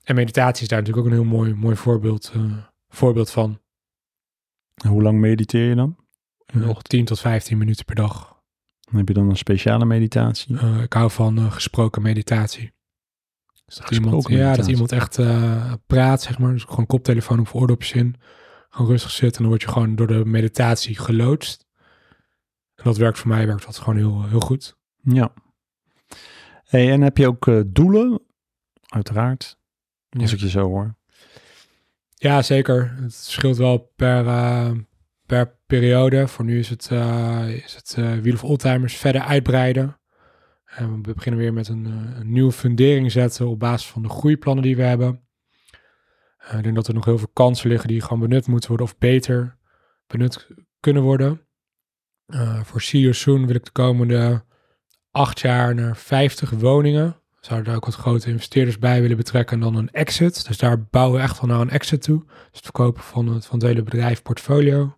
En 0.02 0.14
meditatie 0.14 0.62
is 0.62 0.68
daar 0.68 0.78
natuurlijk 0.78 1.06
ook 1.06 1.12
een 1.12 1.18
heel 1.18 1.30
mooi, 1.30 1.54
mooi 1.54 1.76
voorbeeld, 1.76 2.32
uh, 2.36 2.52
voorbeeld 2.88 3.30
van. 3.30 3.60
En 4.74 4.88
hoe 4.88 5.02
lang 5.02 5.18
mediteer 5.18 5.68
je 5.68 5.74
dan? 5.74 5.96
Uh, 6.54 6.76
10 6.76 7.04
tot 7.04 7.20
15 7.20 7.58
minuten 7.58 7.84
per 7.84 7.94
dag. 7.94 8.42
heb 8.90 9.08
je 9.08 9.14
dan 9.14 9.30
een 9.30 9.36
speciale 9.36 9.84
meditatie? 9.84 10.54
Uh, 10.54 10.82
ik 10.82 10.92
hou 10.92 11.10
van 11.10 11.38
uh, 11.38 11.52
gesproken 11.52 12.02
meditatie. 12.02 12.72
Dus 13.64 13.76
dat 13.76 13.90
iemand, 13.90 14.28
ja, 14.28 14.56
dat 14.56 14.66
iemand 14.66 14.92
echt 14.92 15.20
praat, 15.86 16.22
zeg 16.22 16.38
maar. 16.38 16.52
Dus 16.52 16.64
gewoon 16.64 16.86
koptelefoon 16.86 17.40
of 17.40 17.54
oordopjes 17.54 17.92
in. 17.92 18.16
Gewoon 18.74 18.90
rustig 18.90 19.10
zitten 19.10 19.36
en 19.36 19.42
dan 19.42 19.48
word 19.48 19.62
je 19.62 19.68
gewoon 19.68 19.96
door 19.96 20.06
de 20.06 20.24
meditatie 20.24 20.98
geloodst. 20.98 21.66
En 22.74 22.84
dat 22.84 22.96
werkt 22.96 23.18
voor 23.18 23.28
mij, 23.28 23.46
werkt 23.46 23.64
dat 23.64 23.78
gewoon 23.78 23.96
heel, 23.96 24.28
heel 24.28 24.40
goed. 24.40 24.76
Ja. 25.02 25.32
Hey, 26.64 26.90
en 26.90 27.00
heb 27.00 27.16
je 27.16 27.26
ook 27.26 27.46
uh, 27.46 27.60
doelen? 27.66 28.22
Uiteraard. 28.88 29.58
Als 30.08 30.32
ik 30.32 30.38
je 30.38 30.48
zo 30.48 30.66
hoor. 30.66 30.96
Ja, 32.14 32.42
zeker. 32.42 32.94
Het 33.00 33.14
scheelt 33.14 33.56
wel 33.56 33.92
per, 33.96 34.24
uh, 34.24 34.70
per 35.26 35.58
periode. 35.66 36.28
Voor 36.28 36.44
nu 36.44 36.58
is 36.58 36.68
het, 36.68 36.88
uh, 36.92 37.48
is 37.48 37.74
het 37.74 37.94
Wheel 37.94 38.34
of 38.34 38.44
Oldtimers 38.44 38.96
verder 38.96 39.20
uitbreiden. 39.20 40.00
En 40.64 41.02
we 41.02 41.14
beginnen 41.14 41.40
weer 41.40 41.52
met 41.52 41.68
een, 41.68 41.84
een, 41.84 42.32
nieuwe 42.32 42.52
fundering 42.52 43.12
zetten 43.12 43.48
op 43.48 43.58
basis 43.58 43.90
van 43.90 44.02
de 44.02 44.08
groeiplannen 44.08 44.64
die 44.64 44.76
we 44.76 44.82
hebben. 44.82 45.23
Ik 46.52 46.62
denk 46.62 46.74
dat 46.74 46.86
er 46.86 46.94
nog 46.94 47.04
heel 47.04 47.18
veel 47.18 47.30
kansen 47.32 47.68
liggen 47.68 47.88
die 47.88 48.00
gewoon 48.00 48.20
benut 48.20 48.46
moeten 48.46 48.68
worden 48.68 48.86
of 48.86 48.98
beter 48.98 49.56
benut 50.06 50.48
kunnen 50.80 51.02
worden. 51.02 51.40
voor 52.62 52.80
See 52.80 53.00
You 53.00 53.14
Soon 53.14 53.46
wil 53.46 53.54
ik 53.54 53.64
de 53.64 53.70
komende 53.70 54.44
acht 55.10 55.40
jaar 55.40 55.74
naar 55.74 55.96
50 55.96 56.50
woningen. 56.50 57.16
Zouden 57.40 57.66
daar 57.66 57.76
ook 57.76 57.84
wat 57.84 57.94
grote 57.94 58.30
investeerders 58.30 58.78
bij 58.78 59.00
willen 59.00 59.16
betrekken 59.16 59.56
en 59.56 59.62
dan 59.62 59.76
een 59.76 59.90
exit. 59.92 60.46
Dus 60.46 60.58
daar 60.58 60.82
bouwen 60.82 61.16
we 61.16 61.22
echt 61.22 61.40
wel 61.40 61.50
naar 61.50 61.60
een 61.60 61.70
exit 61.70 62.02
toe. 62.02 62.24
Dus 62.24 62.34
het 62.52 62.62
verkopen 62.62 63.02
van 63.02 63.26
het, 63.28 63.46
van 63.46 63.58
het 63.58 63.68
hele 63.68 63.82
bedrijf 63.82 64.22
portfolio. 64.22 64.96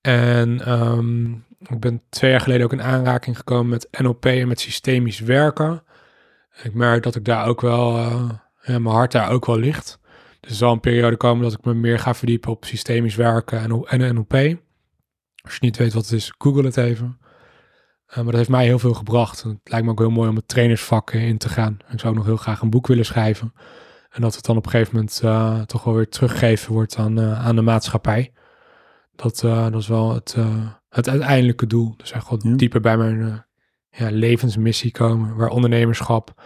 En 0.00 0.64
ehm, 0.64 1.32
ik 1.58 1.80
ben 1.80 2.02
twee 2.08 2.30
jaar 2.30 2.40
geleden 2.40 2.64
ook 2.64 2.72
in 2.72 2.82
aanraking 2.82 3.36
gekomen 3.36 3.68
met 3.68 3.88
NLP 3.90 4.26
en 4.26 4.48
met 4.48 4.60
systemisch 4.60 5.20
werken. 5.20 5.82
Ik 6.62 6.74
merk 6.74 7.02
dat 7.02 7.14
ik 7.14 7.24
daar 7.24 7.46
ook 7.46 7.60
wel, 7.60 7.96
uh, 7.96 8.30
mijn 8.64 8.86
hart 8.86 9.12
daar 9.12 9.30
ook 9.30 9.46
wel 9.46 9.58
ligt. 9.58 9.99
Dus 10.40 10.50
er 10.50 10.56
zal 10.56 10.72
een 10.72 10.80
periode 10.80 11.16
komen 11.16 11.42
dat 11.42 11.52
ik 11.52 11.64
me 11.64 11.74
meer 11.74 11.98
ga 11.98 12.14
verdiepen 12.14 12.50
op 12.50 12.64
systemisch 12.64 13.14
werken 13.14 13.60
en, 13.60 13.84
en 13.84 14.14
NLP. 14.14 14.32
Als 15.42 15.54
je 15.54 15.58
niet 15.60 15.76
weet 15.76 15.92
wat 15.92 16.02
het 16.02 16.12
is, 16.12 16.34
google 16.38 16.64
het 16.64 16.76
even. 16.76 17.18
Uh, 18.08 18.16
maar 18.16 18.24
dat 18.24 18.34
heeft 18.34 18.48
mij 18.48 18.64
heel 18.64 18.78
veel 18.78 18.94
gebracht. 18.94 19.42
Het 19.42 19.58
lijkt 19.64 19.84
me 19.84 19.92
ook 19.92 19.98
heel 19.98 20.10
mooi 20.10 20.28
om 20.28 20.36
het 20.36 20.48
trainersvak 20.48 21.10
in 21.10 21.38
te 21.38 21.48
gaan. 21.48 21.78
Ik 21.90 22.00
zou 22.00 22.12
ook 22.12 22.18
nog 22.18 22.26
heel 22.26 22.36
graag 22.36 22.60
een 22.60 22.70
boek 22.70 22.86
willen 22.86 23.04
schrijven. 23.04 23.52
En 24.10 24.20
dat 24.20 24.34
het 24.34 24.44
dan 24.44 24.56
op 24.56 24.64
een 24.64 24.70
gegeven 24.70 24.94
moment 24.94 25.20
uh, 25.24 25.60
toch 25.60 25.84
wel 25.84 25.94
weer 25.94 26.08
teruggegeven 26.08 26.72
wordt 26.72 26.96
aan, 26.96 27.20
aan 27.20 27.56
de 27.56 27.62
maatschappij. 27.62 28.32
Dat, 29.16 29.40
dat 29.40 29.74
is 29.74 29.88
wel 29.88 30.14
het, 30.14 30.36
het 30.88 31.08
uiteindelijke 31.08 31.66
doel. 31.66 31.94
Dus 31.96 32.12
echt 32.12 32.28
wat 32.28 32.40
dieper 32.56 32.80
bij 32.80 32.96
mijn 32.96 33.46
ja, 33.90 34.10
levensmissie 34.10 34.90
komen. 34.90 35.36
Waar 35.36 35.48
ondernemerschap 35.48 36.42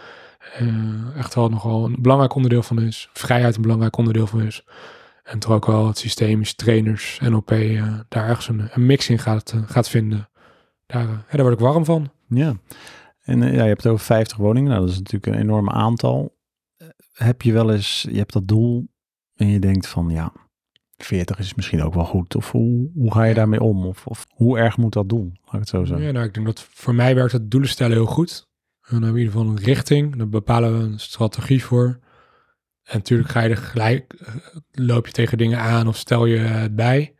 echt 1.15 1.35
wel 1.35 1.49
nogal 1.49 1.85
een 1.85 1.95
belangrijk 1.99 2.35
onderdeel 2.35 2.63
van 2.63 2.81
is. 2.81 3.09
Vrijheid 3.13 3.55
een 3.55 3.61
belangrijk 3.61 3.97
onderdeel 3.97 4.27
van 4.27 4.41
is. 4.41 4.63
En 5.23 5.39
toch 5.39 5.51
ook 5.51 5.65
wel 5.65 5.87
het 5.87 5.97
systemisch 5.97 6.53
trainers, 6.53 7.19
NLP, 7.21 7.51
uh, 7.51 7.99
daar 8.09 8.27
ergens 8.27 8.47
een, 8.47 8.67
een, 8.71 8.85
mix 8.85 9.09
in 9.09 9.19
gaat, 9.19 9.53
uh, 9.55 9.61
gaat 9.65 9.89
vinden. 9.89 10.29
Daar, 10.85 11.07
daar 11.29 11.41
word 11.41 11.53
ik 11.53 11.59
warm 11.59 11.85
van. 11.85 12.11
Ja, 12.27 12.55
en 13.21 13.39
ja, 13.41 13.47
je 13.47 13.67
hebt 13.67 13.83
het 13.83 13.91
over 13.91 14.05
50 14.05 14.37
woningen. 14.37 14.69
Nou, 14.69 14.81
dat 14.81 14.89
is 14.89 14.97
natuurlijk 14.97 15.25
een 15.25 15.41
enorm 15.41 15.69
aantal. 15.69 16.37
heb 17.13 17.41
je 17.41 17.53
wel 17.53 17.71
eens, 17.71 18.05
je 18.11 18.17
hebt 18.17 18.33
dat 18.33 18.47
doel 18.47 18.87
en 19.35 19.47
je 19.47 19.59
denkt 19.59 19.87
van 19.87 20.09
ja, 20.09 20.33
40 20.97 21.39
is 21.39 21.53
misschien 21.53 21.83
ook 21.83 21.93
wel 21.93 22.05
goed. 22.05 22.35
Of 22.35 22.51
hoe, 22.51 22.91
hoe 22.93 23.13
ga 23.13 23.23
je 23.23 23.33
daarmee 23.33 23.61
om? 23.61 23.85
Of, 23.85 24.07
of 24.07 24.25
hoe 24.29 24.57
erg 24.57 24.77
moet 24.77 24.93
dat 24.93 25.09
doel? 25.09 25.31
Laat 25.43 25.53
ik 25.53 25.59
het 25.59 25.69
zo 25.69 25.85
zeggen. 25.85 26.05
Ja, 26.05 26.11
nou, 26.11 26.25
ik 26.25 26.33
denk 26.33 26.45
dat 26.45 26.67
voor 26.69 26.95
mij 26.95 27.15
werkt 27.15 27.31
het 27.31 27.51
doelen 27.51 27.69
stellen 27.69 27.95
heel 27.95 28.05
goed. 28.05 28.47
En 28.85 28.91
dan 28.91 29.03
hebben 29.03 29.13
we 29.13 29.19
in 29.19 29.25
ieder 29.25 29.39
geval 29.39 29.57
een 29.57 29.63
richting. 29.63 30.15
Daar 30.15 30.29
bepalen 30.29 30.77
we 30.77 30.83
een 30.83 30.99
strategie 30.99 31.63
voor. 31.63 31.99
En 32.83 32.97
natuurlijk 32.97 33.29
ga 33.29 33.41
je 33.41 33.49
er 33.49 33.57
gelijk, 33.57 34.13
uh, 34.21 34.35
loop 34.71 35.05
je 35.05 35.11
tegen 35.11 35.37
dingen 35.37 35.59
aan 35.59 35.87
of 35.87 35.97
stel 35.97 36.25
je 36.25 36.37
het 36.37 36.75
bij. 36.75 37.15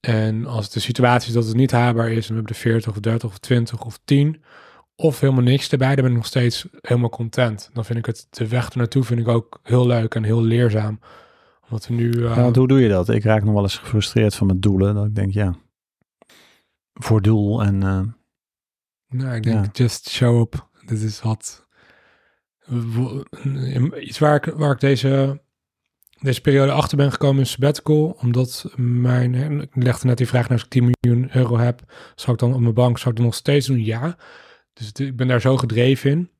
En 0.00 0.46
als 0.46 0.70
de 0.70 0.80
situatie 0.80 1.28
is 1.28 1.34
dat 1.34 1.46
het 1.46 1.56
niet 1.56 1.70
haalbaar 1.70 2.10
is 2.10 2.28
en 2.28 2.28
we 2.28 2.34
hebben 2.34 2.52
de 2.52 2.58
40 2.58 2.90
of 2.90 3.00
30 3.00 3.28
of 3.28 3.38
20 3.38 3.84
of 3.84 4.00
10 4.04 4.42
of 4.96 5.20
helemaal 5.20 5.42
niks 5.42 5.68
erbij, 5.68 5.94
dan 5.94 6.04
ben 6.04 6.12
ik 6.12 6.16
nog 6.18 6.26
steeds 6.26 6.68
helemaal 6.80 7.08
content. 7.08 7.70
Dan 7.72 7.84
vind 7.84 7.98
ik 7.98 8.06
het, 8.06 8.26
de 8.30 8.48
weg 8.48 8.70
ernaartoe 8.70 9.04
vind 9.04 9.20
ik 9.20 9.28
ook 9.28 9.60
heel 9.62 9.86
leuk 9.86 10.14
en 10.14 10.24
heel 10.24 10.42
leerzaam. 10.42 11.00
Omdat 11.62 11.86
we 11.86 11.94
nu... 11.94 12.12
Uh, 12.12 12.34
ja, 12.34 12.42
want 12.42 12.56
hoe 12.56 12.68
doe 12.68 12.80
je 12.80 12.88
dat? 12.88 13.08
Ik 13.08 13.24
raak 13.24 13.44
nog 13.44 13.54
wel 13.54 13.62
eens 13.62 13.78
gefrustreerd 13.78 14.34
van 14.34 14.46
mijn 14.46 14.60
doelen. 14.60 14.94
Dat 14.94 15.06
ik 15.06 15.14
denk, 15.14 15.32
ja, 15.32 15.54
voor 16.94 17.22
doel 17.22 17.62
en... 17.62 17.74
Uh, 17.74 18.00
nou, 19.08 19.34
ik 19.34 19.42
denk, 19.42 19.64
ja. 19.64 19.70
just 19.72 20.08
show 20.08 20.40
up. 20.40 20.69
Dit 20.90 21.02
is 21.02 21.20
wat 21.20 21.66
iets 24.00 24.18
waar 24.18 24.34
ik, 24.34 24.44
waar 24.54 24.72
ik 24.72 24.80
deze, 24.80 25.40
deze 26.20 26.40
periode 26.40 26.72
achter 26.72 26.96
ben 26.96 27.12
gekomen 27.12 27.38
in 27.38 27.46
sabbatical. 27.46 28.16
Omdat 28.20 28.72
mijn, 28.76 29.60
ik 29.60 29.70
legde 29.74 30.06
net 30.06 30.16
die 30.16 30.26
vraag 30.26 30.42
naar 30.42 30.52
als 30.52 30.62
ik 30.62 30.68
10 30.68 30.92
miljoen 31.00 31.28
euro 31.32 31.58
heb, 31.58 31.92
zou 32.14 32.32
ik 32.32 32.38
dan 32.38 32.54
op 32.54 32.60
mijn 32.60 32.74
bank, 32.74 32.98
zou 32.98 33.10
ik 33.10 33.16
dan 33.16 33.24
nog 33.24 33.34
steeds 33.34 33.66
doen? 33.66 33.84
Ja. 33.84 34.16
Dus 34.72 34.92
ik 34.92 35.16
ben 35.16 35.28
daar 35.28 35.40
zo 35.40 35.56
gedreven 35.56 36.10
in. 36.10 36.30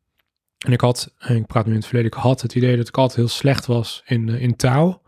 En 0.59 0.73
ik 0.73 0.81
had, 0.81 1.15
en 1.19 1.37
ik 1.37 1.47
praat 1.47 1.65
nu 1.65 1.71
in 1.71 1.79
het 1.79 1.87
verleden, 1.87 2.11
ik 2.11 2.23
had 2.23 2.41
het 2.41 2.55
idee 2.55 2.77
dat 2.77 2.89
ik 2.89 2.97
altijd 2.97 3.19
heel 3.19 3.29
slecht 3.29 3.67
was 3.67 4.03
in, 4.07 4.29
in 4.29 4.57
taal. 4.57 5.03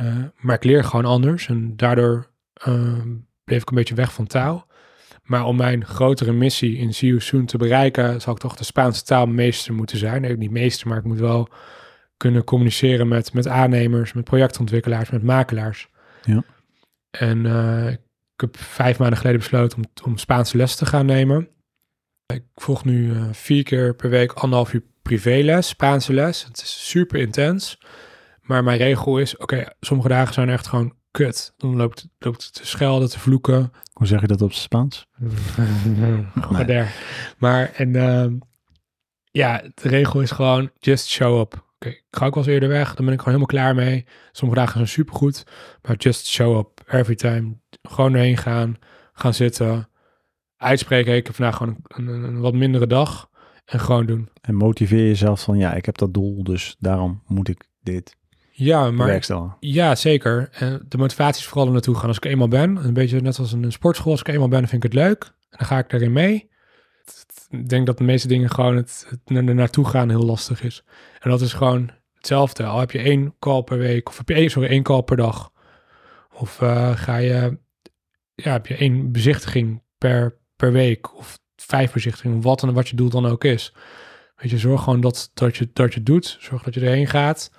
Uh, 0.00 0.24
maar 0.36 0.56
ik 0.56 0.64
leer 0.64 0.84
gewoon 0.84 1.04
anders 1.04 1.48
en 1.48 1.76
daardoor 1.76 2.30
uh, 2.68 3.02
bleef 3.44 3.62
ik 3.62 3.68
een 3.68 3.74
beetje 3.74 3.94
weg 3.94 4.12
van 4.12 4.26
taal. 4.26 4.66
Maar 5.22 5.44
om 5.44 5.56
mijn 5.56 5.84
grotere 5.84 6.32
missie 6.32 6.76
in 6.76 6.94
See 6.94 7.08
You 7.08 7.20
Soon 7.20 7.46
te 7.46 7.56
bereiken, 7.56 8.20
zal 8.20 8.32
ik 8.32 8.38
toch 8.38 8.56
de 8.56 8.64
Spaanse 8.64 9.04
taalmeester 9.04 9.74
moeten 9.74 9.98
zijn. 9.98 10.20
Nee, 10.20 10.36
niet 10.36 10.50
meester, 10.50 10.88
maar 10.88 10.98
ik 10.98 11.04
moet 11.04 11.18
wel 11.18 11.48
kunnen 12.16 12.44
communiceren 12.44 13.08
met, 13.08 13.32
met 13.32 13.48
aannemers, 13.48 14.12
met 14.12 14.24
projectontwikkelaars, 14.24 15.10
met 15.10 15.22
makelaars. 15.22 15.88
Ja. 16.22 16.44
En 17.10 17.44
uh, 17.44 17.90
ik 17.90 18.00
heb 18.36 18.56
vijf 18.56 18.98
maanden 18.98 19.18
geleden 19.18 19.40
besloten 19.40 19.78
om, 19.78 19.84
om 20.04 20.18
Spaanse 20.18 20.56
les 20.56 20.74
te 20.74 20.86
gaan 20.86 21.06
nemen. 21.06 21.48
Ik 22.26 22.44
volg 22.54 22.84
nu 22.84 23.10
uh, 23.10 23.24
vier 23.32 23.62
keer 23.62 23.94
per 23.94 24.10
week 24.10 24.32
anderhalf 24.32 24.72
uur 24.72 24.82
privéles, 25.02 25.68
Spaanse 25.68 26.12
les. 26.12 26.44
Het 26.44 26.62
is 26.62 26.88
super 26.88 27.20
intens. 27.20 27.78
Maar 28.40 28.64
mijn 28.64 28.78
regel 28.78 29.18
is, 29.18 29.36
oké, 29.36 29.72
sommige 29.80 30.08
dagen 30.08 30.34
zijn 30.34 30.48
echt 30.48 30.66
gewoon 30.66 30.94
kut. 31.10 31.54
Dan 31.56 31.76
loopt, 31.76 32.08
loopt 32.18 32.44
het 32.44 32.54
te 32.54 32.66
schelden, 32.66 33.10
te 33.10 33.18
vloeken. 33.18 33.72
Hoe 33.92 34.06
zeg 34.06 34.20
je 34.20 34.26
dat 34.26 34.42
op 34.42 34.52
Spaans? 34.52 35.06
nee. 36.66 36.86
Maar 37.38 37.72
en 37.72 37.94
uh, 37.94 38.26
ja, 39.30 39.62
de 39.74 39.88
regel 39.88 40.20
is 40.20 40.30
gewoon 40.30 40.70
just 40.78 41.08
show 41.08 41.40
up. 41.40 41.54
Oké, 41.54 41.64
okay, 41.74 41.92
ik 41.92 42.04
ga 42.10 42.26
ook 42.26 42.34
wel 42.34 42.44
eens 42.44 42.52
eerder 42.52 42.68
weg, 42.68 42.94
dan 42.94 43.04
ben 43.04 43.14
ik 43.14 43.20
gewoon 43.20 43.38
helemaal 43.38 43.64
klaar 43.64 43.74
mee. 43.74 44.06
Sommige 44.32 44.60
dagen 44.60 44.76
zijn 44.76 44.88
supergoed, 44.88 45.46
maar 45.82 45.96
just 45.96 46.26
show 46.26 46.58
up 46.58 46.82
every 46.86 47.14
time. 47.14 47.56
Gewoon 47.82 48.14
erheen 48.14 48.36
gaan, 48.36 48.76
gaan 49.12 49.34
zitten, 49.34 49.88
uitspreken. 50.56 51.14
Ik 51.14 51.26
heb 51.26 51.34
vandaag 51.34 51.56
gewoon 51.56 51.76
een, 51.86 52.06
een, 52.06 52.22
een 52.22 52.40
wat 52.40 52.54
mindere 52.54 52.86
dag 52.86 53.30
en 53.64 53.80
gewoon 53.80 54.06
doen. 54.06 54.28
En 54.40 54.54
motiveer 54.54 55.06
jezelf 55.06 55.42
van 55.42 55.58
ja, 55.58 55.74
ik 55.74 55.86
heb 55.86 55.98
dat 55.98 56.14
doel, 56.14 56.44
dus 56.44 56.76
daarom 56.78 57.22
moet 57.26 57.48
ik 57.48 57.68
dit. 57.82 58.16
Ja, 58.64 58.90
maar 58.90 59.06
ja, 59.60 59.94
zeker. 59.94 60.48
En 60.52 60.84
de 60.88 60.98
motivatie 60.98 61.40
is 61.40 61.48
vooral 61.48 61.66
er 61.66 61.72
naartoe 61.72 61.94
gaan. 61.94 62.08
Als 62.08 62.16
ik 62.16 62.24
eenmaal 62.24 62.48
ben, 62.48 62.76
een 62.76 62.92
beetje 62.92 63.20
net 63.20 63.38
als 63.38 63.52
een 63.52 63.72
sportschool, 63.72 64.10
als 64.10 64.20
ik 64.20 64.28
eenmaal 64.28 64.48
ben, 64.48 64.68
vind 64.68 64.84
ik 64.84 64.92
het 64.92 65.00
leuk. 65.02 65.24
En 65.24 65.56
dan 65.58 65.66
ga 65.66 65.78
ik 65.78 65.90
daarin 65.90 66.12
mee. 66.12 66.50
Ik 67.50 67.68
denk 67.68 67.86
dat 67.86 67.98
de 67.98 68.04
meeste 68.04 68.28
dingen 68.28 68.50
gewoon 68.50 68.76
het, 68.76 69.06
het 69.08 69.36
er 69.36 69.54
naartoe 69.54 69.86
gaan 69.86 70.08
heel 70.08 70.24
lastig 70.24 70.62
is. 70.62 70.84
En 71.20 71.30
dat 71.30 71.40
is 71.40 71.52
gewoon 71.52 71.90
hetzelfde. 72.14 72.64
Al 72.64 72.78
heb 72.80 72.90
je 72.90 72.98
één 72.98 73.34
call 73.38 73.62
per 73.62 73.78
week, 73.78 74.08
of 74.08 74.16
heb 74.16 74.28
je 74.28 74.34
één, 74.34 74.50
sorry, 74.50 74.68
één 74.68 74.82
call 74.82 75.02
per 75.02 75.16
dag. 75.16 75.52
Of 76.32 76.60
uh, 76.60 76.96
ga 76.96 77.16
je, 77.16 77.58
ja, 78.34 78.52
heb 78.52 78.66
je 78.66 78.76
één 78.76 79.12
bezichtiging 79.12 79.82
per, 79.98 80.36
per 80.56 80.72
week, 80.72 81.16
of 81.16 81.38
vijf 81.56 81.92
bezichtigingen, 81.92 82.40
wat 82.40 82.62
en 82.62 82.72
wat 82.72 82.88
je 82.88 82.96
doel 82.96 83.10
dan 83.10 83.26
ook 83.26 83.44
is. 83.44 83.74
Weet 84.36 84.50
je, 84.50 84.58
zorg 84.58 84.82
gewoon 84.82 85.00
dat, 85.00 85.30
dat, 85.34 85.56
je, 85.56 85.70
dat 85.72 85.94
je 85.94 86.02
doet. 86.02 86.36
Zorg 86.40 86.62
dat 86.62 86.74
je 86.74 86.80
erheen 86.80 87.06
gaat. 87.06 87.50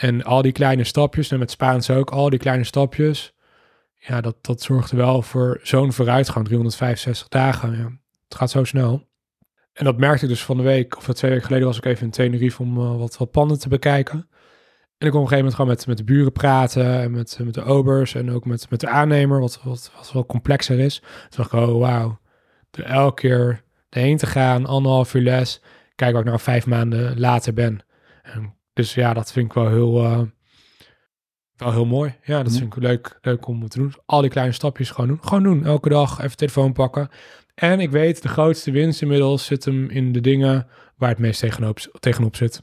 En 0.00 0.24
al 0.24 0.42
die 0.42 0.52
kleine 0.52 0.84
stapjes, 0.84 1.30
en 1.30 1.38
met 1.38 1.50
Spaans 1.50 1.90
ook, 1.90 2.10
al 2.10 2.30
die 2.30 2.38
kleine 2.38 2.64
stapjes, 2.64 3.34
ja, 3.98 4.20
dat, 4.20 4.36
dat 4.40 4.62
zorgt 4.62 4.90
wel 4.90 5.22
voor 5.22 5.60
zo'n 5.62 5.92
vooruitgang, 5.92 6.44
365 6.44 7.28
dagen. 7.28 7.76
Ja. 7.76 7.98
Het 8.28 8.34
gaat 8.34 8.50
zo 8.50 8.64
snel. 8.64 9.08
En 9.72 9.84
dat 9.84 9.98
merkte 9.98 10.24
ik 10.24 10.30
dus 10.30 10.44
van 10.44 10.56
de 10.56 10.62
week, 10.62 10.96
of 10.96 11.04
twee 11.04 11.30
weken 11.30 11.46
geleden 11.46 11.66
was 11.66 11.76
ik 11.76 11.84
even 11.84 12.04
in 12.04 12.10
Tenerife 12.10 12.62
om 12.62 12.78
uh, 12.78 12.96
wat, 12.96 13.16
wat 13.16 13.30
panden 13.30 13.58
te 13.58 13.68
bekijken. 13.68 14.28
En 14.98 15.06
ik 15.06 15.12
kon 15.12 15.20
op 15.20 15.26
een 15.30 15.36
gegeven 15.36 15.36
moment 15.36 15.54
gewoon 15.54 15.70
met, 15.70 15.86
met 15.86 15.96
de 15.96 16.04
buren 16.04 16.32
praten 16.32 17.00
en 17.00 17.10
met, 17.10 17.38
met 17.42 17.54
de 17.54 17.64
obers 17.64 18.14
en 18.14 18.30
ook 18.30 18.44
met, 18.44 18.70
met 18.70 18.80
de 18.80 18.88
aannemer, 18.88 19.40
wat, 19.40 19.60
wat, 19.62 19.92
wat 19.96 20.12
wel 20.12 20.26
complexer 20.26 20.78
is. 20.78 20.98
Toen 20.98 21.10
dacht 21.30 21.52
ik, 21.52 21.58
oh 21.58 21.78
wauw, 21.78 22.18
door 22.70 22.84
elke 22.84 23.20
keer 23.20 23.62
erheen 23.88 24.16
te 24.16 24.26
gaan, 24.26 24.66
anderhalf 24.66 25.14
uur 25.14 25.22
les, 25.22 25.60
kijk 25.94 26.12
waar 26.12 26.20
ik 26.20 26.26
nou 26.26 26.40
vijf 26.40 26.66
maanden 26.66 27.20
later 27.20 27.52
ben. 27.52 27.80
En 28.22 28.55
dus 28.76 28.94
ja, 28.94 29.14
dat 29.14 29.32
vind 29.32 29.46
ik 29.46 29.52
wel 29.52 29.68
heel, 29.68 30.02
uh, 30.04 30.20
wel 31.56 31.72
heel 31.72 31.86
mooi. 31.86 32.14
Ja, 32.22 32.42
dat 32.42 32.56
vind 32.56 32.76
ik 32.76 32.82
leuk, 32.82 33.18
leuk 33.20 33.46
om 33.46 33.68
te 33.68 33.78
doen. 33.78 33.94
Al 34.06 34.20
die 34.20 34.30
kleine 34.30 34.52
stapjes 34.52 34.90
gewoon 34.90 35.08
doen. 35.08 35.18
Gewoon 35.24 35.42
doen. 35.42 35.64
Elke 35.64 35.88
dag 35.88 36.20
even 36.20 36.36
telefoon 36.36 36.72
pakken. 36.72 37.08
En 37.54 37.80
ik 37.80 37.90
weet, 37.90 38.22
de 38.22 38.28
grootste 38.28 38.70
winst 38.70 39.02
inmiddels 39.02 39.44
zit 39.44 39.64
hem 39.64 39.90
in 39.90 40.12
de 40.12 40.20
dingen 40.20 40.66
waar 40.96 41.08
het 41.08 41.18
meest 41.18 41.40
tegenop, 41.40 41.78
tegenop 41.78 42.36
zit. 42.36 42.62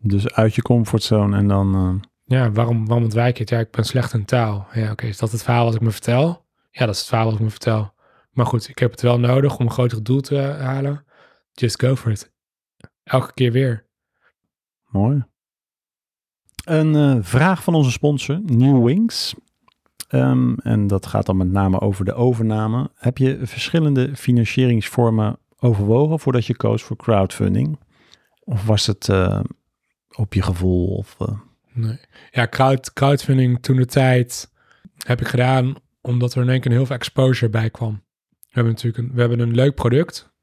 Dus 0.00 0.32
uit 0.32 0.54
je 0.54 0.62
comfortzone 0.62 1.36
en 1.36 1.48
dan... 1.48 1.74
Uh... 1.76 2.02
Ja, 2.24 2.50
waarom, 2.52 2.86
waarom 2.86 3.04
ontwijk 3.04 3.36
je 3.36 3.40
het? 3.40 3.50
Ja, 3.50 3.58
ik 3.58 3.70
ben 3.70 3.84
slecht 3.84 4.12
in 4.12 4.24
taal. 4.24 4.66
Ja, 4.72 4.90
oké, 4.90 5.06
is 5.06 5.18
dat 5.18 5.32
het 5.32 5.42
verhaal 5.42 5.64
wat 5.64 5.74
ik 5.74 5.80
me 5.80 5.90
vertel? 5.90 6.46
Ja, 6.70 6.86
dat 6.86 6.94
is 6.94 7.00
het 7.00 7.08
verhaal 7.08 7.26
wat 7.26 7.34
ik 7.34 7.40
me 7.40 7.50
vertel. 7.50 7.94
Maar 8.30 8.46
goed, 8.46 8.68
ik 8.68 8.78
heb 8.78 8.90
het 8.90 9.00
wel 9.00 9.18
nodig 9.18 9.58
om 9.58 9.66
een 9.66 9.72
groter 9.72 10.02
doel 10.02 10.20
te 10.20 10.38
halen. 10.38 11.04
Just 11.52 11.80
go 11.80 11.96
for 11.96 12.10
it. 12.10 12.32
Elke 13.04 13.32
keer 13.32 13.52
weer. 13.52 13.86
Mooi. 14.94 15.24
Een 16.64 16.94
uh, 16.94 17.16
vraag 17.20 17.62
van 17.62 17.74
onze 17.74 17.90
sponsor, 17.90 18.40
New 18.44 18.84
Wings. 18.84 19.34
Um, 20.10 20.58
en 20.58 20.86
dat 20.86 21.06
gaat 21.06 21.26
dan 21.26 21.36
met 21.36 21.50
name 21.50 21.80
over 21.80 22.04
de 22.04 22.14
overname. 22.14 22.90
Heb 22.94 23.18
je 23.18 23.38
verschillende 23.42 24.16
financieringsvormen 24.16 25.38
overwogen 25.58 26.18
voordat 26.18 26.46
je 26.46 26.56
koos 26.56 26.82
voor 26.82 26.96
crowdfunding? 26.96 27.78
Of 28.40 28.66
was 28.66 28.86
het 28.86 29.08
uh, 29.08 29.40
op 30.16 30.34
je 30.34 30.42
gevoel? 30.42 30.96
Of, 30.96 31.16
uh... 31.20 31.38
Nee. 31.72 31.98
Ja, 32.30 32.48
crowd, 32.48 32.92
crowdfunding 32.92 33.62
toen 33.62 33.76
de 33.76 33.86
tijd 33.86 34.52
heb 35.06 35.20
ik 35.20 35.26
gedaan 35.26 35.74
omdat 36.00 36.34
er 36.34 36.42
in 36.42 36.48
één 36.48 36.60
keer 36.60 36.72
heel 36.72 36.86
veel 36.86 36.96
exposure 36.96 37.50
bij 37.50 37.70
kwam. 37.70 38.02
We 38.28 38.48
hebben 38.50 38.72
natuurlijk 38.72 39.08
een, 39.08 39.14
we 39.14 39.20
hebben 39.20 39.40
een 39.40 39.54
leuk 39.54 39.74
product. 39.74 40.33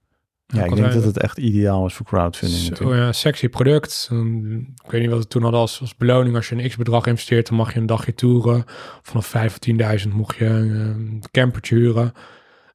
Ja, 0.52 0.64
ik 0.64 0.76
denk 0.76 0.94
dat 0.94 1.04
het 1.04 1.18
echt 1.18 1.38
ideaal 1.38 1.86
is 1.86 1.94
voor 1.94 2.06
crowdfunding 2.06 2.62
Zo, 2.62 2.70
natuurlijk. 2.70 3.00
ja, 3.00 3.12
sexy 3.12 3.50
product. 3.50 4.06
Dan- 4.10 4.66
Ik 4.86 4.92
weet 4.92 5.02
niet 5.02 5.10
wat 5.10 5.20
we 5.20 5.28
toen 5.28 5.42
hadden 5.42 5.60
als, 5.60 5.82
als 5.82 5.96
beloning. 5.96 6.36
Als 6.36 6.50
je 6.50 6.56
een 6.56 6.70
x-bedrag 6.70 7.06
investeert, 7.06 7.48
dan 7.48 7.58
mag 7.58 7.74
je 7.74 7.80
een 7.80 7.86
dagje 7.86 8.14
toeren. 8.16 8.64
Vanaf 9.02 9.26
5 9.26 9.52
of 9.52 9.60
10.000 9.60 10.14
mocht 10.14 10.38
je 10.38 10.46
een 10.46 11.24
campertje 11.32 11.76
huren. 11.76 12.12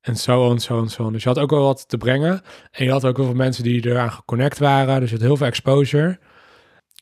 En 0.00 0.16
zo 0.16 0.50
en 0.50 0.58
zo 0.60 0.80
en 0.82 0.88
zo. 0.88 1.10
Dus 1.10 1.22
je 1.22 1.28
had 1.28 1.38
ook 1.38 1.50
wel 1.50 1.62
wat 1.62 1.88
te 1.88 1.96
brengen. 1.96 2.42
En 2.70 2.84
je 2.84 2.90
had 2.90 3.04
ook 3.04 3.16
wel 3.16 3.26
veel 3.26 3.34
mensen 3.34 3.62
die 3.62 3.86
eraan 3.86 4.12
geconnect 4.12 4.58
waren. 4.58 5.00
Dus 5.00 5.10
je 5.10 5.16
had 5.16 5.24
heel 5.24 5.36
veel 5.36 5.46
exposure. 5.46 6.06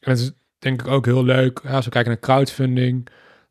En 0.00 0.10
het 0.10 0.18
is 0.18 0.32
denk 0.58 0.80
ik 0.82 0.88
ook 0.88 1.04
heel 1.04 1.24
leuk, 1.24 1.60
als 1.66 1.84
we 1.84 1.90
kijken 1.90 2.10
naar 2.10 2.20
crowdfunding, 2.20 3.08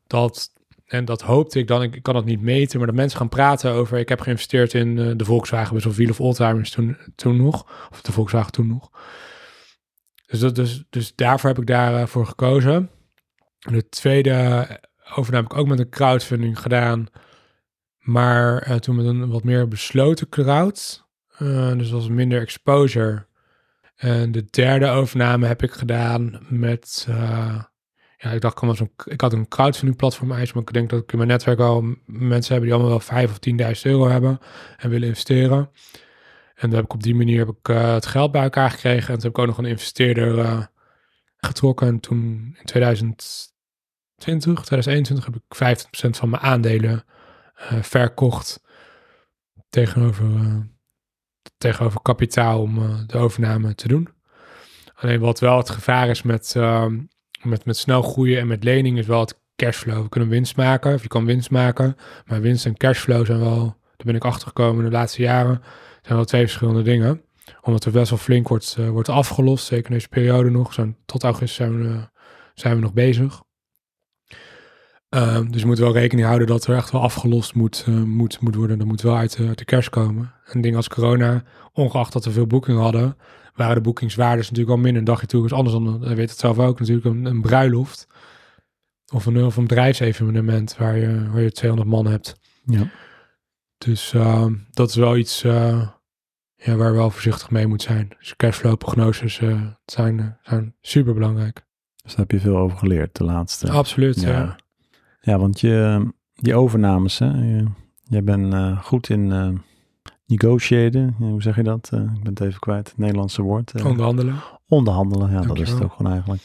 dat, 0.07 0.51
en 0.85 1.05
dat 1.05 1.21
hoopte 1.21 1.59
ik 1.59 1.67
dan, 1.67 1.83
ik, 1.83 2.03
kan 2.03 2.13
dat 2.13 2.25
niet 2.25 2.41
meten, 2.41 2.77
maar 2.77 2.87
dat 2.87 2.95
mensen 2.95 3.17
gaan 3.17 3.29
praten 3.29 3.71
over, 3.71 3.97
ik 3.97 4.09
heb 4.09 4.21
geïnvesteerd 4.21 4.73
in 4.73 4.99
eh, 4.99 5.11
de 5.15 5.25
Volkswagen 5.25 5.83
wel 5.83 5.93
Wheel 5.93 6.09
of 6.09 6.19
Oldtimers 6.19 6.71
toen, 6.71 6.97
toen 7.15 7.37
nog, 7.37 7.87
of 7.91 8.01
de 8.01 8.11
Volkswagen 8.11 8.51
toen 8.51 8.67
nog. 8.67 8.89
Dus, 10.25 10.39
dat, 10.39 10.55
dus, 10.55 10.83
dus 10.89 11.15
daarvoor 11.15 11.49
heb 11.49 11.59
ik 11.59 11.67
daarvoor 11.67 12.07
voor 12.07 12.25
gekozen. 12.25 12.89
En 13.59 13.73
de 13.73 13.89
tweede 13.89 14.67
overname 15.15 15.43
heb 15.43 15.51
ik 15.51 15.57
ook 15.57 15.67
met 15.67 15.79
een 15.79 15.89
crowdfunding 15.89 16.59
gedaan, 16.59 17.07
maar 17.97 18.61
eh, 18.61 18.75
toen 18.75 18.95
met 18.95 19.05
een 19.05 19.29
wat 19.29 19.43
meer 19.43 19.67
besloten 19.67 20.29
crowd. 20.29 21.07
Eh, 21.37 21.71
dus 21.77 21.91
was 21.91 22.07
minder 22.07 22.41
exposure. 22.41 23.27
En 23.95 24.31
de 24.31 24.45
derde 24.49 24.87
overname 24.87 25.47
heb 25.47 25.63
ik 25.63 25.71
gedaan 25.71 26.45
met. 26.49 27.05
eh, 27.09 27.63
ja, 28.23 28.31
ik 28.31 28.41
dacht, 28.41 28.61
wel 28.61 28.75
zo'n- 28.75 28.91
ik 29.05 29.21
had 29.21 29.33
een 29.33 29.47
crowdfunding 29.47 29.97
platform 29.97 30.31
eisen, 30.31 30.55
maar 30.57 30.63
ik 30.67 30.73
denk 30.73 30.89
dat 30.89 31.01
ik 31.01 31.11
in 31.11 31.17
mijn 31.17 31.29
netwerk 31.29 31.59
m- 31.59 31.95
mensen 32.05 32.51
hebben 32.51 32.61
die 32.69 32.73
allemaal 32.73 32.89
wel 32.89 32.99
5 32.99 33.31
of 33.31 33.39
10.000 33.39 33.85
euro 33.85 34.07
hebben 34.07 34.39
en 34.77 34.89
willen 34.89 35.07
investeren. 35.07 35.69
En 36.55 36.69
dan 36.69 36.71
heb 36.73 36.83
ik 36.83 36.93
op 36.93 37.03
die 37.03 37.15
manier 37.15 37.39
heb 37.39 37.55
ik, 37.57 37.69
eh, 37.69 37.93
het 37.93 38.05
geld 38.05 38.31
bij 38.31 38.43
elkaar 38.43 38.71
gekregen. 38.71 39.07
En 39.13 39.13
toen 39.19 39.21
heb 39.23 39.31
ik 39.31 39.37
ook 39.39 39.47
nog 39.47 39.57
een 39.57 39.65
investeerder 39.65 40.39
eh, 40.39 40.65
getrokken. 41.37 41.87
En 41.87 41.99
toen 41.99 42.55
in 42.59 42.65
2020, 42.65 44.63
2021 44.63 45.25
heb 45.25 45.35
ik 45.35 45.55
15% 45.55 46.17
van 46.17 46.29
mijn 46.29 46.41
aandelen 46.43 47.03
eh, 47.55 47.81
verkocht 47.81 48.61
tegenover, 49.69 50.27
tegenover 51.57 52.01
kapitaal 52.01 52.61
om 52.61 53.03
de 53.07 53.17
overname 53.17 53.75
te 53.75 53.87
doen. 53.87 54.09
Alleen 54.95 55.19
wat 55.19 55.39
wel 55.39 55.57
het 55.57 55.69
gevaar 55.69 56.09
is 56.09 56.21
met, 56.21 56.53
ehm, 56.55 56.99
met, 57.43 57.65
met 57.65 57.77
snel 57.77 58.01
groeien 58.01 58.39
en 58.39 58.47
met 58.47 58.63
lening 58.63 58.97
is 58.97 59.05
wel 59.05 59.19
het 59.19 59.39
cashflow. 59.55 60.01
We 60.01 60.09
kunnen 60.09 60.29
winst 60.29 60.55
maken, 60.55 60.93
of 60.93 61.01
je 61.01 61.07
kan 61.07 61.25
winst 61.25 61.51
maken, 61.51 61.95
maar 62.25 62.41
winst 62.41 62.65
en 62.65 62.77
cashflow 62.77 63.25
zijn 63.25 63.39
wel, 63.39 63.59
daar 63.95 64.05
ben 64.05 64.15
ik 64.15 64.25
achter 64.25 64.47
gekomen 64.47 64.83
de 64.83 64.91
laatste 64.91 65.21
jaren, 65.21 65.61
zijn 66.01 66.15
wel 66.15 66.25
twee 66.25 66.41
verschillende 66.41 66.81
dingen. 66.81 67.21
Omdat 67.61 67.85
er 67.85 67.91
best 67.91 68.09
wel 68.09 68.19
flink 68.19 68.47
wordt, 68.47 68.75
eh, 68.79 68.89
wordt 68.89 69.09
afgelost, 69.09 69.65
zeker 69.65 69.85
in 69.85 69.93
deze 69.93 70.09
periode 70.09 70.49
nog. 70.49 70.73
Zijn, 70.73 70.97
tot 71.05 71.23
augustus 71.23 71.55
zijn 71.55 71.77
we, 71.77 71.93
eh, 71.93 72.03
zijn 72.53 72.75
we 72.75 72.81
nog 72.81 72.93
bezig. 72.93 73.41
Ehm, 75.09 75.51
dus 75.51 75.61
we 75.61 75.67
moeten 75.67 75.85
wel 75.85 75.93
rekening 75.93 76.27
houden 76.27 76.47
dat 76.47 76.67
er 76.67 76.75
echt 76.75 76.91
wel 76.91 77.01
afgelost 77.01 77.55
moet, 77.55 77.83
eh, 77.87 77.93
moet, 77.93 78.39
moet 78.41 78.55
worden. 78.55 78.77
Dat 78.77 78.87
moet 78.87 79.01
wel 79.01 79.15
uit, 79.15 79.37
uit 79.39 79.57
de 79.57 79.65
cash 79.65 79.87
komen. 79.87 80.33
En 80.45 80.61
dingen 80.61 80.77
als 80.77 80.87
corona, 80.87 81.43
ongeacht 81.73 82.13
dat 82.13 82.25
we 82.25 82.31
veel 82.31 82.47
boekingen 82.47 82.81
hadden, 82.81 83.17
waren 83.53 83.75
de 83.75 83.81
boekingswaardes 83.81 84.49
natuurlijk 84.49 84.77
al 84.77 84.83
minder. 84.83 84.99
Een 85.01 85.07
dagje 85.07 85.27
toe 85.27 85.45
is 85.45 85.53
anders 85.53 85.75
dan, 85.75 86.09
je 86.09 86.15
weet 86.15 86.29
het 86.29 86.39
zelf 86.39 86.59
ook, 86.59 86.79
natuurlijk 86.79 87.05
een, 87.05 87.25
een 87.25 87.41
bruiloft. 87.41 88.07
Of 89.13 89.25
een, 89.25 89.43
of 89.43 89.57
een 89.57 89.67
bedrijfsevenement 89.67 90.77
waar 90.77 90.97
je, 90.97 91.29
waar 91.31 91.41
je 91.41 91.51
200 91.51 91.89
man 91.89 92.05
hebt. 92.05 92.39
Ja. 92.65 92.89
Dus 93.77 94.13
ehm, 94.13 94.53
dat 94.71 94.89
is 94.89 94.95
wel 94.95 95.17
iets 95.17 95.43
eh, 95.43 95.87
ja, 96.63 96.75
waar 96.75 96.87
je 96.87 96.97
wel 96.97 97.09
voorzichtig 97.09 97.51
mee 97.51 97.67
moet 97.67 97.81
zijn. 97.81 98.11
Dus 98.19 98.35
cashflow 98.35 98.77
prognoses 98.77 99.39
eh, 99.39 99.61
zijn, 99.85 100.19
eh, 100.19 100.25
zijn 100.41 100.75
super 100.81 101.13
belangrijk. 101.13 101.65
Dus 102.03 102.11
daar 102.11 102.19
heb 102.19 102.31
je 102.31 102.39
veel 102.39 102.57
over 102.57 102.77
geleerd 102.77 103.15
de 103.15 103.23
laatste. 103.23 103.71
Absoluut. 103.71 104.21
Ja. 104.21 104.29
Ja. 104.29 104.55
Ja, 105.21 105.37
want 105.37 105.59
je, 105.59 106.07
die 106.33 106.55
overnames, 106.55 107.19
hè, 107.19 107.25
je, 107.25 107.65
jij 108.03 108.23
bent 108.23 108.53
eh, 108.53 108.83
goed 108.83 109.09
in 109.09 109.31
negotiaten. 110.25 111.15
Ja, 111.19 111.25
hoe 111.25 111.41
zeg 111.41 111.55
je 111.55 111.63
dat? 111.63 111.89
Eh, 111.93 111.99
ik 111.99 112.23
ben 112.23 112.33
het 112.33 112.39
even 112.41 112.59
kwijt, 112.59 112.87
het 112.87 112.97
Nederlandse 112.97 113.41
woord. 113.41 113.71
Eh, 113.71 113.85
Onderhandelen. 113.85 114.35
onderhandelen, 114.67 115.31
ja, 115.31 115.41
dat 115.41 115.59
is 115.59 115.69
het 115.69 115.83
ook 115.83 115.93
gewoon 115.93 116.11
eigenlijk. 116.11 116.43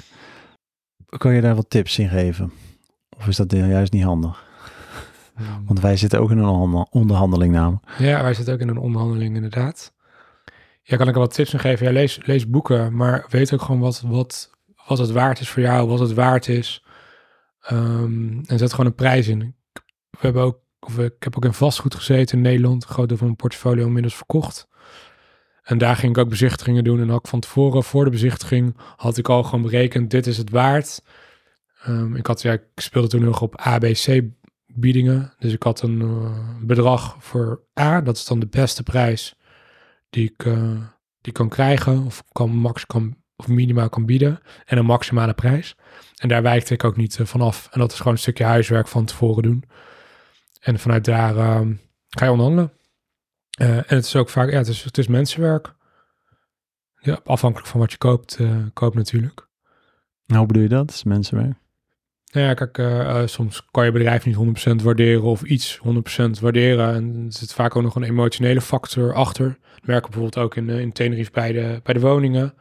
Kan 1.08 1.34
je 1.34 1.40
daar 1.40 1.54
wat 1.54 1.70
tips 1.70 1.98
in 1.98 2.08
geven? 2.08 2.52
Of 3.16 3.26
is 3.26 3.36
dat 3.36 3.52
eh, 3.52 3.68
juist 3.70 3.92
niet 3.92 4.02
handig? 4.04 4.46
Want 5.64 5.80
wij 5.80 5.96
zitten 5.96 6.20
ook 6.20 6.30
in 6.30 6.38
een 6.38 6.44
onderhandel- 6.44 6.86
onderhandeling 6.90 7.52
namelijk. 7.52 7.84
Ja, 7.98 8.22
wij 8.22 8.34
zitten 8.34 8.54
ook 8.54 8.60
in 8.60 8.68
een 8.68 8.78
onderhandeling 8.78 9.34
inderdaad. 9.34 9.94
Ja, 10.82 10.96
kan 10.96 11.08
ik 11.08 11.14
er 11.14 11.20
wat 11.20 11.34
tips 11.34 11.52
in 11.52 11.58
geven? 11.58 11.86
Ja, 11.86 11.92
lees, 11.92 12.20
lees 12.26 12.48
boeken, 12.48 12.96
maar 12.96 13.26
weet 13.28 13.52
ook 13.54 13.62
gewoon 13.62 13.80
wat, 13.80 14.00
wat, 14.06 14.50
wat 14.86 14.98
het 14.98 15.10
waard 15.10 15.40
is 15.40 15.48
voor 15.48 15.62
jou, 15.62 15.88
wat 15.88 15.98
het 15.98 16.14
waard 16.14 16.48
is. 16.48 16.84
Ehm, 17.60 18.38
en 18.46 18.58
zet 18.58 18.70
gewoon 18.70 18.86
een 18.86 18.94
prijs 18.94 19.28
in. 19.28 19.56
We 20.10 20.18
hebben 20.18 20.42
ook, 20.42 20.58
of 20.80 20.98
ik 20.98 21.14
heb 21.18 21.36
ook 21.36 21.44
in 21.44 21.52
vastgoed 21.52 21.94
gezeten 21.94 22.36
in 22.36 22.42
Nederland. 22.42 22.82
Een 22.82 22.88
groot 22.88 23.08
deel 23.08 23.16
van 23.16 23.26
mijn 23.26 23.38
portfolio 23.38 23.86
inmiddels 23.86 24.16
verkocht. 24.16 24.68
En 25.62 25.78
daar 25.78 25.96
ging 25.96 26.16
ik 26.16 26.22
ook 26.22 26.28
bezichtigingen 26.28 26.84
doen. 26.84 27.00
En 27.00 27.10
ik 27.10 27.26
van 27.26 27.40
tevoren, 27.40 27.82
voor 27.82 28.04
de 28.04 28.10
bezichtiging, 28.10 28.76
had 28.96 29.16
ik 29.16 29.28
al 29.28 29.42
gewoon 29.42 29.62
berekend, 29.62 30.10
dit 30.10 30.26
is 30.26 30.36
het 30.36 30.50
waard. 30.50 31.02
Ehm, 31.82 32.16
ik, 32.16 32.26
had, 32.26 32.42
ja, 32.42 32.52
ik 32.52 32.62
speelde 32.74 33.08
toen 33.08 33.24
nog 33.24 33.42
op 33.42 33.56
ABC 33.56 34.22
biedingen. 34.66 35.32
Dus 35.38 35.52
ik 35.52 35.62
had 35.62 35.82
een 35.82 36.00
eh, 36.00 36.56
bedrag 36.60 37.16
voor 37.18 37.62
A, 37.80 38.00
dat 38.00 38.16
is 38.16 38.24
dan 38.24 38.40
de 38.40 38.46
beste 38.46 38.82
prijs 38.82 39.34
die 40.10 40.30
ik, 40.30 40.44
eh, 40.44 40.82
die 41.20 41.32
kan 41.32 41.48
krijgen, 41.48 42.04
of 42.04 42.24
kan 42.32 42.50
max 42.50 42.86
kan, 42.86 43.16
of 43.36 43.48
minimaal 43.48 43.88
kan 43.88 44.06
bieden, 44.06 44.40
en 44.64 44.78
een 44.78 44.84
maximale 44.84 45.34
prijs. 45.34 45.76
En 46.16 46.28
daar 46.28 46.42
wijkte 46.42 46.74
ik 46.74 46.84
ook 46.84 46.96
niet 46.96 47.18
eh, 47.18 47.26
vanaf. 47.26 47.68
En 47.70 47.80
dat 47.80 47.92
is 47.92 47.98
gewoon 47.98 48.12
een 48.12 48.18
stukje 48.18 48.44
huiswerk 48.44 48.88
van 48.88 49.04
tevoren 49.04 49.42
doen. 49.42 49.64
En 50.60 50.78
vanuit 50.78 51.04
daar 51.04 51.36
ehm, 51.36 51.74
ga 52.08 52.24
je 52.24 52.30
onderhandelen. 52.30 52.72
Eh, 53.58 53.76
en 53.76 53.96
het 53.96 54.04
is 54.04 54.16
ook 54.16 54.28
vaak, 54.28 54.50
ja, 54.50 54.56
het 54.56 54.68
is, 54.68 54.84
het 54.84 54.98
is 54.98 55.06
mensenwerk. 55.06 55.74
Ja, 57.00 57.20
afhankelijk 57.24 57.68
van 57.68 57.80
wat 57.80 57.90
je 57.90 57.98
koopt, 57.98 58.36
eh, 58.36 58.56
koopt 58.72 58.94
natuurlijk. 58.94 59.48
Nou, 60.26 60.38
hoe 60.38 60.46
bedoel 60.46 60.62
je 60.62 60.68
dat? 60.68 60.90
Is 60.90 61.04
mensenwerk? 61.04 61.56
Nou 62.32 62.46
ja, 62.46 62.54
kijk, 62.54 62.78
eh, 62.78 63.22
soms 63.26 63.66
kan 63.70 63.84
je 63.84 63.92
bedrijf 63.92 64.24
niet 64.24 64.34
100% 64.34 64.82
waarderen 64.82 65.22
of 65.22 65.42
iets 65.42 65.76
100% 65.76 66.40
waarderen. 66.40 66.94
En 66.94 67.24
er 67.26 67.32
zit 67.32 67.52
vaak 67.52 67.76
ook 67.76 67.82
nog 67.82 67.94
een 67.94 68.02
emotionele 68.02 68.60
factor 68.60 69.14
achter. 69.14 69.46
Dat 69.48 69.86
merken 69.86 70.10
we 70.10 70.16
bijvoorbeeld 70.16 70.44
ook 70.44 70.56
in, 70.56 70.68
in 70.68 70.92
Tenerife 70.92 71.30
bij 71.30 71.52
de, 71.52 71.80
bij 71.82 71.94
de 71.94 72.00
woningen. 72.00 72.54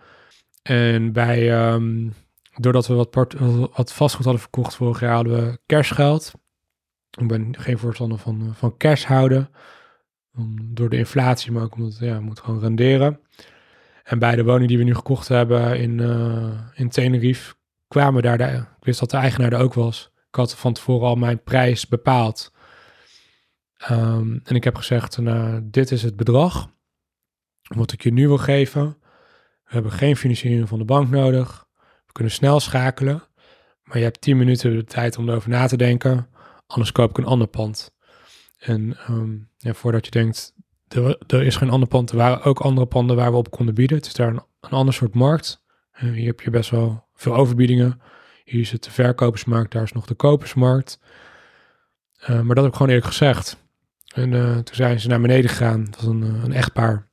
En 0.61 1.11
bij, 1.11 1.51
ehm, 1.51 2.09
doordat 2.55 2.87
we 2.87 2.93
wat, 2.93 3.09
part, 3.09 3.35
wat 3.75 3.93
vastgoed 3.93 4.23
hadden 4.23 4.41
verkocht 4.41 4.75
vorig 4.75 4.99
jaar, 4.99 5.13
hadden 5.13 5.45
we 5.45 5.59
cashgeld. 5.65 6.33
Ik 7.17 7.27
ben 7.27 7.55
geen 7.59 7.77
voorstander 7.77 8.17
van, 8.17 8.41
eh, 8.41 8.53
van 8.53 8.77
cash 8.77 9.03
houden. 9.03 9.49
Om- 10.35 10.73
door 10.73 10.89
de 10.89 10.97
inflatie, 10.97 11.51
maar 11.51 11.63
ook 11.63 11.75
omdat 11.75 11.97
ja, 11.99 12.19
moet 12.19 12.39
gewoon 12.39 12.59
renderen. 12.59 13.19
En 14.03 14.19
bij 14.19 14.35
de 14.35 14.43
woning 14.43 14.67
die 14.67 14.77
we 14.77 14.83
nu 14.83 14.95
gekocht 14.95 15.27
hebben 15.27 15.79
in, 15.79 15.99
eh, 15.99 16.59
in 16.73 16.89
Tenerife, 16.89 17.55
kwamen 17.87 18.21
daar, 18.23 18.41
ik 18.55 18.65
wist 18.85 18.99
dat 18.99 19.09
de 19.11 19.17
eigenaar 19.17 19.53
er 19.53 19.59
ook 19.59 19.73
was. 19.73 20.11
Ik 20.29 20.35
had 20.35 20.55
van 20.55 20.73
tevoren 20.73 21.07
al 21.07 21.15
mijn 21.15 21.43
prijs 21.43 21.87
bepaald. 21.87 22.53
Ehm, 23.77 24.37
en 24.43 24.55
ik 24.55 24.63
heb 24.63 24.75
gezegd, 24.75 25.17
nou, 25.17 25.61
dit 25.63 25.91
is 25.91 26.03
het 26.03 26.15
bedrag 26.15 26.69
wat 27.61 27.91
ik 27.91 28.03
je 28.03 28.11
nu 28.11 28.27
wil 28.27 28.37
geven. 28.37 28.97
We 29.63 29.73
hebben 29.73 29.91
geen 29.91 30.15
financiering 30.17 30.67
van 30.67 30.79
de 30.79 30.85
bank 30.85 31.09
nodig. 31.09 31.65
We 32.05 32.11
kunnen 32.11 32.33
snel 32.33 32.59
schakelen. 32.59 33.23
Maar 33.83 33.97
je 33.97 34.03
hebt 34.03 34.21
10 34.21 34.37
minuten 34.37 34.75
de 34.75 34.83
tijd 34.83 35.17
om 35.17 35.29
erover 35.29 35.49
na 35.49 35.67
te 35.67 35.77
denken. 35.77 36.27
Anders 36.67 36.91
koop 36.91 37.09
ik 37.09 37.17
een 37.17 37.25
ander 37.25 37.47
pand. 37.47 37.95
En 38.57 38.97
ehm, 38.97 39.37
ja, 39.57 39.73
voordat 39.73 40.05
je 40.05 40.11
denkt, 40.11 40.53
er, 40.87 41.17
er 41.27 41.43
is 41.43 41.55
geen 41.55 41.69
ander 41.69 41.87
pand. 41.87 42.11
Er 42.11 42.17
waren 42.17 42.43
ook 42.43 42.59
andere 42.59 42.87
panden 42.87 43.15
waar 43.15 43.31
we 43.31 43.37
op 43.37 43.51
konden 43.51 43.75
bieden. 43.75 43.97
Het 43.97 44.05
is 44.05 44.13
daar 44.13 44.27
een, 44.27 44.41
een 44.59 44.69
ander 44.69 44.93
soort 44.93 45.15
markt. 45.15 45.63
Eh, 45.91 46.09
hier 46.09 46.25
heb 46.25 46.41
je 46.41 46.49
best 46.49 46.69
wel 46.69 47.07
veel 47.13 47.35
overbiedingen. 47.35 48.01
Hier 48.43 48.61
is 48.61 48.71
het 48.71 48.83
de 48.83 48.91
verkopersmarkt, 48.91 49.71
daar 49.71 49.83
is 49.83 49.91
nog 49.91 50.05
de 50.05 50.13
kopersmarkt. 50.13 50.99
Eh, 52.17 52.41
maar 52.41 52.55
dat 52.55 52.63
heb 52.63 52.65
ik 52.65 52.73
gewoon 52.73 52.87
eerlijk 52.87 53.07
gezegd. 53.07 53.57
En 54.13 54.33
eh, 54.33 54.53
toen 54.53 54.75
zijn 54.75 54.99
ze 54.99 55.07
naar 55.07 55.21
beneden 55.21 55.49
gegaan. 55.49 55.85
Dat 55.85 55.95
was 55.95 56.05
een, 56.05 56.21
een 56.21 56.53
echtpaar. 56.53 57.09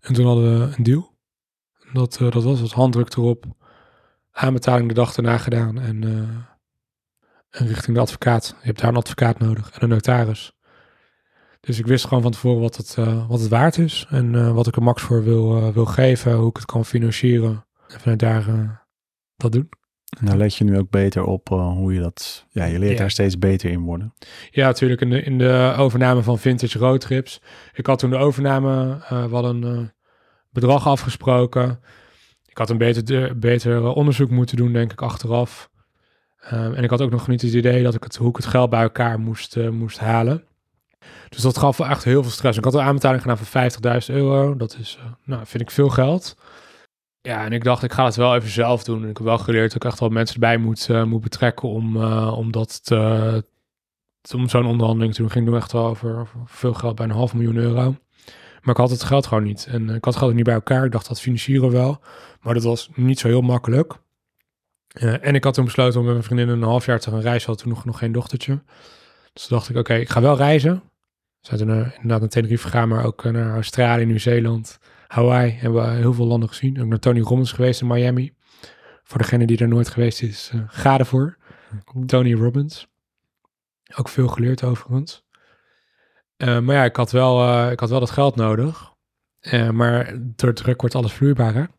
En 0.00 0.14
toen 0.14 0.26
hadden 0.26 0.58
we 0.58 0.76
een 0.76 0.82
deal. 0.82 1.12
Dat, 1.92 2.16
dat 2.18 2.42
was 2.42 2.60
het 2.60 2.72
handdruk 2.72 3.16
erop. 3.16 3.44
Aanbetaling 4.30 4.88
de 4.88 4.94
dag 4.94 5.16
erna 5.16 5.38
gedaan. 5.38 5.78
En 5.78 6.02
richting 7.54 7.96
de 7.96 8.02
advocaat. 8.02 8.56
Je 8.60 8.66
hebt 8.66 8.80
daar 8.80 8.88
een 8.90 8.96
advocaat 8.96 9.38
nodig 9.38 9.70
en 9.70 9.82
een 9.82 9.88
notaris. 9.88 10.52
Dus 11.60 11.78
ik 11.78 11.86
wist 11.86 12.04
gewoon 12.06 12.22
van 12.22 12.32
tevoren 12.32 12.60
wat 12.60 12.76
het, 12.76 12.94
eh, 12.98 13.28
wat 13.28 13.40
het 13.40 13.48
waard 13.48 13.78
is. 13.78 14.06
En 14.10 14.34
eh, 14.34 14.52
wat 14.52 14.66
ik 14.66 14.76
er 14.76 14.82
max 14.82 15.02
voor 15.02 15.24
wil, 15.24 15.56
eh, 15.56 15.68
wil 15.68 15.84
geven. 15.84 16.34
Hoe 16.34 16.48
ik 16.48 16.56
het 16.56 16.64
kan 16.66 16.84
financieren. 16.84 17.66
En 17.88 18.00
vanuit 18.00 18.18
daar 18.18 18.82
dat 19.36 19.52
doen. 19.52 19.68
En 20.18 20.26
daar 20.26 20.36
let 20.36 20.54
je 20.54 20.64
nu 20.64 20.78
ook 20.78 20.90
beter 20.90 21.24
op 21.24 21.48
hoe 21.48 21.94
je 21.94 22.00
dat... 22.00 22.46
Ja, 22.50 22.64
je 22.64 22.78
leert 22.78 22.92
Ja. 22.92 22.98
daar 22.98 23.10
steeds 23.10 23.38
beter 23.38 23.70
in 23.70 23.80
worden. 23.80 24.14
Ja, 24.50 24.66
natuurlijk 24.66 25.00
in 25.00 25.10
de, 25.10 25.22
in 25.22 25.38
de 25.38 25.74
overname 25.76 26.22
van 26.22 26.38
Vintage 26.38 26.78
Roadtrips. 26.78 27.40
Ik 27.72 27.86
had 27.86 27.98
toen 27.98 28.10
de 28.10 28.16
overname, 28.16 28.98
we 29.08 29.28
hadden 29.30 29.62
een 29.62 29.92
bedrag 30.50 30.86
afgesproken. 30.86 31.80
Ik 32.46 32.58
had 32.58 32.70
een 32.70 32.78
beter, 32.78 33.38
beter 33.38 33.86
onderzoek 33.86 34.30
moeten 34.30 34.56
doen, 34.56 34.72
denk 34.72 34.92
ik, 34.92 35.02
achteraf. 35.02 35.70
Ehm, 36.44 36.74
en 36.74 36.84
ik 36.84 36.90
had 36.90 37.00
ook 37.00 37.10
nog 37.10 37.28
niet 37.28 37.42
het 37.42 37.52
idee 37.52 37.82
dat 37.82 37.94
ik 37.94 38.02
het, 38.04 38.16
hoe 38.16 38.28
ik 38.28 38.36
het 38.36 38.46
geld 38.46 38.70
bij 38.70 38.82
elkaar 38.82 39.20
moest, 39.20 39.56
eh, 39.56 39.68
moest 39.68 39.98
halen. 39.98 40.44
Dus 41.28 41.42
dat 41.42 41.58
gaf 41.58 41.80
echt 41.80 42.04
heel 42.04 42.22
veel 42.22 42.30
stress. 42.30 42.58
Ik 42.58 42.64
had 42.64 42.74
een 42.74 42.80
aanbetaling 42.80 43.22
gedaan 43.22 43.36
van 43.38 43.46
50.000 43.46 44.16
euro. 44.16 44.56
Dat 44.56 44.76
is, 44.80 44.98
eh, 45.00 45.06
nou, 45.24 45.46
vind 45.46 45.62
ik 45.62 45.70
veel 45.70 45.88
geld. 45.88 46.36
Ja, 47.20 47.44
en 47.44 47.52
ik 47.52 47.64
dacht, 47.64 47.82
ik 47.82 47.92
ga 47.92 48.04
het 48.04 48.16
wel 48.16 48.34
even 48.34 48.50
zelf 48.50 48.84
doen. 48.84 49.02
En 49.02 49.08
ik 49.08 49.16
heb 49.16 49.26
wel 49.26 49.38
geleerd 49.38 49.72
dat 49.72 49.84
ik 49.84 49.90
echt 49.90 50.00
wel 50.00 50.08
mensen 50.08 50.34
erbij 50.34 50.56
moet, 50.56 50.88
eh, 50.90 51.04
moet 51.04 51.20
betrekken 51.20 51.68
om, 51.68 51.96
om 52.26 52.52
dat 52.52 52.82
om 54.34 54.48
zo'n 54.48 54.66
onderhandeling 54.66 55.14
te 55.14 55.20
doen. 55.20 55.30
ging 55.30 55.46
toen 55.46 55.56
echt 55.56 55.72
wel 55.72 55.86
over, 55.86 56.28
veel 56.44 56.74
geld, 56.74 56.94
bijna 56.94 57.12
een 57.12 57.18
half 57.18 57.34
miljoen 57.34 57.56
euro. 57.56 57.96
Maar 58.62 58.74
ik 58.74 58.80
had 58.80 58.90
het 58.90 59.02
geld 59.02 59.26
gewoon 59.26 59.42
niet. 59.42 59.66
En 59.70 59.82
ik 59.82 60.04
had 60.04 60.14
het 60.14 60.16
geld 60.16 60.34
niet 60.34 60.44
bij 60.44 60.54
elkaar. 60.54 60.84
Ik 60.84 60.92
dacht, 60.92 61.08
dat 61.08 61.20
financieren 61.20 61.68
we 61.68 61.76
wel. 61.76 62.00
Maar 62.40 62.54
dat 62.54 62.62
was 62.62 62.90
niet 62.94 63.18
zo 63.18 63.28
heel 63.28 63.40
makkelijk. 63.40 63.98
Eh, 64.94 65.26
en 65.26 65.34
ik 65.34 65.44
had 65.44 65.54
toen 65.54 65.64
besloten 65.64 65.98
om 65.98 66.04
met 66.04 66.14
mijn 66.14 66.26
vriendin 66.26 66.48
een 66.48 66.62
half 66.62 66.86
jaar 66.86 67.00
te 67.00 67.10
gaan 67.10 67.20
reizen. 67.20 67.48
Had 67.48 67.58
toen 67.58 67.68
nog, 67.68 67.84
nog 67.84 67.98
geen 67.98 68.12
dochtertje. 68.12 68.62
Dus 69.32 69.46
toen 69.46 69.56
dacht 69.56 69.70
ik, 69.70 69.76
oké, 69.76 69.94
ik 69.94 70.08
ga 70.08 70.20
wel 70.20 70.36
reizen. 70.36 70.82
We 71.40 71.46
zijn 71.46 71.60
toen 71.60 71.70
eh, 71.70 71.76
inderdaad 71.76 72.20
naar 72.20 72.28
Tenerife 72.28 72.62
gegaan, 72.68 72.88
maar 72.88 73.04
ook 73.04 73.24
eh, 73.24 73.32
naar 73.32 73.54
Australië, 73.54 74.04
Nieuw-Zeeland, 74.04 74.78
Hawaii. 75.06 75.52
Hebben 75.52 75.82
we 75.82 75.90
heel 75.90 76.12
veel 76.12 76.26
landen 76.26 76.48
gezien. 76.48 76.80
Ook 76.80 76.86
naar 76.86 76.98
Tony 76.98 77.20
Robbins 77.20 77.52
geweest 77.52 77.80
in 77.80 77.86
Miami. 77.86 78.34
Voor 79.02 79.18
degene 79.18 79.46
die 79.46 79.58
er 79.58 79.68
nooit 79.68 79.88
geweest 79.88 80.22
is, 80.22 80.50
eh 80.52 80.60
ga 80.66 80.98
ervoor. 80.98 81.36
Tony 82.06 82.34
Robbins. 82.34 82.88
Ook 83.96 84.08
veel 84.08 84.28
geleerd 84.28 84.64
overigens. 84.64 85.24
Eh, 86.36 86.58
maar 86.58 86.74
ja, 86.74 86.84
ik 86.84 86.96
had, 86.96 87.10
wel, 87.10 87.70
ik 87.70 87.80
had 87.80 87.90
wel 87.90 88.00
dat 88.00 88.10
geld 88.10 88.36
nodig. 88.36 88.92
Maar 89.72 90.18
door 90.20 90.52
druk 90.52 90.80
wordt 90.80 90.94
alles 90.94 91.12
vloeibaar. 91.12 91.70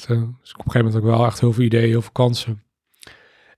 Eh, 0.00 0.08
dus 0.40 0.52
op 0.52 0.58
een 0.58 0.70
gegeven 0.70 0.84
moment 0.84 0.96
ook 0.96 1.16
wel 1.16 1.26
echt 1.26 1.40
heel 1.40 1.52
veel 1.52 1.64
ideeën, 1.64 1.88
heel 1.88 2.02
veel 2.02 2.12
kansen. 2.12 2.62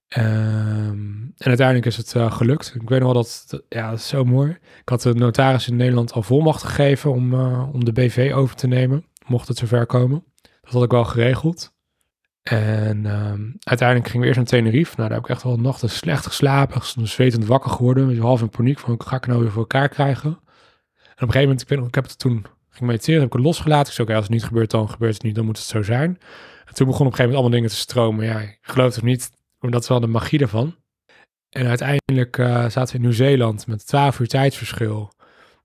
Ehm, 0.09 1.22
en 1.37 1.47
uiteindelijk 1.47 1.87
is 1.87 1.97
het 1.97 2.14
eh, 2.14 2.32
gelukt. 2.32 2.74
Ik 2.74 2.89
weet 2.89 3.01
nog 3.01 3.12
wel 3.12 3.22
dat, 3.22 3.62
ja, 3.68 3.93
is 3.93 4.09
zo 4.09 4.24
mooi. 4.24 4.51
Ik 4.80 4.89
had 4.89 5.03
de 5.03 5.14
notaris 5.14 5.68
in 5.68 5.76
Nederland 5.76 6.12
al 6.12 6.22
volmacht 6.22 6.62
gegeven 6.62 7.11
om, 7.12 7.35
eh, 7.35 7.68
om 7.72 7.85
de 7.85 7.93
BV 7.93 8.32
over 8.35 8.57
te 8.57 8.66
nemen, 8.66 9.05
mocht 9.26 9.49
het 9.49 9.57
zover 9.57 9.87
komen. 9.87 10.24
Dat 10.62 10.72
had 10.72 10.82
ik 10.82 10.91
wel 10.91 11.05
geregeld. 11.05 11.72
En 12.43 13.07
ehm, 13.07 13.43
uiteindelijk 13.59 14.09
gingen 14.09 14.20
we 14.20 14.26
eerst 14.26 14.37
naar 14.37 14.61
Tenerife. 14.61 14.95
Nou, 14.97 15.09
daar 15.09 15.16
heb 15.16 15.28
ik 15.28 15.35
echt 15.35 15.43
wel 15.43 15.57
nachten 15.57 15.91
slecht 15.91 16.26
geslapen. 16.26 17.07
Zwetend 17.07 17.45
wakker 17.45 17.70
geworden. 17.70 18.18
Half 18.18 18.41
in 18.41 18.49
paniek 18.49 18.78
van, 18.78 19.03
ga 19.03 19.16
ik 19.16 19.26
nou 19.26 19.41
weer 19.41 19.51
voor 19.51 19.61
elkaar 19.61 19.89
krijgen? 19.89 20.30
En 20.30 20.35
op 20.35 20.41
een 21.20 21.26
gegeven 21.26 21.41
moment, 21.41 21.62
ik, 21.62 21.68
weet 21.68 21.78
nog, 21.78 21.89
ik 21.89 21.95
heb 21.95 22.05
het 22.05 22.18
toen 22.18 22.47
ging 22.77 22.91
mediteren, 22.91 23.20
heb 23.20 23.29
ik 23.29 23.37
het 23.37 23.45
losgelaten. 23.45 23.87
Ik 23.87 23.93
zei, 23.93 24.07
oké, 24.07 24.16
als 24.16 24.27
het 24.27 24.35
niet 24.35 24.45
gebeurt, 24.45 24.70
dan 24.70 24.91
gebeurt 24.91 25.14
het 25.14 25.22
niet. 25.22 25.35
Dan 25.35 25.45
moet 25.45 25.59
het 25.59 25.66
zo 25.66 25.83
zijn. 25.83 26.18
En 26.66 26.75
toen 26.75 26.87
begon 26.87 27.07
op 27.07 27.12
een 27.12 27.18
gegeven 27.18 27.25
moment 27.25 27.35
allemaal 27.35 27.51
dingen 27.51 27.68
te 27.68 27.77
stromen. 27.77 28.25
Ja, 28.25 28.57
geloof 28.61 28.95
het 28.95 29.05
niet, 29.05 29.31
maar 29.59 29.70
dat 29.70 29.83
is 29.83 29.89
wel 29.89 30.01
de 30.01 30.07
magie 30.07 30.41
ervan. 30.41 30.77
En 31.51 31.66
uiteindelijk 31.66 32.39
eh, 32.39 32.68
zaten 32.68 32.87
we 32.87 32.95
in 32.95 33.01
Nieuw-Zeeland 33.01 33.66
met 33.66 33.87
12 33.87 34.18
uur 34.18 34.29
tijdsverschil. 34.29 35.12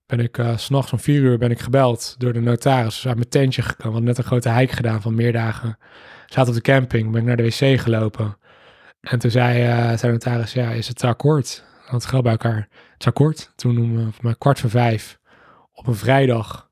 Ben 0.06 0.20
ik 0.20 0.38
eh, 0.38 0.56
s 0.56 0.64
s'nachts 0.64 0.92
om 0.92 0.98
4 0.98 1.20
uur 1.20 1.38
ben 1.38 1.50
ik 1.50 1.60
gebeld 1.60 2.14
door 2.18 2.32
de 2.32 2.40
notaris. 2.40 2.94
Dus 2.94 3.06
uit 3.06 3.16
mijn 3.16 3.28
tentje 3.28 3.62
gekomen. 3.62 3.82
We 3.82 3.88
hadden 3.88 4.04
net 4.04 4.18
een 4.18 4.24
grote 4.24 4.50
hike 4.50 4.74
gedaan 4.74 5.02
van 5.02 5.14
meer 5.14 5.32
dagen. 5.32 5.78
Zaten 6.26 6.48
op 6.48 6.54
de 6.54 6.72
camping, 6.72 7.10
ben 7.10 7.20
ik 7.20 7.26
naar 7.26 7.36
de 7.36 7.42
wc 7.42 7.80
gelopen. 7.80 8.36
En 9.00 9.18
toen 9.18 9.30
zei, 9.30 9.62
eh 9.62 9.86
zei 9.86 9.98
de 10.00 10.08
notaris, 10.08 10.52
ja, 10.52 10.70
is 10.70 10.88
het 10.88 11.04
akkoord? 11.04 11.64
Had 11.82 12.02
het 12.02 12.10
geld 12.10 12.22
bij 12.22 12.32
elkaar. 12.32 12.68
Het 12.92 13.00
is 13.00 13.06
akkoord. 13.06 13.52
Toen 13.56 13.98
eh, 13.98 14.02
voor 14.02 14.24
mij 14.24 14.34
kwart 14.38 14.60
voor 14.60 14.70
vijf 14.70 15.18
op 15.72 15.86
een 15.86 15.94
vrijdag 15.94 16.69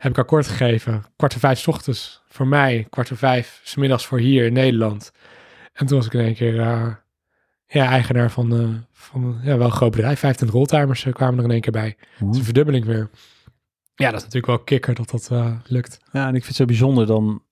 heb 0.00 0.12
ik 0.12 0.18
akkoord 0.18 0.46
gegeven. 0.46 1.04
Kwart 1.16 1.32
voor 1.32 1.40
vijf 1.40 1.58
's 1.58 1.66
ochtends 1.66 2.22
voor 2.28 2.46
mij, 2.46 2.86
kwart 2.90 3.08
voor 3.08 3.16
vijf 3.16 3.60
's 3.64 3.74
middags 3.76 4.06
voor 4.06 4.18
hier 4.18 4.44
in 4.46 4.52
Nederland. 4.52 5.12
En 5.72 5.86
toen 5.86 5.96
was 5.96 6.06
ik 6.06 6.12
in 6.12 6.20
één 6.20 6.34
keer 6.34 6.60
eh, 6.60 6.86
ja, 7.66 7.86
eigenaar 7.86 8.30
van, 8.30 8.56
eh, 8.60 8.68
van 8.92 9.40
ja, 9.42 9.56
wel 9.56 9.66
een 9.66 9.72
groot 9.72 9.90
bedrijf. 9.90 10.18
25 10.18 10.56
rolltimers 10.58 11.04
eh, 11.04 11.12
kwamen 11.12 11.38
er 11.38 11.44
in 11.44 11.50
één 11.50 11.60
keer 11.60 11.72
bij. 11.72 11.96
Dat 12.18 12.32
is 12.32 12.38
een 12.38 12.44
verdubbeling 12.44 12.84
weer. 12.84 13.10
Ja, 13.94 14.06
dat 14.06 14.14
is 14.18 14.24
natuurlijk 14.24 14.46
wel 14.46 14.58
kikker 14.58 14.94
dat 14.94 15.10
dat 15.10 15.30
lukt. 15.66 16.00
Ja, 16.12 16.22
en 16.22 16.34
ik 16.34 16.44
vind 16.44 16.46
het 16.46 16.56
zo 16.56 16.64
bijzonder, 16.64 17.06
dan, 17.06 17.42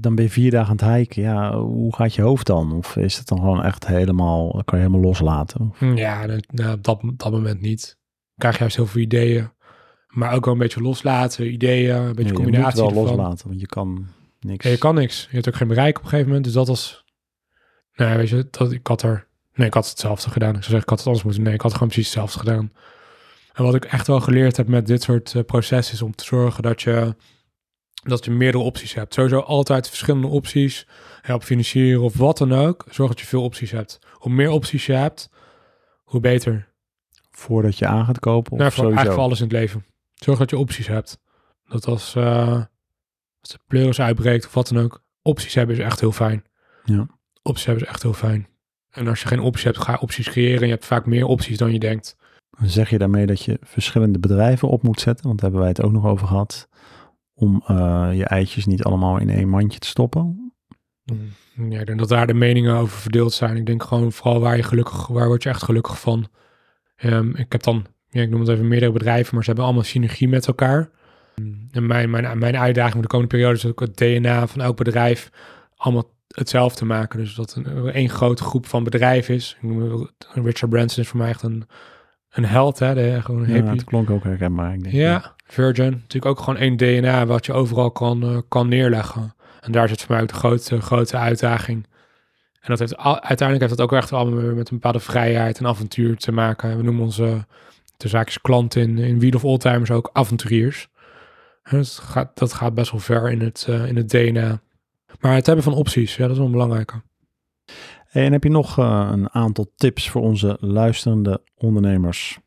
dan 0.00 0.14
ben 0.14 0.24
je 0.24 0.30
vier 0.30 0.50
dagen 0.50 0.78
aan 0.80 0.88
het 0.88 0.96
hiken. 0.96 1.22
Ja, 1.22 1.56
hoe 1.58 1.94
gaat 1.94 2.14
je 2.14 2.22
hoofd 2.22 2.46
dan? 2.46 2.72
Of 2.72 2.96
is 2.96 3.16
het 3.18 3.28
dan 3.28 3.38
gewoon 3.38 3.62
echt 3.64 3.86
helemaal, 3.86 4.50
kan 4.64 4.78
je 4.78 4.84
helemaal 4.84 5.06
loslaten? 5.06 5.72
Hm, 5.78 5.96
Ja, 5.96 6.26
dat- 6.26 6.44
nou, 6.52 6.72
op 6.74 6.84
dat, 6.84 7.00
dat 7.16 7.32
moment 7.32 7.60
niet. 7.60 7.96
Ik 8.34 8.40
krijg 8.40 8.58
juist 8.58 8.76
heel 8.76 8.86
veel 8.86 9.00
ideeën. 9.00 9.50
Maar 10.14 10.34
ook 10.34 10.44
wel 10.44 10.54
een 10.54 10.60
beetje 10.60 10.80
loslaten, 10.82 11.52
ideeën, 11.52 11.96
een 11.96 12.14
beetje 12.14 12.30
je 12.30 12.36
combinatie 12.36 12.82
moet 12.82 12.92
wel 12.92 13.02
ervan. 13.02 13.16
loslaten, 13.16 13.48
want 13.48 13.60
je 13.60 13.66
kan 13.66 14.06
niks. 14.40 14.64
Ja, 14.64 14.70
je 14.70 14.78
kan 14.78 14.94
niks. 14.94 15.22
Je 15.22 15.34
hebt 15.34 15.48
ook 15.48 15.54
geen 15.54 15.68
bereik 15.68 15.96
op 15.96 16.02
een 16.02 16.08
gegeven 16.08 16.26
moment. 16.26 16.44
Dus 16.44 16.54
dat 16.54 16.68
was... 16.68 17.04
Nou, 17.94 18.16
weet 18.16 18.28
je, 18.28 18.46
dat, 18.50 18.72
ik 18.72 18.86
had 18.86 19.02
er... 19.02 19.26
Nee, 19.54 19.66
ik 19.66 19.74
had 19.74 19.88
hetzelfde 19.88 20.30
gedaan. 20.30 20.48
Ik 20.56 20.62
zou 20.62 20.70
zeggen, 20.70 20.82
ik 20.82 20.88
had 20.88 20.98
het 20.98 21.06
anders 21.06 21.24
moeten. 21.24 21.42
Nee, 21.42 21.54
ik 21.54 21.60
had 21.60 21.72
gewoon 21.72 21.88
precies 21.88 22.06
hetzelfde 22.06 22.38
gedaan. 22.38 22.72
En 23.52 23.64
wat 23.64 23.74
ik 23.74 23.84
echt 23.84 24.06
wel 24.06 24.20
geleerd 24.20 24.56
heb 24.56 24.68
met 24.68 24.86
dit 24.86 25.02
soort 25.02 25.34
eh, 25.34 25.42
processen... 25.44 25.94
is 25.94 26.02
om 26.02 26.14
te 26.14 26.24
zorgen 26.24 26.62
dat 26.62 26.82
je, 26.82 27.14
dat 28.02 28.24
je 28.24 28.30
meerdere 28.30 28.64
opties 28.64 28.94
hebt. 28.94 29.14
Sowieso 29.14 29.38
altijd 29.38 29.88
verschillende 29.88 30.26
opties. 30.26 30.86
Help 31.22 31.42
financieren 31.42 32.02
of 32.02 32.16
wat 32.16 32.38
dan 32.38 32.52
ook. 32.52 32.84
Zorg 32.90 33.10
dat 33.10 33.20
je 33.20 33.26
veel 33.26 33.42
opties 33.42 33.70
hebt. 33.70 33.98
Hoe 34.12 34.32
meer 34.32 34.50
opties 34.50 34.86
je 34.86 34.92
hebt, 34.92 35.30
hoe 36.02 36.20
beter. 36.20 36.72
Voordat 37.30 37.78
je 37.78 37.86
aan 37.86 38.04
gaat 38.04 38.18
kopen 38.20 38.52
of 38.52 38.58
Nou, 38.58 38.70
voor, 38.70 38.84
sowieso? 38.84 38.96
eigenlijk 38.96 39.14
voor 39.14 39.24
alles 39.24 39.38
in 39.40 39.44
het 39.44 39.54
leven. 39.54 39.84
Zorg 40.14 40.38
dat 40.38 40.50
je 40.50 40.58
opties 40.58 40.86
hebt. 40.86 41.18
Dat 41.64 41.86
als, 41.86 42.14
eh, 42.14 42.62
als 43.40 43.50
de 43.50 43.58
pleuris 43.66 44.00
uitbreekt 44.00 44.46
of 44.46 44.54
wat 44.54 44.68
dan 44.68 44.82
ook, 44.82 45.04
opties 45.22 45.54
hebben 45.54 45.76
is 45.76 45.82
echt 45.82 46.00
heel 46.00 46.12
fijn. 46.12 46.44
Ja. 46.84 47.06
Opties 47.42 47.66
hebben 47.66 47.84
is 47.84 47.90
echt 47.90 48.02
heel 48.02 48.12
fijn. 48.12 48.48
En 48.90 49.08
als 49.08 49.20
je 49.20 49.28
geen 49.28 49.40
opties 49.40 49.64
hebt, 49.64 49.78
ga 49.78 49.98
opties 50.00 50.28
creëren. 50.28 50.60
En 50.60 50.66
je 50.66 50.72
hebt 50.72 50.84
vaak 50.84 51.06
meer 51.06 51.26
opties 51.26 51.58
dan 51.58 51.72
je 51.72 51.78
denkt. 51.78 52.16
Zeg 52.62 52.90
je 52.90 52.98
daarmee 52.98 53.26
dat 53.26 53.42
je 53.42 53.58
verschillende 53.62 54.18
bedrijven 54.18 54.68
op 54.68 54.82
moet 54.82 55.00
zetten, 55.00 55.26
want 55.26 55.40
daar 55.40 55.50
hebben 55.50 55.68
wij 55.68 55.74
het 55.76 55.86
ook 55.86 55.92
nog 55.92 56.06
over 56.06 56.26
gehad, 56.26 56.68
om 57.34 57.62
eh, 57.66 58.10
je 58.12 58.24
eitjes 58.24 58.66
niet 58.66 58.84
allemaal 58.84 59.18
in 59.18 59.30
één 59.30 59.48
mandje 59.48 59.78
te 59.78 59.86
stoppen. 59.86 60.52
Ja, 61.68 61.80
ik 61.80 61.86
denk 61.86 61.98
dat 61.98 62.08
daar 62.08 62.26
de 62.26 62.34
meningen 62.34 62.76
over 62.76 62.98
verdeeld 62.98 63.32
zijn. 63.32 63.56
Ik 63.56 63.66
denk 63.66 63.82
gewoon 63.82 64.12
vooral 64.12 64.40
waar 64.40 64.56
je 64.56 64.62
gelukkig, 64.62 65.06
waar 65.06 65.26
word 65.26 65.42
je 65.42 65.48
echt 65.48 65.62
gelukkig 65.62 66.00
van. 66.00 66.28
Ehm, 66.96 67.30
ik 67.30 67.52
heb 67.52 67.62
dan, 67.62 67.86
ja, 68.14 68.22
ik 68.22 68.30
noem 68.30 68.40
het 68.40 68.48
even 68.48 68.68
meerdere 68.68 68.92
bedrijven, 68.92 69.34
maar 69.34 69.42
ze 69.42 69.48
hebben 69.48 69.64
allemaal 69.66 69.84
synergie 69.84 70.28
met 70.28 70.46
elkaar. 70.46 70.90
En 71.70 71.86
mijn, 71.86 72.10
mijn, 72.10 72.38
mijn 72.38 72.56
uitdaging 72.56 72.92
voor 72.92 73.02
de 73.02 73.08
komende 73.08 73.34
periode 73.34 73.56
is 73.56 73.66
ook 73.66 73.80
het 73.80 73.96
DNA 73.96 74.46
van 74.46 74.60
elk 74.60 74.76
bedrijf 74.76 75.30
allemaal 75.76 76.12
hetzelfde 76.28 76.84
maken. 76.84 77.18
Dus 77.18 77.34
dat 77.34 77.54
een 77.64 77.90
één 77.92 78.08
grote 78.08 78.42
groep 78.42 78.66
van 78.66 78.84
bedrijven 78.84 79.34
is. 79.34 79.56
Richard 80.34 80.70
Branson 80.70 81.02
is 81.02 81.08
voor 81.08 81.18
mij 81.18 81.28
echt 81.28 81.42
een, 81.42 81.66
een 82.30 82.44
held, 82.44 82.78
hè? 82.78 82.94
De, 82.94 83.18
gewoon 83.22 83.40
een 83.42 83.48
Ja, 83.48 83.54
hippie. 83.54 83.70
het 83.72 83.84
klonk 83.84 84.10
ook 84.10 84.24
herkenbaar. 84.24 84.74
Ik 84.74 84.82
denk, 84.82 84.94
Ja, 84.94 85.34
Virgin. 85.46 85.90
Natuurlijk 85.90 86.26
ook 86.26 86.38
gewoon 86.44 86.56
één 86.60 86.76
DNA 86.76 87.26
wat 87.26 87.46
je 87.46 87.52
overal 87.52 87.90
kan, 87.90 88.22
eh, 88.22 88.38
kan 88.48 88.68
neerleggen. 88.68 89.34
En 89.60 89.72
daar 89.72 89.88
zit 89.88 90.00
voor 90.02 90.12
mij 90.14 90.22
ook 90.22 90.28
de 90.28 90.34
grote, 90.34 90.80
grote 90.80 91.16
uitdaging. 91.16 91.86
En 92.60 92.70
dat 92.70 92.78
heeft, 92.78 92.96
al- 92.96 93.20
uiteindelijk 93.22 93.60
heeft 93.68 93.78
dat 93.78 93.80
ook 93.90 93.98
echt 93.98 94.12
allemaal 94.12 94.54
met 94.54 94.68
een 94.70 94.74
bepaalde 94.76 95.00
vrijheid 95.00 95.58
en 95.58 95.66
avontuur 95.66 96.16
te 96.16 96.32
maken. 96.32 96.76
We 96.76 96.82
noemen 96.82 97.02
onze 97.04 97.46
de 97.96 98.08
zaakjes 98.08 98.40
klanten 98.40 98.82
in, 98.82 98.98
in 98.98 99.18
Wheel 99.18 99.34
of 99.34 99.44
Oldtimers 99.44 99.90
ook 99.90 100.10
avonturiers. 100.12 100.88
Dat 101.62 101.88
gaat, 101.88 102.38
dat 102.38 102.52
gaat 102.52 102.74
best 102.74 102.90
wel 102.90 103.00
ver 103.00 103.30
in 103.30 103.40
het, 103.40 103.66
eh, 103.68 103.86
in 103.86 103.96
het 103.96 104.10
DNA. 104.10 104.62
Maar 105.20 105.34
het 105.34 105.46
hebben 105.46 105.64
van 105.64 105.74
opties, 105.74 106.16
ja, 106.16 106.22
dat 106.22 106.32
is 106.32 106.38
wel 106.38 106.50
belangrijk. 106.50 106.92
Hey, 108.04 108.24
en 108.24 108.32
heb 108.32 108.42
je 108.42 108.50
nog 108.50 108.78
eh, 108.78 109.08
een 109.12 109.30
aantal 109.30 109.72
tips 109.76 110.10
voor 110.10 110.22
onze 110.22 110.56
luisterende 110.60 111.42
ondernemers? 111.54 112.38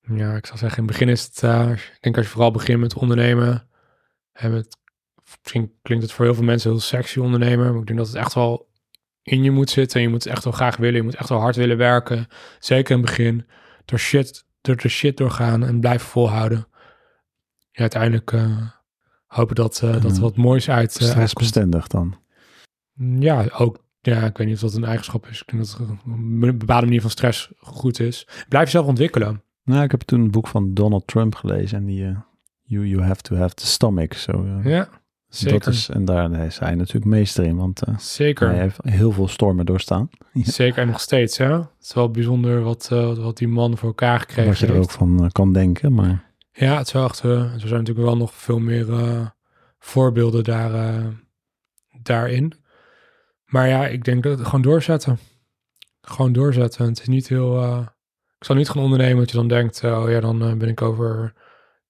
Ja, 0.00 0.34
ik 0.34 0.46
zou 0.46 0.58
zeggen, 0.58 0.78
in 0.78 0.84
het 0.84 0.92
begin 0.92 1.08
is 1.08 1.24
het, 1.24 1.42
eh, 1.42 1.70
ik 1.70 1.98
denk 2.00 2.16
als 2.16 2.26
je 2.26 2.32
vooral 2.32 2.50
begint 2.50 2.80
met 2.80 2.94
ondernemen, 2.94 3.68
en 4.32 4.52
met, 4.52 4.76
misschien 5.42 5.72
klinkt 5.82 6.04
het 6.04 6.12
voor 6.12 6.24
heel 6.24 6.34
veel 6.34 6.44
mensen 6.44 6.70
heel 6.70 6.80
sexy 6.80 7.18
ondernemer, 7.18 7.72
maar 7.72 7.80
ik 7.80 7.86
denk 7.86 7.98
dat 7.98 8.08
het 8.08 8.16
echt 8.16 8.34
wel 8.34 8.70
in 9.22 9.42
je 9.42 9.50
moet 9.50 9.70
zitten 9.70 9.96
en 9.96 10.02
je 10.02 10.12
moet 10.12 10.24
het 10.24 10.32
echt 10.32 10.44
wel 10.44 10.52
graag 10.52 10.76
willen, 10.76 10.96
je 10.96 11.02
moet 11.02 11.14
echt 11.14 11.28
wel 11.28 11.40
hard 11.40 11.56
willen 11.56 11.76
werken, 11.76 12.26
zeker 12.58 12.94
in 12.94 13.00
het 13.00 13.06
begin, 13.06 13.46
door 13.84 13.98
shit, 13.98 14.44
door 14.62 14.76
de 14.76 14.88
shit 14.88 15.16
doorgaan 15.16 15.64
en 15.64 15.80
blijven 15.80 16.08
volhouden. 16.08 16.66
Ja, 17.70 17.80
uiteindelijk 17.80 18.32
eh, 18.32 18.56
hopen 19.26 19.54
dat, 19.54 19.80
eh, 19.82 19.92
dat 19.92 20.04
er 20.04 20.10
Mhm. 20.10 20.20
wat 20.20 20.36
moois 20.36 20.70
uit, 20.70 20.96
eh. 20.98 21.08
Stressbestendig 21.08 21.86
dan. 21.86 22.16
Ja, 23.18 23.44
ook. 23.52 23.80
Ja, 24.00 24.20
ik 24.24 24.36
weet 24.36 24.46
niet 24.46 24.56
of 24.56 24.62
dat 24.62 24.74
een 24.74 24.84
eigenschap 24.84 25.26
is. 25.26 25.40
Ik 25.40 25.50
denk 25.50 25.64
dat 25.66 25.78
een 26.06 26.40
bepaalde 26.58 26.86
manier 26.86 27.00
van 27.00 27.10
stress 27.10 27.52
goed 27.58 28.00
is. 28.00 28.26
Blijf 28.48 28.64
jezelf 28.64 28.86
ontwikkelen. 28.86 29.42
Nou, 29.64 29.82
ik 29.82 29.90
heb 29.90 30.00
toen 30.00 30.20
een 30.20 30.30
boek 30.30 30.48
van 30.48 30.74
Donald 30.74 31.06
Trump 31.06 31.34
gelezen 31.34 31.78
en 31.78 31.84
die 31.84 32.16
you, 32.62 32.86
you 32.86 33.02
have 33.02 33.20
to 33.22 33.36
have 33.36 33.54
the 33.54 33.66
stomach. 33.66 34.14
Zo, 34.14 34.46
Ja. 34.64 34.88
Zeker. 35.34 35.58
Dat 35.58 35.74
is, 35.74 35.88
en 35.88 36.04
daar 36.04 36.32
is 36.32 36.58
hij 36.58 36.74
natuurlijk 36.74 37.06
meester 37.06 37.44
in, 37.44 37.56
want 37.56 37.88
uh, 37.88 37.98
Zeker. 37.98 38.48
hij 38.48 38.58
heeft 38.58 38.78
heel 38.82 39.12
veel 39.12 39.28
stormen 39.28 39.66
doorstaan. 39.66 40.10
Zeker, 40.42 40.82
en 40.82 40.86
nog 40.86 41.00
steeds. 41.00 41.38
Hè? 41.38 41.52
Het 41.52 41.68
is 41.80 41.94
wel 41.94 42.10
bijzonder 42.10 42.62
wat, 42.62 42.88
uh, 42.92 43.14
wat 43.14 43.36
die 43.36 43.48
man 43.48 43.76
voor 43.76 43.88
elkaar 43.88 44.20
gekregen 44.20 44.44
heeft. 44.44 44.60
Wat 44.60 44.68
je 44.68 44.74
er 44.74 44.80
ook 44.80 44.90
van 44.90 45.24
uh, 45.24 45.30
kan 45.30 45.52
denken, 45.52 45.94
maar... 45.94 46.30
Ja, 46.52 46.76
het 46.76 46.86
is 46.86 46.92
wel 46.92 47.04
echt... 47.04 47.22
er 47.22 47.50
zijn 47.56 47.70
natuurlijk 47.70 48.06
wel 48.06 48.16
nog 48.16 48.34
veel 48.34 48.58
meer 48.58 48.86
voorbeelden 49.78 50.44
daar, 50.44 51.02
daarin. 52.02 52.52
Maar 53.46 53.68
ja, 53.68 53.86
ik 53.86 54.04
denk 54.04 54.22
dat 54.22 54.40
gewoon 54.40 54.62
doorzetten. 54.62 55.18
Gewoon 56.00 56.32
doorzetten. 56.32 56.86
Het 56.86 57.00
is 57.00 57.06
niet 57.06 57.28
heel... 57.28 57.80
ik 58.38 58.44
zal 58.44 58.56
niet 58.56 58.68
gaan 58.68 58.82
ondernemen 58.82 59.18
dat 59.18 59.30
je 59.30 59.36
dan 59.36 59.48
denkt... 59.48 59.84
oh 59.84 60.10
ja, 60.10 60.20
dan 60.20 60.58
ben 60.58 60.68
ik 60.68 60.82
over 60.82 61.32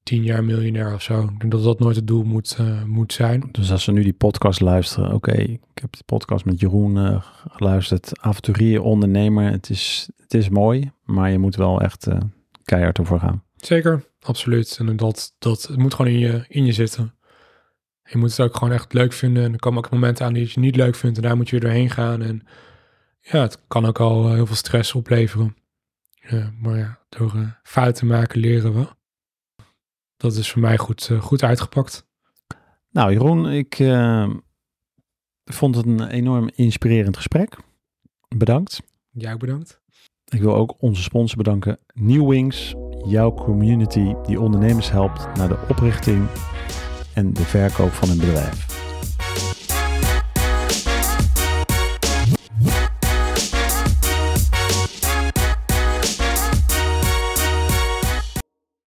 tien 0.03 0.23
jaar 0.23 0.45
miljonair 0.45 0.95
of 0.95 1.03
zo. 1.03 1.23
Ik 1.23 1.41
denk 1.41 1.53
dat 1.53 1.63
dat 1.63 1.81
nooit 1.81 1.97
het 1.97 2.07
doel 2.07 2.23
moet, 2.23 2.57
uh, 2.61 2.83
moet 2.83 3.13
zijn. 3.13 3.49
Dus 3.53 3.71
als 3.71 3.85
ze 3.85 3.93
nu 3.93 4.03
die 4.03 4.13
podcast 4.13 4.61
luisteren, 4.61 5.15
oké, 5.15 5.33
ik 5.41 5.61
heb 5.75 5.97
de 5.97 6.05
podcast 6.07 6.45
met 6.45 6.61
Jeroen 6.61 6.97
uh, 6.97 7.23
geluisterd, 7.49 8.21
avonturier, 8.21 8.83
ondernemer, 8.83 9.51
het 9.51 9.71
is, 9.71 10.11
het 10.17 10.35
is 10.35 10.49
mooi, 10.49 10.91
maar 11.05 11.31
je 11.31 11.39
moet 11.39 11.57
wel 11.57 11.81
echt 11.81 12.07
uh, 12.07 12.19
keihard 12.65 12.99
ervoor 12.99 13.21
gaan. 13.21 13.43
Zeker, 13.57 14.05
absoluut. 14.21 14.77
En 14.79 14.97
dat, 14.97 15.35
dat 15.39 15.63
het 15.63 15.77
moet 15.77 15.95
gewoon 15.95 16.13
in 16.13 16.19
je, 16.19 16.45
in 16.49 16.67
je 16.67 16.73
zitten. 16.73 17.15
Je 18.05 18.19
moet 18.19 18.31
het 18.31 18.41
ook 18.41 18.57
gewoon 18.57 18.75
echt 18.75 18.93
leuk 18.93 19.13
vinden. 19.13 19.45
En 19.45 19.53
er 19.53 19.59
komen 19.59 19.85
ook 19.85 19.91
momenten 19.91 20.27
aan 20.27 20.33
die 20.33 20.51
je 20.53 20.61
niet 20.61 20.77
leuk 20.77 20.95
vindt 20.95 21.17
en 21.17 21.23
daar 21.23 21.37
moet 21.37 21.49
je 21.49 21.61
doorheen 21.61 21.91
gaan. 21.91 22.23
En 22.23 22.47
ja, 23.21 23.41
het 23.41 23.63
kan 23.69 23.87
ook 23.87 24.01
al 24.01 24.33
heel 24.33 24.47
veel 24.47 24.57
stress 24.57 24.95
opleveren. 24.95 25.57
Maar 26.61 26.79
ja, 26.79 26.99
door 27.09 27.59
fouten 27.63 28.07
maken 28.07 28.41
leren 28.41 28.75
we 28.75 28.87
dat 30.23 30.35
is 30.35 30.51
voor 30.51 30.61
mij 30.61 30.79
goed, 30.79 31.09
uh, 31.13 31.23
goed 31.23 31.43
uitgepakt. 31.43 32.07
Nou, 32.91 33.13
Jeroen, 33.13 33.49
ik 33.49 33.79
uh, 33.79 34.31
vond 35.45 35.77
het 35.77 35.87
een 35.87 36.07
enorm 36.07 36.51
inspirerend 36.55 37.17
gesprek. 37.17 37.57
Bedankt. 38.37 38.83
Jij 39.11 39.37
bedankt. 39.37 39.81
Ik 40.25 40.41
wil 40.41 40.55
ook 40.55 40.75
onze 40.79 41.03
sponsor 41.03 41.37
bedanken, 41.37 41.79
New 41.95 42.29
Wings, 42.29 42.75
jouw 43.07 43.35
community 43.35 44.15
die 44.27 44.41
ondernemers 44.41 44.91
helpt 44.91 45.37
naar 45.37 45.49
de 45.49 45.59
oprichting 45.69 46.29
en 47.15 47.33
de 47.33 47.43
verkoop 47.45 47.91
van 47.91 48.11
een 48.11 48.19
bedrijf. 48.19 48.72